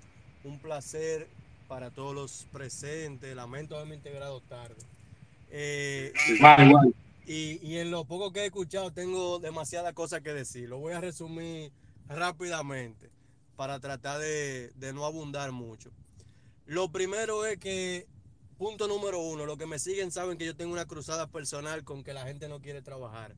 [0.62, 1.28] placer
[1.68, 3.36] para todos los presentes.
[3.36, 4.76] Lamento haberme integrado tarde.
[5.50, 6.14] Eh,
[7.26, 10.70] y, y, en lo poco que he escuchado tengo demasiadas cosas que decir.
[10.70, 11.72] Lo voy a resumir
[12.08, 13.10] rápidamente
[13.56, 15.90] para tratar de, de no abundar mucho.
[16.68, 18.06] Lo primero es que
[18.58, 22.04] punto número uno, los que me siguen saben que yo tengo una cruzada personal con
[22.04, 23.36] que la gente no quiere trabajar.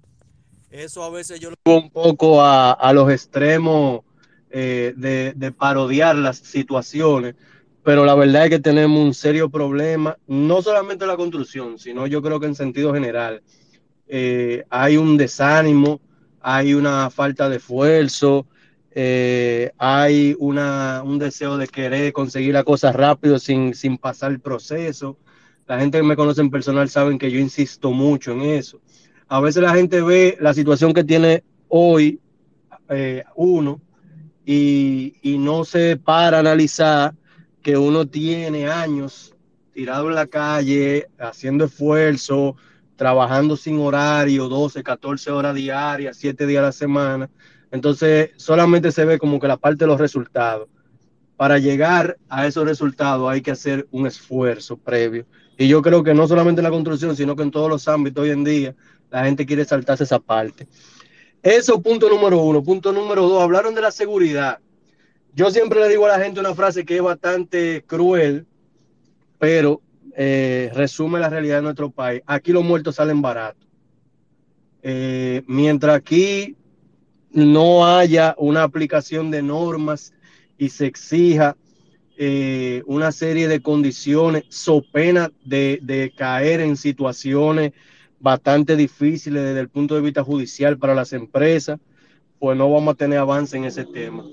[0.72, 4.02] Eso a veces yo lo un poco a, los extremos
[4.50, 7.36] eh, de, parodiar las situaciones,
[7.84, 12.08] pero la verdad es que tenemos un serio problema, no solamente en la construcción, sino
[12.08, 13.42] yo creo que en sentido general.
[14.08, 16.00] Eh, hay un desánimo,
[16.42, 18.48] hay una falta de esfuerzo,
[18.92, 24.40] eh, hay una, un deseo de querer conseguir la cosa rápido sin, sin pasar el
[24.40, 25.18] proceso.
[25.68, 28.82] La gente que me conoce en personal saben que yo insisto mucho en eso.
[29.28, 32.20] A veces la gente ve la situación que tiene hoy
[32.90, 33.80] eh, uno
[34.46, 37.14] y, y no se para analizar
[37.62, 39.36] que uno tiene años
[39.74, 42.56] tirado en la calle, haciendo esfuerzo,
[42.96, 47.30] trabajando sin horario, 12, 14 horas diarias, 7 días a la semana,
[47.72, 50.68] entonces, solamente se ve como que la parte de los resultados.
[51.38, 55.26] Para llegar a esos resultados hay que hacer un esfuerzo previo.
[55.58, 58.24] Y yo creo que no solamente en la construcción, sino que en todos los ámbitos
[58.24, 58.76] hoy en día,
[59.10, 60.68] la gente quiere saltarse esa parte.
[61.42, 62.64] Eso, punto número uno.
[62.64, 64.60] Punto número dos, hablaron de la seguridad.
[65.34, 68.46] Yo siempre le digo a la gente una frase que es bastante cruel,
[69.38, 69.82] pero
[70.16, 72.22] eh, resume la realidad de nuestro país.
[72.26, 73.66] Aquí los muertos salen baratos.
[74.82, 76.58] Eh, mientras aquí
[77.32, 80.14] no haya una aplicación de normas
[80.58, 81.56] y se exija
[82.18, 87.72] eh, una serie de condiciones, so pena de, caer en situaciones
[88.20, 91.80] bastante difíciles desde el punto de vista judicial para las empresas,
[92.38, 94.26] pues no vamos a tener avance en ese tema.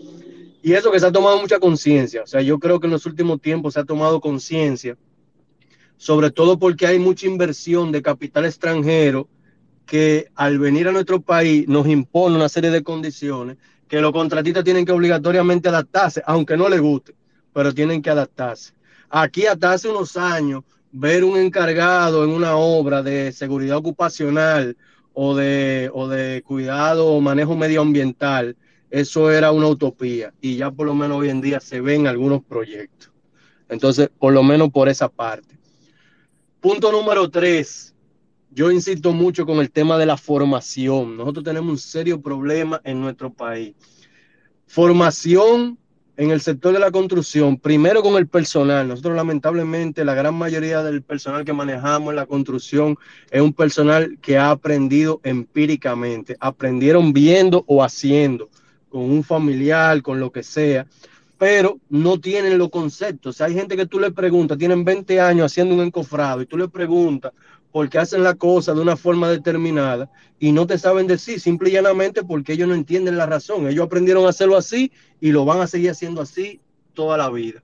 [0.62, 3.06] Y eso que se ha tomado mucha conciencia, o sea, yo creo que en los
[3.06, 4.96] últimos tiempos se ha tomado conciencia,
[5.96, 9.28] sobre todo porque hay mucha inversión de capital extranjero
[9.86, 13.56] que al venir a nuestro país nos impone una serie de condiciones
[13.88, 17.14] que los contratistas tienen que obligatoriamente adaptarse, aunque no les guste,
[17.52, 18.74] pero tienen que adaptarse.
[19.08, 24.76] Aquí hasta hace unos años, ver un encargado en una obra de seguridad ocupacional
[25.14, 28.56] o de, o de cuidado o manejo medioambiental,
[28.90, 32.42] eso era una utopía y ya por lo menos hoy en día se ven algunos
[32.42, 33.10] proyectos.
[33.68, 35.56] Entonces, por lo menos por esa parte.
[36.60, 37.94] Punto número tres,
[38.56, 41.18] yo insisto mucho con el tema de la formación.
[41.18, 43.74] Nosotros tenemos un serio problema en nuestro país.
[44.66, 45.76] Formación
[46.16, 48.88] en el sector de la construcción, primero con el personal.
[48.88, 52.96] Nosotros lamentablemente la gran mayoría del personal que manejamos en la construcción
[53.30, 58.48] es un personal que ha aprendido empíricamente, aprendieron viendo o haciendo,
[58.88, 60.86] con un familiar, con lo que sea,
[61.36, 63.42] pero no tienen los conceptos.
[63.42, 66.68] hay gente que tú le preguntas, tienen 20 años haciendo un encofrado y tú le
[66.68, 67.32] preguntas
[67.76, 71.72] porque hacen la cosa de una forma determinada y no te saben decir, simple y
[71.74, 73.68] llanamente porque ellos no entienden la razón.
[73.68, 74.90] Ellos aprendieron a hacerlo así
[75.20, 76.58] y lo van a seguir haciendo así
[76.94, 77.62] toda la vida.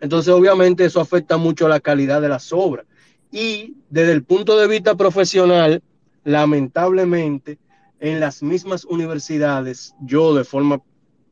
[0.00, 2.86] Entonces, obviamente, eso afecta mucho la calidad de las obras.
[3.32, 5.82] Y desde el punto de vista profesional,
[6.22, 7.58] lamentablemente,
[7.98, 10.80] en las mismas universidades, yo de forma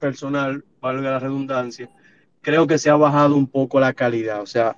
[0.01, 1.89] personal, valga la redundancia,
[2.41, 4.43] creo que se ha bajado un poco la calidad.
[4.43, 4.75] O sea,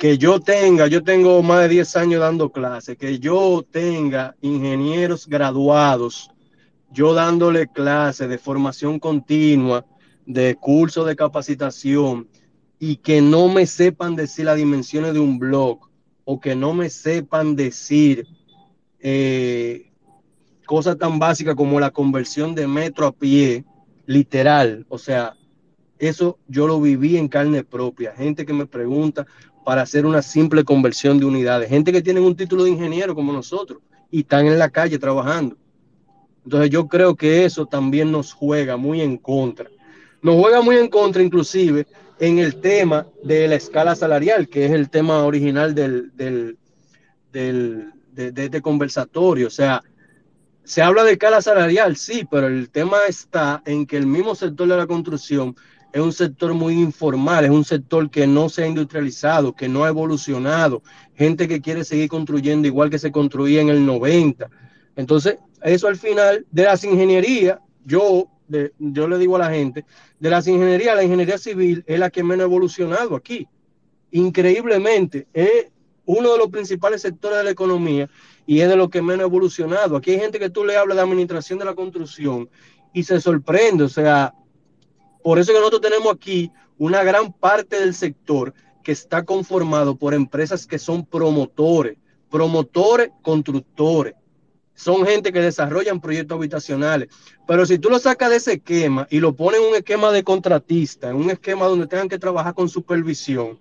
[0.00, 5.26] que yo tenga, yo tengo más de 10 años dando clases, que yo tenga ingenieros
[5.26, 6.30] graduados,
[6.90, 9.84] yo dándole clases de formación continua,
[10.24, 12.26] de curso de capacitación,
[12.78, 15.80] y que no me sepan decir las dimensiones de un blog,
[16.24, 18.26] o que no me sepan decir
[19.00, 19.92] eh,
[20.64, 23.66] cosas tan básicas como la conversión de metro a pie,
[24.06, 25.34] literal, o sea,
[26.00, 28.12] eso yo lo viví en carne propia.
[28.16, 29.26] Gente que me pregunta,
[29.70, 31.68] para hacer una simple conversión de unidades.
[31.68, 33.78] Gente que tienen un título de ingeniero como nosotros
[34.10, 35.56] y están en la calle trabajando.
[36.44, 39.70] Entonces yo creo que eso también nos juega muy en contra.
[40.22, 41.86] Nos juega muy en contra inclusive
[42.18, 46.58] en el tema de la escala salarial, que es el tema original del, del,
[47.30, 49.46] del de, de, este conversatorio.
[49.46, 49.84] O sea,
[50.64, 54.66] se habla de escala salarial, sí, pero el tema está en que el mismo sector
[54.66, 55.54] de la construcción
[55.92, 59.84] es un sector muy informal, es un sector que no se ha industrializado, que no
[59.84, 60.82] ha evolucionado,
[61.14, 64.48] gente que quiere seguir construyendo igual que se construía en el 90.
[64.96, 68.28] Entonces, eso al final de las ingenierías, yo,
[68.78, 69.84] yo le digo a la gente,
[70.18, 73.48] de las ingenierías, la ingeniería civil es la que menos ha evolucionado aquí.
[74.12, 75.70] Increíblemente, es
[76.04, 78.08] uno de los principales sectores de la economía
[78.46, 79.96] y es de lo que menos ha evolucionado.
[79.96, 82.48] Aquí hay gente que tú le hablas de administración de la construcción
[82.92, 84.34] y se sorprende, o sea,
[85.22, 90.14] por eso que nosotros tenemos aquí una gran parte del sector que está conformado por
[90.14, 91.98] empresas que son promotores,
[92.30, 94.14] promotores, constructores.
[94.74, 97.08] Son gente que desarrollan proyectos habitacionales.
[97.46, 100.24] Pero si tú lo sacas de ese esquema y lo pones en un esquema de
[100.24, 103.58] contratista, en un esquema donde tengan que trabajar con supervisión,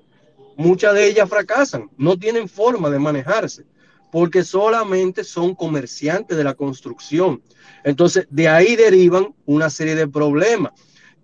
[0.55, 3.65] muchas de ellas fracasan, no tienen forma de manejarse,
[4.13, 7.41] porque solamente son comerciantes de la construcción.
[7.83, 10.71] Entonces, de ahí derivan una serie de problemas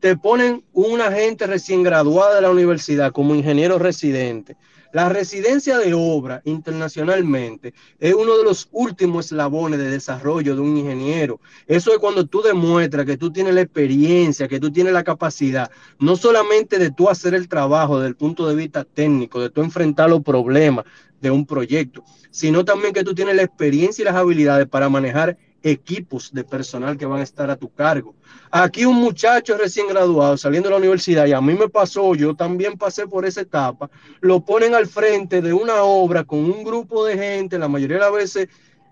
[0.05, 4.55] te ponen una gente recién graduada de la universidad como ingeniero residente.
[4.93, 10.77] La residencia de obra internacionalmente es uno de los últimos eslabones de desarrollo de un
[10.77, 11.39] ingeniero.
[11.65, 15.71] Eso es cuando tú demuestras que tú tienes la experiencia, que tú tienes la capacidad,
[15.97, 19.63] no solamente de tú hacer el trabajo desde el punto de vista técnico, de tú
[19.63, 20.85] enfrentar los problemas
[21.19, 25.35] de un proyecto, sino también que tú tienes la experiencia y las habilidades para manejar
[25.65, 28.13] equipos de personal que van a estar a tu cargo.
[28.51, 32.35] Aquí un muchacho recién graduado saliendo de la universidad, y a mí me pasó, yo
[32.35, 33.89] también pasé por esa etapa,
[34.21, 38.03] lo ponen al frente de una obra con un grupo de gente, la mayoría de
[38.03, 38.47] las veces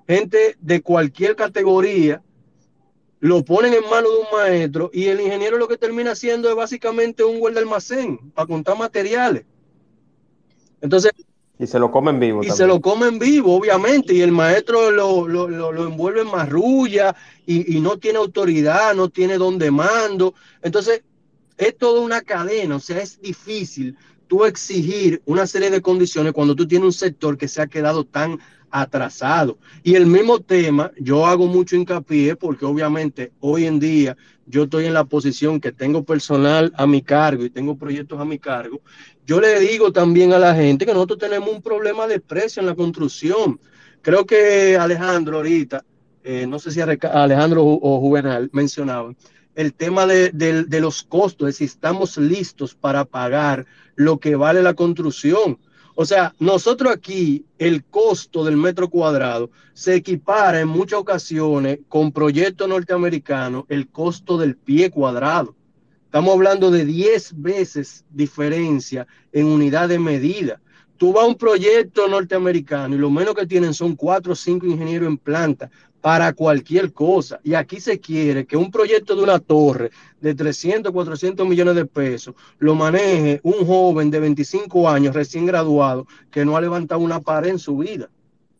[0.08, 2.24] gente de cualquier categoría,
[3.20, 6.56] lo ponen en manos de un maestro y el ingeniero lo que termina haciendo es
[6.56, 9.46] básicamente un guarda almacén para contar materiales.
[10.82, 11.12] Entonces,
[11.64, 12.44] y se lo comen vivo.
[12.44, 17.16] Y se lo comen vivo, obviamente, y el maestro lo, lo, lo, envuelve en marrulla
[17.46, 20.34] y, y, no tiene autoridad, no tiene donde mando.
[20.62, 21.04] Entonces,
[21.58, 23.96] es toda una cadena, o sea, es difícil
[24.28, 28.04] tú exigir una serie de condiciones cuando tú tienes un sector que se ha quedado
[28.06, 28.40] tan
[28.72, 29.60] atrasado.
[29.84, 34.86] Y el mismo tema, yo hago mucho hincapié porque obviamente hoy en día yo estoy
[34.86, 38.82] en la posición que tengo personal a mi cargo y tengo proyectos a mi cargo.
[39.26, 42.68] Yo le digo también a la gente que nosotros tenemos un problema de precio en
[42.68, 43.60] la construcción.
[44.02, 45.86] Creo que Alejandro ahorita,
[46.24, 49.16] eh, no sé si Alejandro o Juvenal mencionaban,
[49.56, 53.66] el tema de, de los costos, de si estamos listos para pagar
[53.96, 55.60] lo que vale la construcción.
[55.96, 62.12] O sea, nosotros aquí el costo del metro cuadrado se equipara en muchas ocasiones con
[62.12, 65.56] proyectos norteamericanos el costo del pie cuadrado.
[66.06, 70.60] Estamos hablando de 10 veces diferencia en unidad de medida.
[70.98, 74.66] Tú vas a un proyecto norteamericano y lo menos que tienen son 4 o 5
[74.66, 75.70] ingenieros en planta
[76.04, 77.40] para cualquier cosa.
[77.46, 79.90] Y aquí se quiere que un proyecto de una torre
[80.20, 86.06] de 300, 400 millones de pesos lo maneje un joven de 25 años recién graduado
[86.30, 88.10] que no ha levantado una pared en su vida.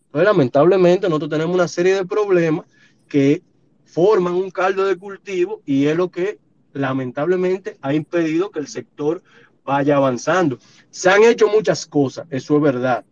[0.06, 2.66] Entonces, lamentablemente, nosotros tenemos una serie de problemas
[3.10, 3.44] que
[3.84, 6.40] forman un caldo de cultivo y es lo que
[6.72, 9.22] lamentablemente ha impedido que el sector
[9.66, 10.60] vaya avanzando.
[10.92, 13.04] Se han hecho muchas cosas, eso es verdad,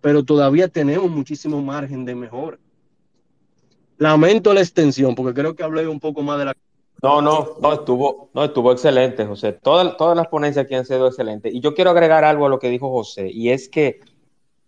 [0.00, 2.56] pero todavía tenemos muchísimo margen de mejora.
[4.00, 6.56] Lamento la extensión, porque creo que hablé un poco más de la...
[7.02, 9.52] No, no, no estuvo, no estuvo excelente, José.
[9.52, 11.52] Todas, todas las ponencias aquí han sido excelentes.
[11.52, 14.00] Y yo quiero agregar algo a lo que dijo José, y es que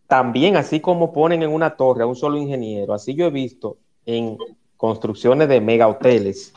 [0.06, 3.78] también, así como ponen en una torre a un solo ingeniero, así yo he visto
[4.04, 4.36] en
[4.76, 6.52] construcciones de mega hoteles.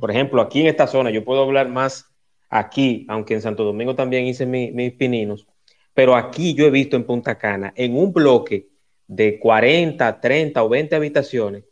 [0.00, 2.06] Por ejemplo, aquí en esta zona, yo puedo hablar más
[2.50, 5.46] aquí, aunque en Santo Domingo también hice mis pininos,
[5.94, 8.66] pero aquí yo he visto en Punta Cana, en un bloque
[9.06, 11.62] de 40, 30 o 20 habitaciones,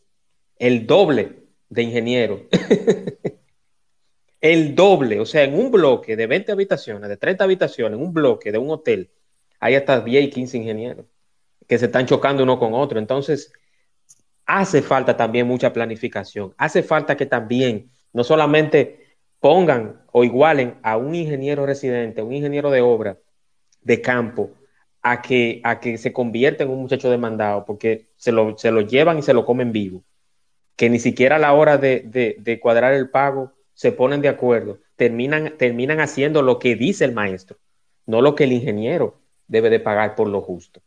[0.59, 2.41] el doble de ingenieros.
[4.41, 8.13] el doble, o sea, en un bloque de 20 habitaciones, de 30 habitaciones, en un
[8.13, 9.11] bloque de un hotel,
[9.61, 11.07] hay hasta 10 y 15 ingenieros
[11.67, 12.99] que se están chocando uno con otro.
[12.99, 13.53] Entonces,
[14.45, 16.55] hace falta también mucha planificación.
[16.57, 22.71] Hace falta que también no solamente pongan o igualen a un ingeniero residente, un ingeniero
[22.71, 23.19] de obra
[23.83, 24.51] de campo,
[25.03, 28.81] a que, a que se convierta en un muchacho demandado, porque se lo, se lo
[28.81, 30.03] llevan y se lo comen vivo.
[30.77, 34.79] Que ni siquiera a la hora de, de, cuadrar el pago se ponen de acuerdo.
[34.97, 37.59] Terminan, terminan haciendo lo que dice el maestro,
[38.07, 40.83] no lo que el ingeniero debe de pagar por lo justo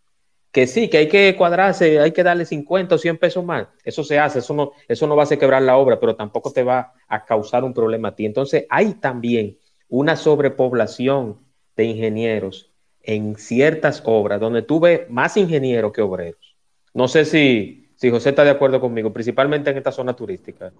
[0.52, 3.68] que sí, que hay que cuadrarse, hay que darle 50 o 100 pesos más.
[3.84, 6.52] Eso se hace, eso no, eso no va a hacer quebrar la obra, pero tampoco
[6.52, 8.26] te va a causar un problema a ti.
[8.26, 9.58] Entonces, hay también
[9.88, 11.40] una sobrepoblación
[11.76, 12.72] de ingenieros
[13.02, 16.56] en ciertas obras donde tú ves más ingenieros que obreros.
[16.94, 20.72] No sé si, si José está de acuerdo conmigo, principalmente en esta zona turística.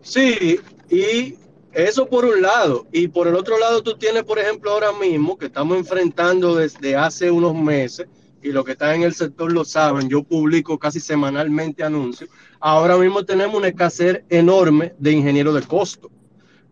[0.00, 0.58] Sí,
[0.88, 1.34] y
[1.74, 2.86] eso por un lado.
[2.90, 6.96] Y por el otro lado, tú tienes, por ejemplo, ahora mismo que estamos enfrentando desde
[6.96, 8.06] hace unos meses
[8.42, 12.30] y los que están en el sector lo saben, yo publico casi semanalmente anuncios.
[12.60, 16.10] Ahora mismo tenemos una escasez enorme de ingenieros de costo.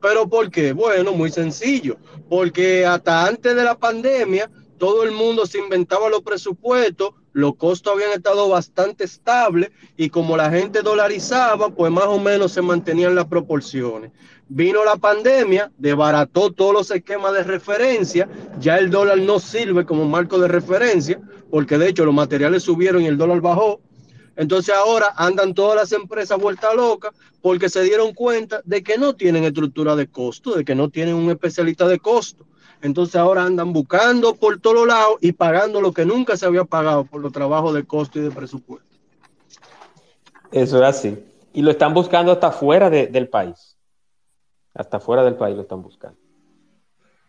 [0.00, 0.72] ¿Pero por qué?
[0.72, 1.98] Bueno, muy sencillo,
[2.30, 4.50] porque hasta antes de la pandemia
[4.82, 10.36] todo el mundo se inventaba los presupuestos, los costos habían estado bastante estables y como
[10.36, 14.10] la gente dolarizaba, pues más o menos se mantenían las proporciones.
[14.48, 18.28] Vino la pandemia, desbarató todos los esquemas de referencia,
[18.58, 23.02] ya el dólar no sirve como marco de referencia, porque de hecho los materiales subieron
[23.02, 23.80] y el dólar bajó.
[24.34, 29.14] Entonces ahora andan todas las empresas vuelta loca porque se dieron cuenta de que no
[29.14, 32.44] tienen estructura de costo, de que no tienen un especialista de costo.
[32.82, 37.04] Entonces ahora andan buscando por todos lados y pagando lo que nunca se había pagado
[37.04, 38.88] por los trabajos de costo y de presupuesto.
[40.50, 41.24] Eso es así.
[41.54, 43.76] Y lo están buscando hasta fuera del país.
[44.74, 46.18] Hasta fuera del país lo están buscando.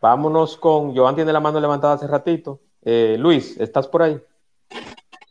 [0.02, 2.60] Vámonos con, Joan tiene la mano levantada hace ratito.
[2.84, 4.20] Eh, Luis, ¿estás por ahí?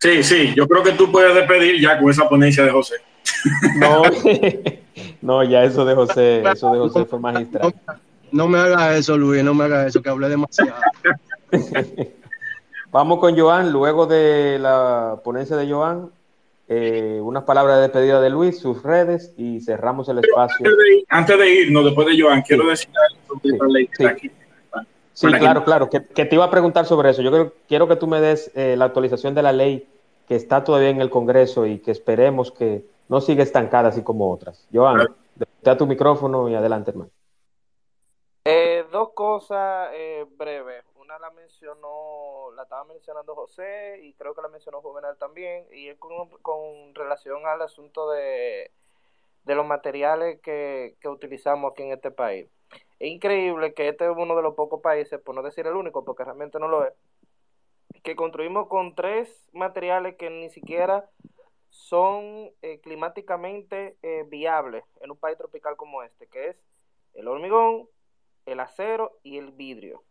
[0.01, 2.95] Sí, sí, yo creo que tú puedes despedir ya con esa ponencia de José.
[3.77, 4.03] No,
[5.21, 7.75] no ya eso de José, eso de José fue magistral.
[8.33, 10.75] No, me hagas eso, Luis, no me hagas eso, que hablé demasiado.
[12.91, 16.11] Vamos con Joan, luego de la ponencia de Joan,
[16.69, 20.67] eh, unas palabras de despedida de Luis, sus redes y cerramos el espacio.
[21.09, 24.31] Antes de, irnos, después de Joan, quiero decir algo sobre la ley aquí.
[25.15, 27.23] Sí, claro, claro, que, te iba a preguntar sobre eso.
[27.23, 29.87] Yo quiero que tú me des eh, la actualización de la ley
[30.27, 34.31] que está todavía en el Congreso y que esperemos que no siga estancada así como
[34.31, 34.67] otras.
[34.73, 35.09] Joan,
[35.63, 37.11] da tu micrófono y adelante, hermano.
[38.45, 40.85] Eh, dos cosas eh, breves.
[40.97, 45.89] Una la mencionó, la estaba mencionando José y creo que la mencionó Juvenal también, y
[45.89, 48.73] es con, con relación al asunto de,
[49.45, 52.49] de los materiales que, que utilizamos aquí en este país.
[52.99, 56.05] Es increíble que este es uno de los pocos países, por no decir el único,
[56.05, 56.95] porque realmente no lo es,
[58.03, 61.09] que construimos con tres materiales que ni siquiera
[61.69, 66.57] son eh, climáticamente eh, viables en un país tropical como este, que es
[67.15, 67.89] el hormigón,
[68.47, 70.03] el acero y el vidrio.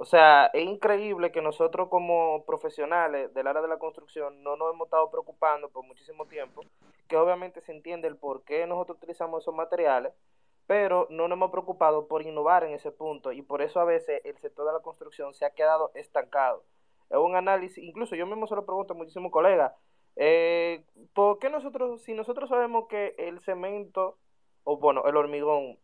[0.00, 4.72] O sea, es increíble que nosotros como profesionales del área de la construcción no nos
[4.72, 6.62] hemos estado preocupando por muchísimo tiempo,
[7.08, 10.12] que obviamente se entiende el por qué nosotros utilizamos esos materiales,
[10.68, 14.20] pero no nos hemos preocupado por innovar en ese punto y por eso a veces
[14.24, 16.62] el sector de la construcción se ha quedado estancado.
[17.10, 19.72] Es un análisis, incluso yo mismo se lo pregunto a muchísimos colegas,
[20.14, 24.16] eh, ¿por qué nosotros, si nosotros sabemos que el cemento,
[24.62, 25.78] o bueno, el hormigón,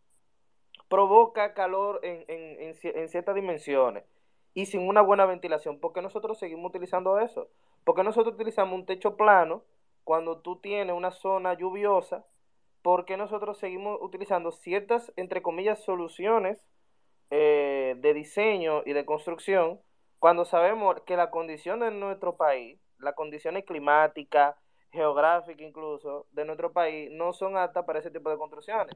[0.88, 4.04] provoca calor en, en, en, ciertas dimensiones
[4.54, 7.48] y sin una buena ventilación, ¿por qué nosotros seguimos utilizando eso?
[7.84, 9.62] ¿Por qué nosotros utilizamos un techo plano
[10.04, 12.24] cuando tú tienes una zona lluviosa
[12.84, 16.62] por qué nosotros seguimos utilizando ciertas, entre comillas, soluciones
[17.30, 19.80] eh, de diseño y de construcción
[20.18, 24.54] cuando sabemos que la condición de nuestro país, las condiciones climáticas,
[24.92, 28.94] geográficas incluso, de nuestro país, no son aptas para ese tipo de construcciones.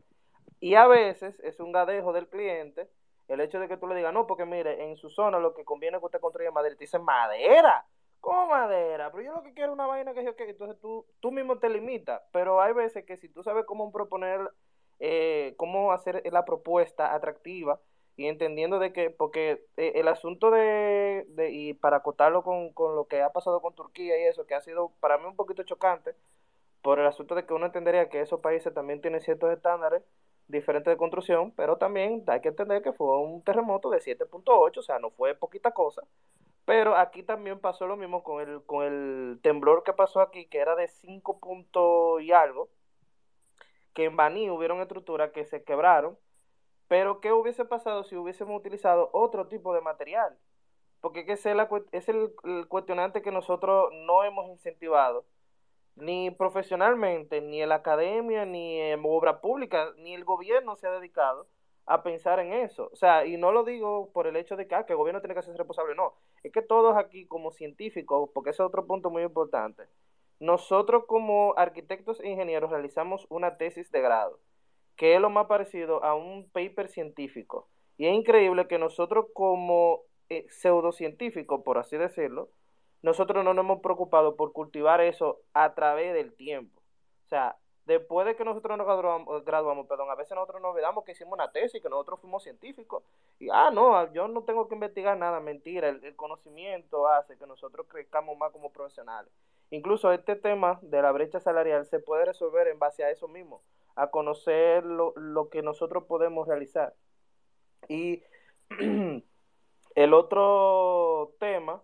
[0.60, 2.88] Y a veces es un gadejo del cliente
[3.28, 5.64] el hecho de que tú le digas, no, porque mire, en su zona lo que
[5.64, 6.74] conviene es que usted construya madera.
[6.74, 7.86] Y te dicen, madera.
[8.20, 9.10] ¿Cómo madera?
[9.12, 11.58] Pero yo lo que quiero es una vaina que yo que entonces tú, tú mismo
[11.58, 12.22] te limitas.
[12.32, 14.50] Pero hay veces que si tú sabes cómo proponer,
[14.98, 17.80] eh, cómo hacer la propuesta atractiva
[18.16, 22.96] y entendiendo de que, porque eh, el asunto de, de, y para acotarlo con, con
[22.96, 25.62] lo que ha pasado con Turquía y eso, que ha sido para mí un poquito
[25.62, 26.14] chocante,
[26.82, 30.02] por el asunto de que uno entendería que esos países también tienen ciertos estándares
[30.48, 34.82] diferentes de construcción, pero también hay que entender que fue un terremoto de 7.8, o
[34.82, 36.02] sea, no fue poquita cosa.
[36.64, 40.58] Pero aquí también pasó lo mismo con el, con el temblor que pasó aquí, que
[40.58, 42.68] era de 5 y algo,
[43.94, 46.18] que en Baní hubieron estructuras que se quebraron,
[46.88, 50.36] pero ¿qué hubiese pasado si hubiésemos utilizado otro tipo de material?
[51.00, 51.60] Porque es el,
[51.92, 52.32] es el
[52.68, 55.24] cuestionante que nosotros no hemos incentivado
[56.00, 60.92] ni profesionalmente, ni en la academia, ni en obra pública, ni el gobierno se ha
[60.92, 61.46] dedicado
[61.86, 62.90] a pensar en eso.
[62.92, 65.20] O sea, y no lo digo por el hecho de que, ah, que el gobierno
[65.20, 66.14] tiene que ser responsable, no.
[66.42, 69.84] Es que todos aquí como científicos, porque ese es otro punto muy importante,
[70.40, 74.38] nosotros como arquitectos e ingenieros realizamos una tesis de grado,
[74.96, 77.68] que es lo más parecido a un paper científico.
[77.96, 82.50] Y es increíble que nosotros como eh, pseudocientíficos, por así decirlo,
[83.02, 86.80] nosotros no nos hemos preocupado por cultivar eso a través del tiempo.
[87.26, 87.56] O sea,
[87.88, 88.86] después de que nosotros nos
[89.44, 93.02] graduamos, perdón, a veces nosotros nos olvidamos que hicimos una tesis, que nosotros fuimos científicos.
[93.38, 95.88] Y, ah, no, yo no tengo que investigar nada, mentira.
[95.88, 99.32] El, conocimiento hace que nosotros crezcamos más como profesionales.
[99.70, 103.62] Incluso este tema de la brecha salarial se puede resolver en base a eso mismo,
[103.94, 106.94] a conocer lo, lo que nosotros podemos realizar.
[107.88, 108.22] Y
[109.94, 111.82] el otro tema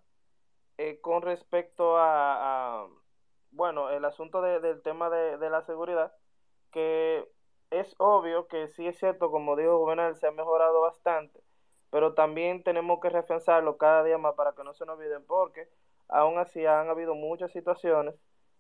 [0.79, 2.89] eh, con respecto a,
[3.53, 6.13] bueno, el asunto del tema de, la seguridad,
[6.73, 7.29] que
[7.71, 11.41] es obvio que sí es cierto, como dijo Juvenal, se ha mejorado bastante,
[11.91, 15.69] pero también tenemos que reforzarlo cada día más para que no se nos olviden, porque
[16.09, 18.15] aún así han habido muchas situaciones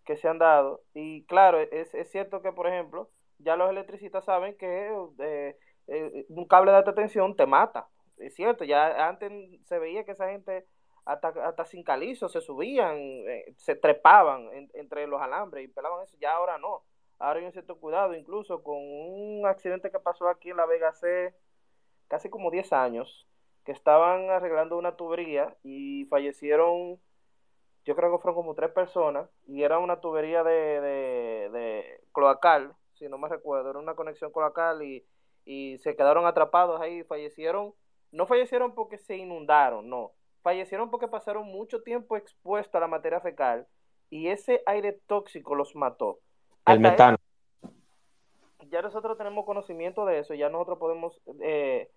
[0.04, 4.24] que se han dado, y claro, es, es cierto que, por ejemplo, ya los electricistas
[4.24, 5.58] saben que eh,
[5.88, 7.88] eh, un cable de alta tensión te mata,
[8.18, 9.32] es cierto, ya antes
[9.64, 10.66] se veía que esa gente
[11.04, 16.16] hasta, hasta sin calizo se subían, eh, se trepaban entre los alambres y pelaban eso,
[16.18, 16.82] ya ahora no.
[17.18, 20.88] Ahora hay un cierto cuidado, incluso con un accidente que pasó aquí en La Vega
[20.88, 21.34] hace
[22.08, 23.26] casi como 10 años,
[23.64, 26.98] que estaban arreglando una tubería y fallecieron,
[27.84, 32.74] yo creo que fueron como tres personas, y era una tubería de, de, de cloacal,
[32.94, 35.06] si no me recuerdo, era una conexión cloacal y,
[35.44, 37.74] y se quedaron atrapados ahí, fallecieron,
[38.10, 40.12] no fallecieron porque se inundaron, no,
[40.44, 43.66] fallecieron porque pasaron mucho tiempo expuestos a la materia fecal
[44.10, 46.20] y ese aire tóxico los mató.
[46.66, 47.16] El metano.
[48.70, 51.90] ya nosotros tenemos conocimiento de eso, ya nosotros podemos eh,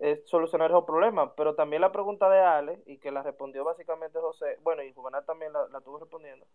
[0.00, 4.18] eh, solucionar esos problemas, pero también la pregunta de Ale, y que la respondió básicamente
[4.18, 6.46] José, bueno, y Juvenal también la, la tuvo respondiendo,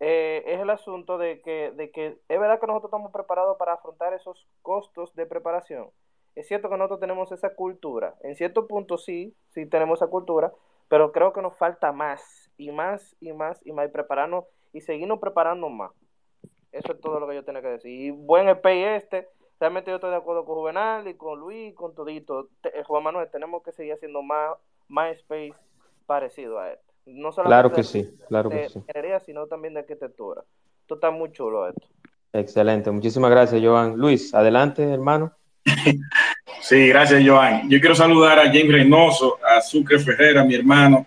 [0.00, 3.74] eh, es el asunto de que, de que es verdad que nosotros estamos preparados para
[3.74, 5.90] afrontar esos costos de preparación.
[6.34, 10.52] Es cierto que nosotros tenemos esa cultura, en cierto punto sí, sí tenemos esa cultura,
[10.90, 14.80] pero creo que nos falta más y más y más y más y prepararnos y
[14.80, 15.92] seguirnos preparando más.
[16.72, 17.92] Eso es todo lo que yo tengo que decir.
[17.92, 19.28] Y buen EP este,
[19.60, 22.48] realmente yo estoy de acuerdo con Juvenal y con Luis, con todito.
[22.64, 24.56] Eh, Juan Manuel, tenemos que seguir haciendo más,
[24.88, 25.54] más space
[26.06, 26.92] parecido a este.
[27.06, 28.80] No claro que sí, claro que sí.
[28.80, 30.42] ingeniería, sino también de arquitectura.
[30.80, 31.86] Esto está muy chulo esto.
[32.32, 33.96] Excelente, muchísimas gracias, Joan.
[33.96, 35.36] Luis, adelante, hermano.
[36.60, 37.68] Sí, gracias, Joan.
[37.68, 41.06] Yo quiero saludar a James Reynoso, a Sucre Ferrera, mi hermano,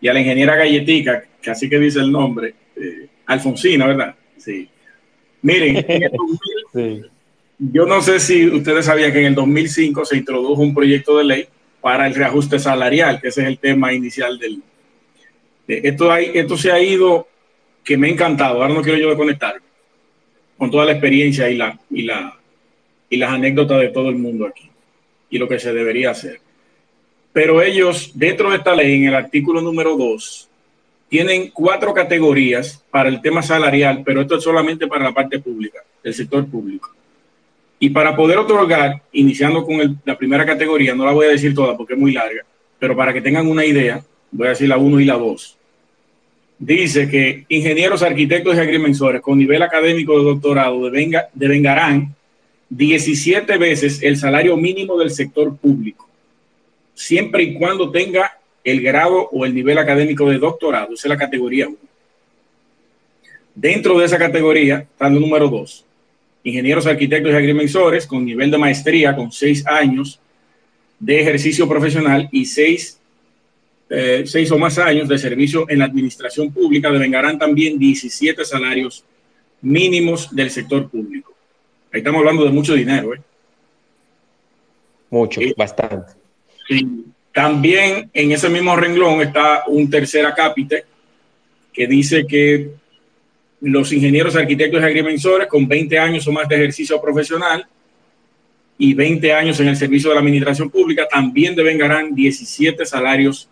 [0.00, 4.14] y a la ingeniera Galletica, que así que dice el nombre, eh, Alfonsina, ¿verdad?
[4.36, 4.68] Sí.
[5.42, 5.84] Miren,
[7.58, 11.24] yo no sé si ustedes sabían que en el 2005 se introdujo un proyecto de
[11.24, 11.46] ley
[11.80, 14.62] para el reajuste salarial, que ese es el tema inicial del...
[15.68, 17.28] esto, hay, esto se ha ido,
[17.84, 19.60] que me ha encantado, ahora no quiero yo desconectar,
[20.58, 22.38] con toda la experiencia y la, y la
[23.12, 24.71] y las anécdotas de todo el mundo aquí
[25.32, 26.38] y lo que se debería hacer.
[27.32, 30.48] Pero ellos, dentro de esta ley, en el artículo número 2,
[31.08, 35.80] tienen cuatro categorías para el tema salarial, pero esto es solamente para la parte pública,
[36.04, 36.94] el sector público.
[37.78, 41.76] Y para poder otorgar, iniciando con la primera categoría, no la voy a decir toda
[41.76, 42.44] porque es muy larga,
[42.78, 45.58] pero para que tengan una idea, voy a decir la 1 y la 2.
[46.58, 52.14] Dice que ingenieros, arquitectos y agrimensores con nivel académico de doctorado devenga, devengarán
[52.74, 56.08] 17 veces el salario mínimo del sector público,
[56.94, 61.18] siempre y cuando tenga el grado o el nivel académico de doctorado, esa es la
[61.18, 61.76] categoría 1.
[63.54, 65.84] Dentro de esa categoría está el número 2.
[66.44, 70.18] ingenieros, arquitectos y agrimensores con nivel de maestría con seis años
[70.98, 72.98] de ejercicio profesional y seis,
[73.90, 79.04] eh, seis o más años de servicio en la administración pública devengarán también 17 salarios
[79.60, 81.31] mínimos del sector público.
[81.92, 83.14] Ahí estamos hablando de mucho dinero.
[83.14, 83.20] ¿eh?
[85.10, 86.12] Mucho, bastante.
[87.32, 90.84] También en ese mismo renglón está un tercer acápite
[91.72, 92.70] que dice que
[93.60, 97.66] los ingenieros, arquitectos y agrimensores con 20 años o más de ejercicio profesional
[98.78, 103.48] y 20 años en el servicio de la administración pública también devengarán 17 salarios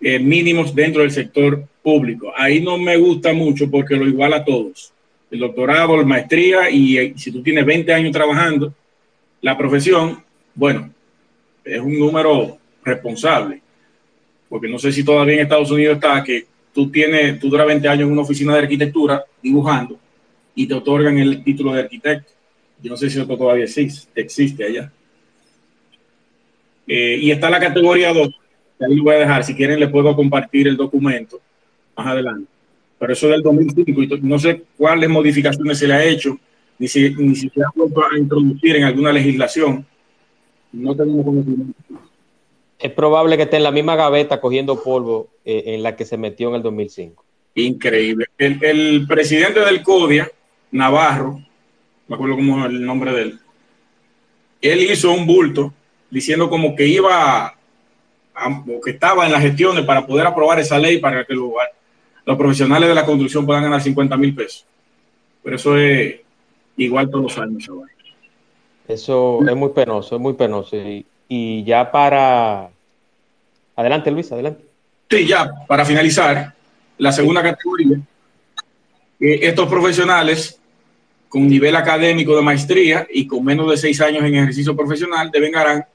[0.00, 2.32] eh, mínimos dentro del sector público.
[2.36, 4.92] Ahí no me gusta mucho porque lo iguala a todos.
[5.30, 8.74] El doctorado, la maestría y eh, si tú tienes 20 años trabajando,
[9.40, 10.22] la profesión,
[10.54, 10.90] bueno,
[11.64, 13.62] es un número responsable.
[14.48, 17.88] Porque no sé si todavía en Estados Unidos está que tú tienes, tú duras 20
[17.88, 19.98] años en una oficina de arquitectura dibujando
[20.54, 22.32] y te otorgan el título de arquitecto.
[22.82, 24.92] Yo no sé si eso todavía existe, existe allá.
[26.86, 28.28] Eh, y está la categoría 2,
[28.80, 31.40] ahí lo voy a dejar, si quieren le puedo compartir el documento
[31.96, 32.50] más adelante.
[33.00, 36.38] Pero eso es del 2005 y no sé cuáles modificaciones se le ha hecho,
[36.78, 39.84] ni si, ni si se ha vuelto a introducir en alguna legislación.
[40.72, 41.74] No tenemos conocimiento
[42.80, 46.16] es probable que esté en la misma gaveta cogiendo polvo eh, en la que se
[46.16, 47.24] metió en el 2005.
[47.56, 48.26] Increíble.
[48.38, 50.30] El, presidente del CODIA,
[50.70, 51.42] Navarro,
[52.08, 53.40] me acuerdo cómo es el nombre de él,
[54.62, 55.72] él hizo un bulto
[56.10, 57.54] diciendo como que iba
[58.34, 61.50] o que estaba en las gestiones para poder aprobar esa ley para que los,
[62.24, 64.66] los profesionales de la construcción puedan ganar 50 mil pesos.
[65.42, 66.20] Pero eso es
[66.76, 67.68] igual todos los años.
[68.86, 70.76] Eso es muy penoso, es muy penoso.
[70.76, 72.70] Y, y ya para...
[73.76, 74.64] Adelante, Luis, adelante.
[75.08, 76.54] Sí, ya, para finalizar,
[76.98, 77.98] la segunda categoría,
[79.18, 80.60] eh, estos profesionales
[81.28, 85.52] con nivel académico de maestría y con menos de seis años en ejercicio profesional deben
[85.52, 85.88] ganar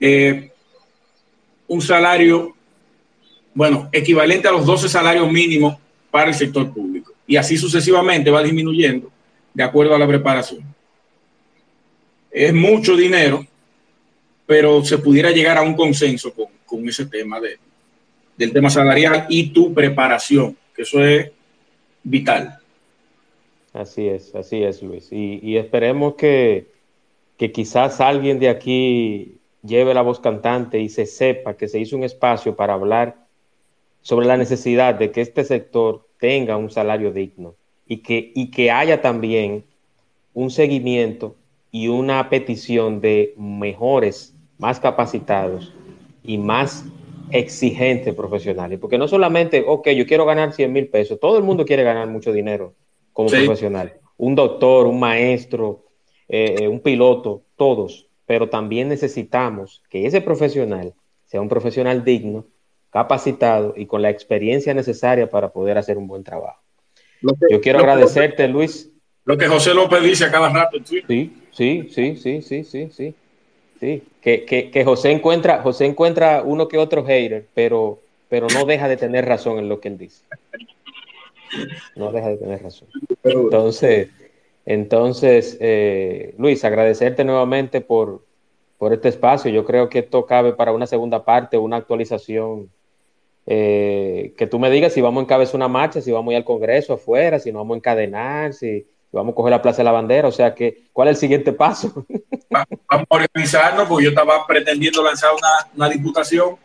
[0.00, 0.52] eh,
[1.66, 2.54] un salario,
[3.58, 5.76] bueno, equivalente a los 12 salarios mínimos
[6.10, 7.12] para el sector público.
[7.26, 9.10] Y así sucesivamente va disminuyendo
[9.52, 10.62] de acuerdo a la preparación.
[12.30, 13.44] Es mucho dinero
[14.48, 17.58] pero se pudiera llegar a un consenso con, ese tema de,
[18.34, 21.30] del tema salarial y tu preparación, que eso es
[22.02, 22.58] vital.
[23.74, 25.08] Así es, así es, Luis.
[25.12, 26.68] Y, esperemos que,
[27.36, 31.94] que, quizás alguien de aquí lleve la voz cantante y se sepa que se hizo
[31.94, 33.27] un espacio para hablar
[34.08, 37.56] sobre la necesidad de que este sector tenga un salario digno
[37.86, 39.66] y que, y que haya también
[40.32, 41.36] un seguimiento
[41.70, 45.74] y una petición de mejores más capacitados
[46.24, 46.86] y más
[47.32, 48.78] exigentes profesionales.
[48.78, 52.08] Porque no solamente, ok, yo quiero ganar 100 mil pesos, todo el mundo quiere ganar
[52.08, 52.72] mucho dinero
[53.12, 53.92] como profesional.
[54.16, 55.84] Un doctor, un maestro,
[56.30, 58.08] eh, eh, un piloto, todos.
[58.24, 60.94] Pero también necesitamos que ese profesional
[61.26, 62.46] sea un profesional digno,
[62.90, 66.60] capacitado y con la experiencia necesaria para poder hacer un buen trabajo.
[67.50, 68.90] yo quiero agradecerte, Luis.
[69.24, 71.02] Lo que José López dice a cada rato en Sí,
[71.52, 73.14] sí, sí, sí, sí, sí, sí.
[73.80, 78.88] Sí, que, que, José encuentra, José encuentra uno que otro hater, pero, pero no deja
[78.88, 80.24] de tener razón en lo que él dice.
[81.94, 82.88] No deja de tener razón.
[83.22, 84.08] Entonces,
[84.66, 88.24] entonces eh, Luis, agradecerte nuevamente por,
[88.78, 89.50] por este espacio.
[89.50, 92.70] Yo creo que esto cabe para una segunda parte, una actualización.
[93.50, 96.36] Eh, que tú me digas si vamos a encabezar una marcha, si vamos a ir
[96.36, 99.84] al Congreso afuera, si nos vamos a encadenar, si, vamos a coger la Plaza de
[99.84, 102.04] la Bandera, o sea que, ¿cuál es el siguiente paso?
[102.50, 106.56] vamos a organizarnos, porque yo estaba pretendiendo lanzar una, una diputación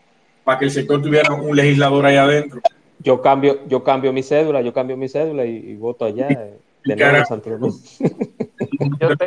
[0.43, 2.59] para que el sector tuviera un legislador ahí adentro.
[2.99, 6.27] Yo cambio, yo cambio mi cédula, yo cambio mi cédula y, voto allá.
[6.27, 7.15] Eh, de nuevo
[8.99, 9.17] yo,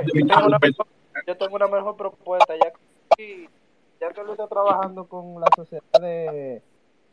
[1.37, 2.71] tengo una mejor, propuesta, ya
[3.17, 3.49] que,
[3.99, 6.61] ya que está trabajando con la sociedad de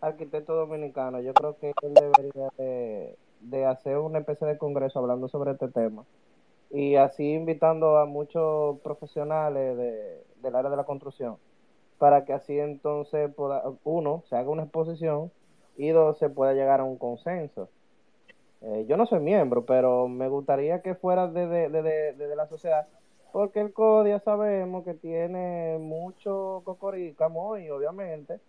[0.03, 5.27] arquitectos dominicanos, yo creo que él debería de de hacer una especie de congreso hablando
[5.27, 6.05] sobre este tema
[6.69, 11.38] y así invitando a muchos profesionales de, del área de la construcción
[11.97, 13.31] para que así entonces
[13.84, 15.31] uno se haga una exposición
[15.77, 17.69] y dos se pueda llegar a un consenso.
[18.61, 22.88] Eh, yo no soy miembro, pero me gustaría que fuera desde de, de, la sociedad,
[23.31, 28.39] porque el CODIA sabemos que tiene mucho cocoricamo y obviamente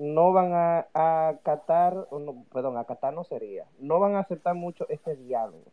[0.00, 5.14] no van a, acatar, no, perdón, acatar no sería, no van a aceptar mucho este
[5.14, 5.64] diálogo.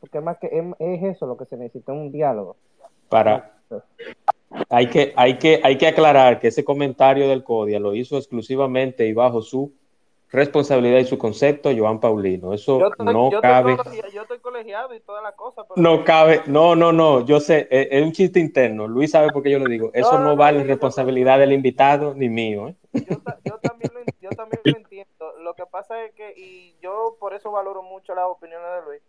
[0.00, 0.48] Porque más que
[0.78, 2.56] es, eso lo que se necesita, un diálogo.
[3.08, 3.52] Para,
[4.68, 9.06] hay que, hay que, hay que aclarar que ese comentario del CODIA lo hizo exclusivamente
[9.06, 9.72] y bajo su
[10.30, 12.52] responsabilidad y su concepto Joan Paulino.
[12.52, 13.78] Eso no cabe.
[14.12, 15.64] yo estoy con colegiado y toda la cosa.
[15.76, 18.88] no cabe, no, no, no, yo sé, es, un chiste interno.
[18.88, 19.90] Luis sabe por qué yo lo digo.
[19.94, 22.68] Eso no, vale responsabilidad del invitado ni mío.
[22.68, 22.76] ¿eh?
[23.44, 25.32] Yo, también lo, yo también lo entiendo.
[25.40, 29.02] Lo que pasa es que, y yo por eso valoro mucho las opiniones de Luis,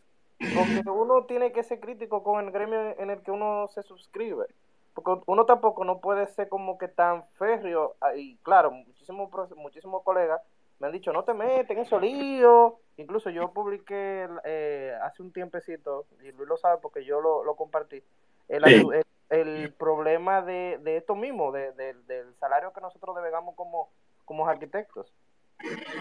[0.56, 4.46] porque uno tiene que ser crítico con el gremio en el que uno se suscribe.
[4.94, 7.96] Porque uno tampoco no puede ser como que tan férreo.
[8.02, 10.42] Ah, y claro, muchísimos muchísimos colegas
[10.80, 12.74] me han dicho, no te metes en esos líos.
[12.98, 17.56] Incluso yo publiqué eh, hace un tiempecito, y Luis lo sabe porque yo lo, lo
[17.56, 18.04] compartí,
[18.50, 23.90] el, el, problema de, de esto mismo, de, del salario que nosotros devengamos como,
[24.26, 25.14] como arquitectos.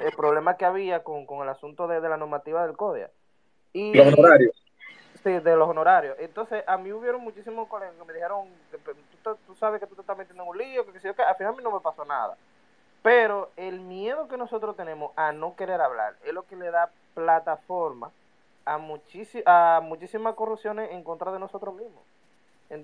[0.05, 3.11] El problema que había con, con el asunto de, la normativa del CODIA.
[3.73, 4.65] Y, los honorarios.
[5.23, 6.17] Sí, de los honorarios.
[6.21, 8.49] Entonces, a mí hubieron muchísimos colegas que me dijeron,
[9.23, 11.37] tú, tú sabes que tú te estás metiendo en un lío, que, que, que al
[11.37, 12.37] final a mí no me pasó nada.
[13.09, 16.91] Pero el miedo que nosotros tenemos a no querer hablar es lo que le da
[17.15, 18.11] plataforma
[18.67, 22.03] a, a muchísimas corrupciones en contra de nosotros mismos.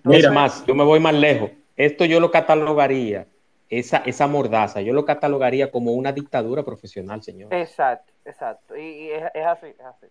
[0.03, 1.51] Mira, más, yo me voy más lejos.
[1.77, 3.27] Esto yo lo catalogaría,
[3.69, 7.53] esa, esa mordaza, yo lo catalogaría como una dictadura profesional, señor.
[7.53, 8.79] Exacto, exacto.
[8.79, 10.07] Y, es, así, es así.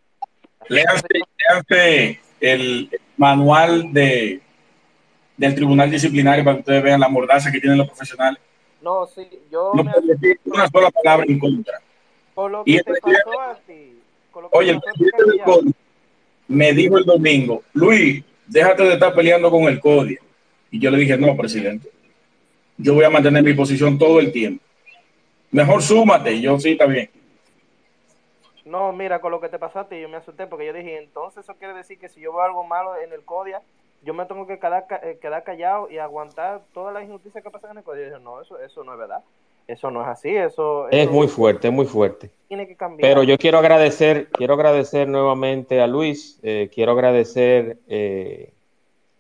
[0.70, 4.44] Léanse, el manual de,
[5.38, 8.40] del Tribunal Disciplinario para que ustedes vean la mordaza que tienen los profesionales.
[8.84, 9.72] No, sí, yo.
[9.74, 11.80] No me decir una sola palabra en contra.
[12.36, 13.98] Con lo que te pasó a ti.
[14.52, 15.74] Oye, el presidente del CODI
[16.50, 20.18] me dijo el domingo, Luis, déjate de estar peleando con el CODI.
[20.72, 21.90] Y yo le dije, no, presidente,
[22.78, 24.62] yo voy a mantener mi posición todo el tiempo.
[25.52, 26.34] Mejor súmate.
[26.34, 27.10] Y yo, sí, está bien.
[28.66, 31.56] No, mira, con lo que te pasaste, yo me asusté porque yo dije, entonces eso
[31.56, 33.62] quiere decir que si yo veo algo malo en el CODIA,
[34.04, 37.72] yo me tengo que quedar, eh, quedar callado y aguantar todas las injusticias que pasan
[37.72, 38.20] en el código.
[38.20, 39.24] no, eso, eso no es verdad.
[39.68, 42.30] Eso no es así, eso, es muy fuerte, es muy fuerte.
[42.50, 43.10] Tiene que cambiar.
[43.10, 48.52] Pero yo quiero agradecer, quiero agradecer nuevamente a Luis, eh, quiero agradecer eh,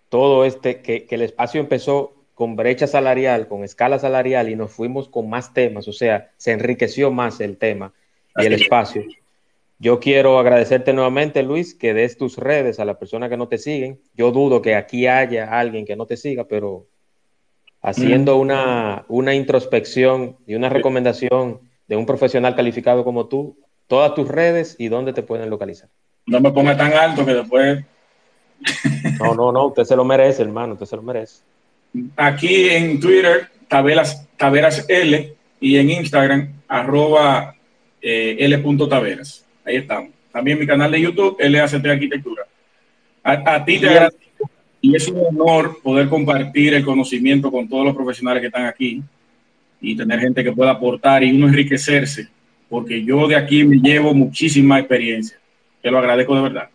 [0.09, 5.07] todo este, que, el espacio empezó con brecha salarial, con escala salarial y nos fuimos
[5.07, 7.93] con más temas, o sea, se enriqueció más el tema
[8.35, 9.03] y el espacio.
[9.83, 13.57] Yo quiero agradecerte nuevamente, Luis, que des tus redes a las personas que no te
[13.57, 13.99] siguen.
[14.15, 16.87] Yo dudo que aquí haya alguien que no te siga, pero
[17.81, 18.39] haciendo mm.
[18.39, 23.57] una, una introspección y una recomendación de un profesional calificado como tú,
[23.87, 25.89] todas tus redes y dónde te pueden localizar.
[26.27, 27.83] No me ponga tan alto que después...
[29.19, 31.43] No, no, no, usted se lo merece, hermano, usted se lo merece.
[32.15, 37.57] Aquí en Twitter, Taveras, Taveras L, y en Instagram, arroba
[38.01, 39.43] eh, L.taveras.
[39.65, 40.11] Ahí estamos.
[40.31, 42.43] También mi canal de YouTube, LACT Arquitectura.
[43.23, 44.49] A, ti te agradezco
[44.81, 49.01] y es un honor poder compartir el conocimiento con todos los profesionales que están aquí
[49.79, 52.27] y tener gente que pueda aportar y uno enriquecerse,
[52.69, 55.37] porque yo de aquí me llevo muchísima experiencia.
[55.81, 56.69] Te lo agradezco de verdad.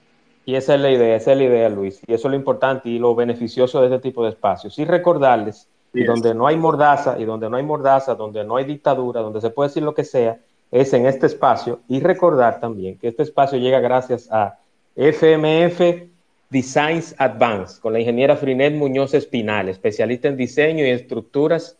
[0.47, 2.01] Y esa es la idea, esa es la idea, Luis.
[2.07, 4.79] Y eso es lo importante y lo beneficioso de este tipo de espacios.
[4.79, 9.21] Y recordarles, donde no hay mordaza, y donde no hay mordaza, donde no hay dictadura,
[9.21, 10.39] donde se puede decir lo que sea,
[10.71, 14.59] es en este espacio y recordar también que este espacio llega gracias a
[14.95, 16.09] FMF
[16.51, 21.77] Designs Advance con la ingeniera Frinet Muñoz Espinal, especialista en diseño y estructuras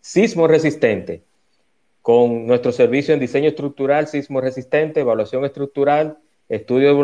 [0.00, 1.22] sismo resistente,
[2.02, 6.18] con nuestro servicio en diseño estructural sismo resistente, evaluación estructural,
[6.48, 6.94] estudio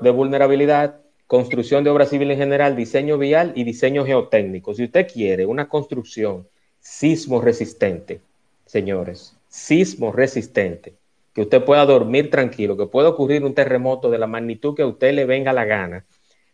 [0.00, 4.74] de vulnerabilidad, construcción de obra civil en general, diseño vial y diseño geotécnico.
[4.74, 6.46] Si usted quiere una construcción
[6.80, 8.20] sismo resistente,
[8.64, 10.96] señores, sismo resistente,
[11.32, 14.86] que usted pueda dormir tranquilo, que pueda ocurrir un terremoto de la magnitud que a
[14.86, 16.06] usted le venga la gana,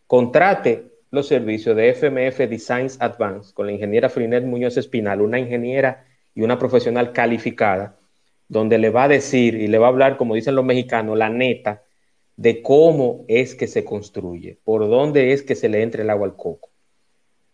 [0.07, 6.05] contrate los servicios de FMF Designs Advance con la ingeniera Frinet Muñoz Espinal, una ingeniera
[6.33, 7.99] y una profesional calificada,
[8.47, 11.29] donde le va a decir y le va a hablar, como dicen los mexicanos, la
[11.29, 11.83] neta
[12.35, 16.27] de cómo es que se construye, por dónde es que se le entre el agua
[16.27, 16.72] al coco.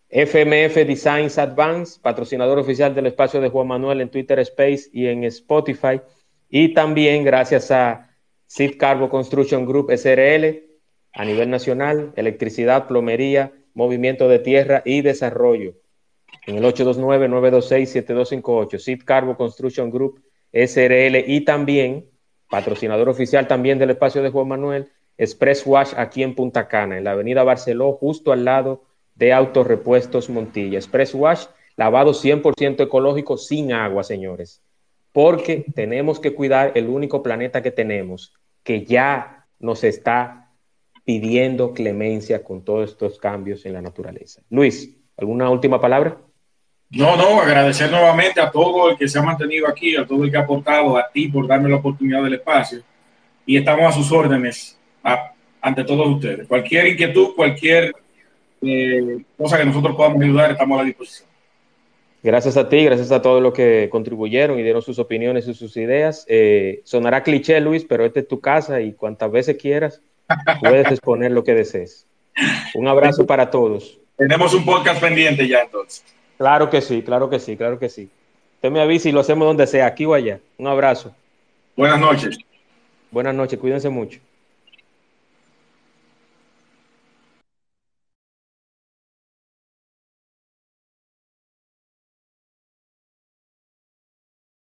[0.10, 5.24] FMF Designs Advance, patrocinador oficial del espacio de Juan Manuel en Twitter Space y en
[5.26, 6.02] Spotify.
[6.50, 8.10] Y también gracias a
[8.48, 10.64] Sid Carbo Construction Group SRL
[11.14, 15.76] a nivel nacional, electricidad, plomería, movimiento de tierra y desarrollo.
[16.48, 22.10] En el 829-926-7258, Sid Carbo Construction Group SRL y también
[22.50, 27.04] patrocinador oficial también del espacio de Juan Manuel, Express Wash aquí en Punta Cana, en
[27.04, 28.89] la avenida Barceló, justo al lado
[29.20, 30.78] de Autorepuestos Montilla.
[30.78, 34.64] Express Wash, lavado 100% ecológico sin agua, señores.
[35.12, 38.34] Porque tenemos que cuidar el único planeta que tenemos,
[38.64, 40.50] que ya nos está
[41.04, 44.42] pidiendo clemencia con todos estos cambios en la naturaleza.
[44.50, 46.18] Luis, ¿alguna última palabra?
[46.92, 50.32] No, no, agradecer nuevamente a todo el que se ha mantenido aquí, a todo el
[50.32, 52.82] que ha aportado, a ti por darme la oportunidad del espacio.
[53.46, 54.80] Y estamos a sus órdenes
[55.62, 56.48] ante todos ustedes.
[56.48, 57.92] Cualquier inquietud, cualquier
[58.62, 61.30] eh, cosa que nosotros podamos ayudar, estamos a la disposición.
[62.22, 65.78] Gracias a ti, gracias a todos los que contribuyeron y dieron sus opiniones y sus
[65.78, 66.26] ideas.
[66.28, 70.02] Eh, sonará cliché, Luis, pero esta es tu casa y cuantas veces quieras
[70.60, 72.06] puedes exponer lo que desees.
[72.76, 74.00] Un abrazo para todos.
[74.18, 76.04] Tenemos un podcast pendiente ya entonces.
[76.38, 78.10] Claro que sí, claro que sí, claro que sí.
[78.56, 80.40] Usted me avisa y lo hacemos donde sea, aquí o allá.
[80.58, 81.16] Un abrazo.
[81.78, 82.38] Buenas noches.
[83.12, 84.20] Buenas noches, cuídense mucho.